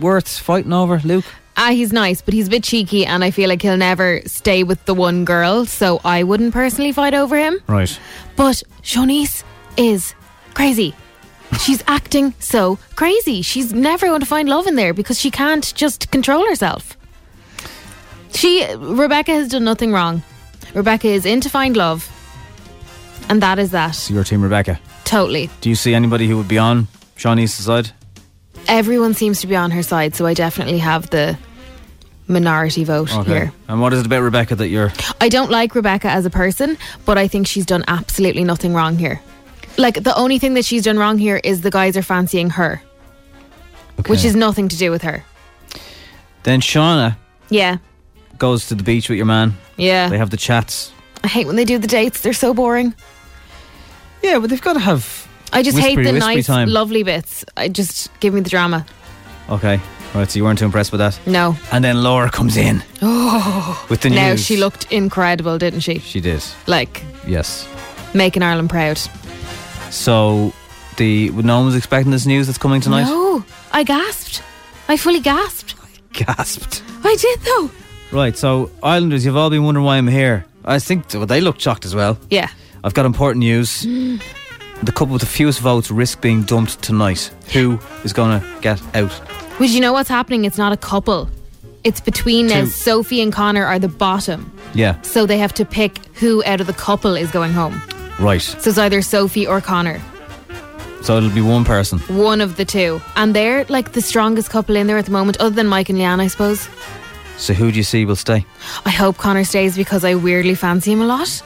worth 0.01 0.39
fighting 0.39 0.73
over, 0.73 1.01
Luke? 1.05 1.25
Ah, 1.57 1.71
he's 1.71 1.93
nice, 1.93 2.23
but 2.23 2.33
he's 2.33 2.47
a 2.47 2.51
bit 2.51 2.65
cheeky, 2.65 3.05
and 3.05 3.23
I 3.23 3.31
feel 3.31 3.49
like 3.49 3.61
he'll 3.61 3.77
never 3.77 4.23
stay 4.25 4.63
with 4.63 4.83
the 4.87 4.95
one 4.95 5.25
girl, 5.25 5.67
so 5.67 6.01
I 6.05 6.23
wouldn't 6.23 6.55
personally 6.55 6.93
fight 6.93 7.13
over 7.13 7.37
him. 7.37 7.61
Right. 7.67 7.99
But 8.37 8.63
Siannise 8.83 9.45
is 9.77 10.15
crazy. 10.55 10.95
She's 11.61 11.85
acting 11.87 12.33
so 12.39 12.79
crazy. 12.97 13.43
She's 13.43 13.75
never 13.75 14.07
going 14.07 14.21
to 14.21 14.27
find 14.27 14.49
love 14.49 14.67
in 14.67 14.77
there 14.77 14.95
because 14.95 15.19
she 15.19 15.31
can't 15.31 15.75
just 15.75 16.11
control 16.11 16.47
herself. 16.47 16.97
She, 18.33 18.65
Rebecca, 18.75 19.33
has 19.33 19.49
done 19.49 19.65
nothing 19.65 19.93
wrong. 19.93 20.23
Rebecca 20.73 21.09
is 21.09 21.27
in 21.27 21.41
to 21.43 21.51
find 21.51 21.77
love, 21.77 22.09
and 23.29 23.43
that 23.43 23.59
is 23.59 23.73
that. 23.73 23.91
So 23.91 24.15
your 24.15 24.25
team, 24.25 24.43
Rebecca. 24.43 24.81
Totally. 25.05 25.51
Do 25.61 25.69
you 25.69 25.75
see 25.75 25.93
anybody 25.93 26.29
who 26.29 26.37
would 26.37 26.49
be 26.49 26.59
on 26.59 26.87
Siannise's 27.17 27.65
side? 27.67 27.91
Everyone 28.71 29.15
seems 29.15 29.41
to 29.41 29.49
be 29.49 29.57
on 29.57 29.73
her 29.73 29.83
side, 29.83 30.15
so 30.15 30.27
I 30.27 30.35
definitely 30.35 30.79
have 30.79 31.11
the 31.11 31.37
minority 32.29 32.85
vote 32.85 33.11
here. 33.27 33.53
And 33.67 33.81
what 33.81 33.93
is 33.93 33.99
it 34.01 34.07
about 34.07 34.23
Rebecca 34.23 34.55
that 34.55 34.69
you're? 34.69 34.93
I 35.21 35.29
don't 35.29 35.51
like 35.51 35.75
Rebecca 35.75 36.09
as 36.09 36.25
a 36.25 36.31
person, 36.31 36.79
but 37.05 37.19
I 37.19 37.27
think 37.27 37.49
she's 37.49 37.67
done 37.67 37.83
absolutely 37.89 38.45
nothing 38.45 38.73
wrong 38.73 38.97
here. 38.97 39.21
Like 39.77 40.05
the 40.05 40.15
only 40.17 40.39
thing 40.39 40.55
that 40.55 40.65
she's 40.65 40.85
done 40.85 40.99
wrong 40.99 41.19
here 41.19 41.41
is 41.43 41.63
the 41.63 41.71
guys 41.73 41.97
are 41.97 42.03
fancying 42.03 42.51
her, 42.51 42.81
which 44.07 44.25
is 44.25 44.37
nothing 44.37 44.69
to 44.69 44.77
do 44.77 44.93
with 44.93 45.03
her. 45.03 45.25
Then 46.45 46.61
Shaughna 46.61 47.17
Yeah, 47.49 47.79
goes 48.39 48.69
to 48.69 48.77
the 48.77 48.85
beach 48.85 49.09
with 49.09 49.17
your 49.17 49.27
man. 49.27 49.57
yeah. 49.77 50.09
They 50.09 50.19
have 50.19 50.31
the 50.31 50.37
chats. 50.37 50.93
I 51.25 51.29
hate 51.29 51.47
when 51.49 51.57
they 51.57 51.65
do 51.65 51.77
the 51.79 51.89
dates; 51.89 52.21
they're 52.21 52.33
so 52.33 52.55
boring. 52.55 52.95
Yeah, 54.23 54.39
but 54.39 54.49
they've 54.51 54.63
got 54.63 54.75
to 54.75 54.81
have. 54.81 55.27
I 55.53 55.63
just 55.63 55.79
hate 55.79 55.97
the 55.97 56.13
nice, 56.13 56.47
time. 56.47 56.69
lovely 56.69 57.03
bits. 57.03 57.45
I 57.57 57.69
just 57.69 58.11
give 58.21 58.35
me 58.35 58.41
the 58.41 58.51
drama. 58.51 58.87
Okay, 59.49 59.81
right. 60.15 60.31
So 60.31 60.37
you 60.39 60.45
weren't 60.45 60.59
too 60.59 60.65
impressed 60.65 60.93
with 60.93 61.01
that. 61.01 61.19
No. 61.27 61.57
And 61.73 61.85
then 61.85 62.03
Laura 62.03 62.31
comes 62.31 62.57
in 62.57 62.83
Oh, 63.03 63.87
with 63.91 64.01
the 64.03 64.11
news. 64.11 64.17
now 64.17 64.37
she 64.37 64.57
looked 64.57 64.91
incredible, 64.93 65.59
didn't 65.59 65.81
she? 65.81 65.99
She 65.99 66.21
did. 66.21 66.43
Like 66.67 67.03
Yes. 67.27 67.67
making 68.15 68.43
Ireland 68.43 68.71
proud. 68.71 68.99
So 69.91 70.53
the 70.97 71.31
no 71.31 71.57
one 71.59 71.67
was 71.67 71.75
expecting 71.77 72.13
this 72.13 72.27
news 72.27 72.47
that's 72.47 72.59
coming 72.59 72.81
tonight. 72.81 73.05
No, 73.05 73.45
I 73.73 73.83
gasped. 73.83 74.43
I 74.89 74.97
fully 74.97 75.21
gasped. 75.21 75.75
I 75.83 75.89
Gasped. 76.25 76.83
I 77.05 77.17
did 77.17 77.41
though. 77.41 77.71
Right. 78.13 78.37
So 78.37 78.71
Islanders, 78.83 79.25
you've 79.25 79.37
all 79.37 79.51
been 79.51 79.65
wondering 79.65 79.87
why 79.87 79.97
I'm 79.97 80.09
here. 80.09 80.45
I 80.65 80.79
think 80.79 81.07
well, 81.15 81.27
they 81.27 81.41
looked 81.41 81.61
shocked 81.61 81.85
as 81.85 81.95
well. 81.95 82.19
Yeah. 82.31 82.49
I've 82.85 82.95
got 82.95 83.07
important 83.07 83.41
news. 83.41 83.83
Mm. 83.85 84.21
The 84.83 84.93
couple 84.93 85.13
with 85.13 85.21
the 85.21 85.27
fewest 85.27 85.61
votes 85.61 85.91
risk 85.91 86.21
being 86.21 86.43
dumped 86.43 86.81
tonight. 86.83 87.31
Who 87.53 87.79
is 88.05 88.13
going 88.13 88.41
to 88.41 88.61
get 88.61 88.81
out? 88.97 89.13
Would 89.61 89.71
you 89.71 89.81
know 89.81 89.93
what's 89.93 90.09
happening? 90.09 90.45
It's 90.47 90.57
not 90.59 90.73
a 90.73 90.77
couple. 90.77 91.29
It's 91.85 92.01
between 92.01 92.47
now. 92.47 92.63
Uh, 92.63 92.67
Sophie 92.67 93.21
and 93.21 93.33
Connor 93.33 93.65
are 93.65 93.79
the 93.79 93.89
bottom, 93.89 94.51
Yeah. 94.75 95.01
so 95.03 95.27
they 95.27 95.39
have 95.39 95.53
to 95.55 95.65
pick 95.65 95.99
who 96.15 96.43
out 96.45 96.61
of 96.61 96.67
the 96.67 96.73
couple 96.73 97.15
is 97.17 97.31
going 97.31 97.53
home. 97.53 97.81
Right. 98.19 98.41
So 98.43 98.71
it's 98.71 98.79
either 98.79 99.01
Sophie 99.03 99.47
or 99.47 99.61
Connor, 99.63 100.01
So 101.03 101.17
it'll 101.17 101.31
be 101.31 101.41
one 101.41 101.65
person. 101.65 101.99
one 102.01 102.41
of 102.43 102.57
the 102.57 102.65
two, 102.67 103.01
and 103.17 103.35
they're 103.35 103.65
like 103.71 103.93
the 103.93 104.03
strongest 104.03 104.51
couple 104.51 104.77
in 104.77 104.87
there 104.87 104.99
at 104.99 105.07
the 105.07 105.11
moment, 105.11 105.39
other 105.41 105.55
than 105.55 105.67
Mike 105.67 105.89
and 105.89 105.99
Leanne, 105.99 106.21
I 106.21 106.27
suppose. 106.27 106.69
So 107.39 107.55
who 107.55 107.71
do 107.71 107.79
you 107.79 107.83
see 107.85 108.05
will 108.05 108.17
stay? 108.17 108.45
I 108.85 108.91
hope 108.91 109.17
Connor 109.17 109.45
stays 109.45 109.75
because 109.77 110.05
I 110.05 110.15
weirdly 110.17 110.55
fancy 110.55 110.93
him 110.93 111.01
a 111.01 111.07
lot. 111.07 111.43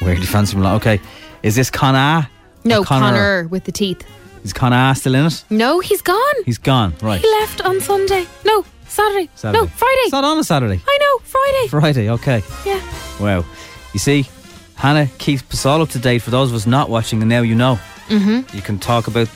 Weirdly 0.00 0.24
fancy 0.26 0.56
him? 0.56 0.62
a 0.62 0.64
lot? 0.64 0.74
Okay. 0.76 1.00
Is 1.42 1.54
this 1.54 1.70
Connor? 1.70 2.28
No, 2.64 2.80
Or 2.80 2.84
Connor. 2.84 3.48
with 3.48 3.64
the 3.64 3.72
teeth. 3.72 4.04
Is 4.44 4.52
Connor 4.52 4.94
still 4.94 5.14
in 5.14 5.26
it? 5.26 5.44
No, 5.50 5.80
he's 5.80 6.02
gone. 6.02 6.34
He's 6.46 6.58
gone. 6.58 6.94
Right. 7.02 7.20
He 7.20 7.26
left 7.40 7.60
on 7.62 7.80
Sunday. 7.80 8.26
No, 8.44 8.64
Saturday. 8.88 9.28
Saturday. 9.34 9.60
No, 9.60 9.66
Friday. 9.66 10.00
It's 10.04 10.12
not 10.12 10.24
on 10.24 10.38
a 10.38 10.44
Saturday. 10.44 10.80
I 10.86 10.98
know, 11.00 11.18
Friday. 11.24 11.68
Friday. 11.68 12.10
Okay. 12.10 12.42
Yeah. 12.64 12.80
Wow. 13.20 13.44
You 13.92 13.98
see, 13.98 14.26
Hannah 14.76 15.06
keeps 15.18 15.42
us 15.52 15.66
all 15.66 15.82
up 15.82 15.90
to 15.90 15.98
date 15.98 16.22
for 16.22 16.30
those 16.30 16.50
of 16.50 16.56
us 16.56 16.66
not 16.66 16.88
watching, 16.88 17.20
and 17.22 17.28
now 17.28 17.42
you 17.42 17.54
know. 17.54 17.78
Mm-hmm. 18.08 18.56
You 18.56 18.62
can 18.62 18.78
talk 18.78 19.06
about 19.08 19.28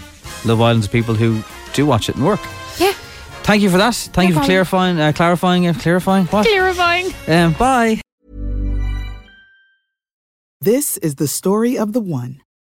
Love 0.45 0.61
Island 0.61 0.85
to 0.85 0.89
people 0.91 1.15
who 1.15 1.43
do 1.75 1.85
watch 1.87 2.09
it 2.09 2.17
and 2.17 2.25
work. 2.25 2.41
Yeah. 2.79 2.93
Thank 3.43 3.63
you 3.63 3.69
for 3.71 3.77
that. 3.79 3.95
Thank 3.95 4.29
you 4.29 4.35
for 4.35 4.39
problem. 4.41 4.47
clarifying, 4.47 5.01
uh, 5.01 5.13
clarifying, 5.13 5.67
uh, 5.67 5.75
clarifying. 5.75 6.27
What? 6.27 6.47
Clarifying. 6.47 7.13
Um, 7.29 7.53
bye. 7.53 8.01
This 10.61 10.97
is 10.99 11.17
the 11.17 11.29
story 11.29 11.77
of 11.77 11.93
the 11.93 12.01
one. 12.01 12.41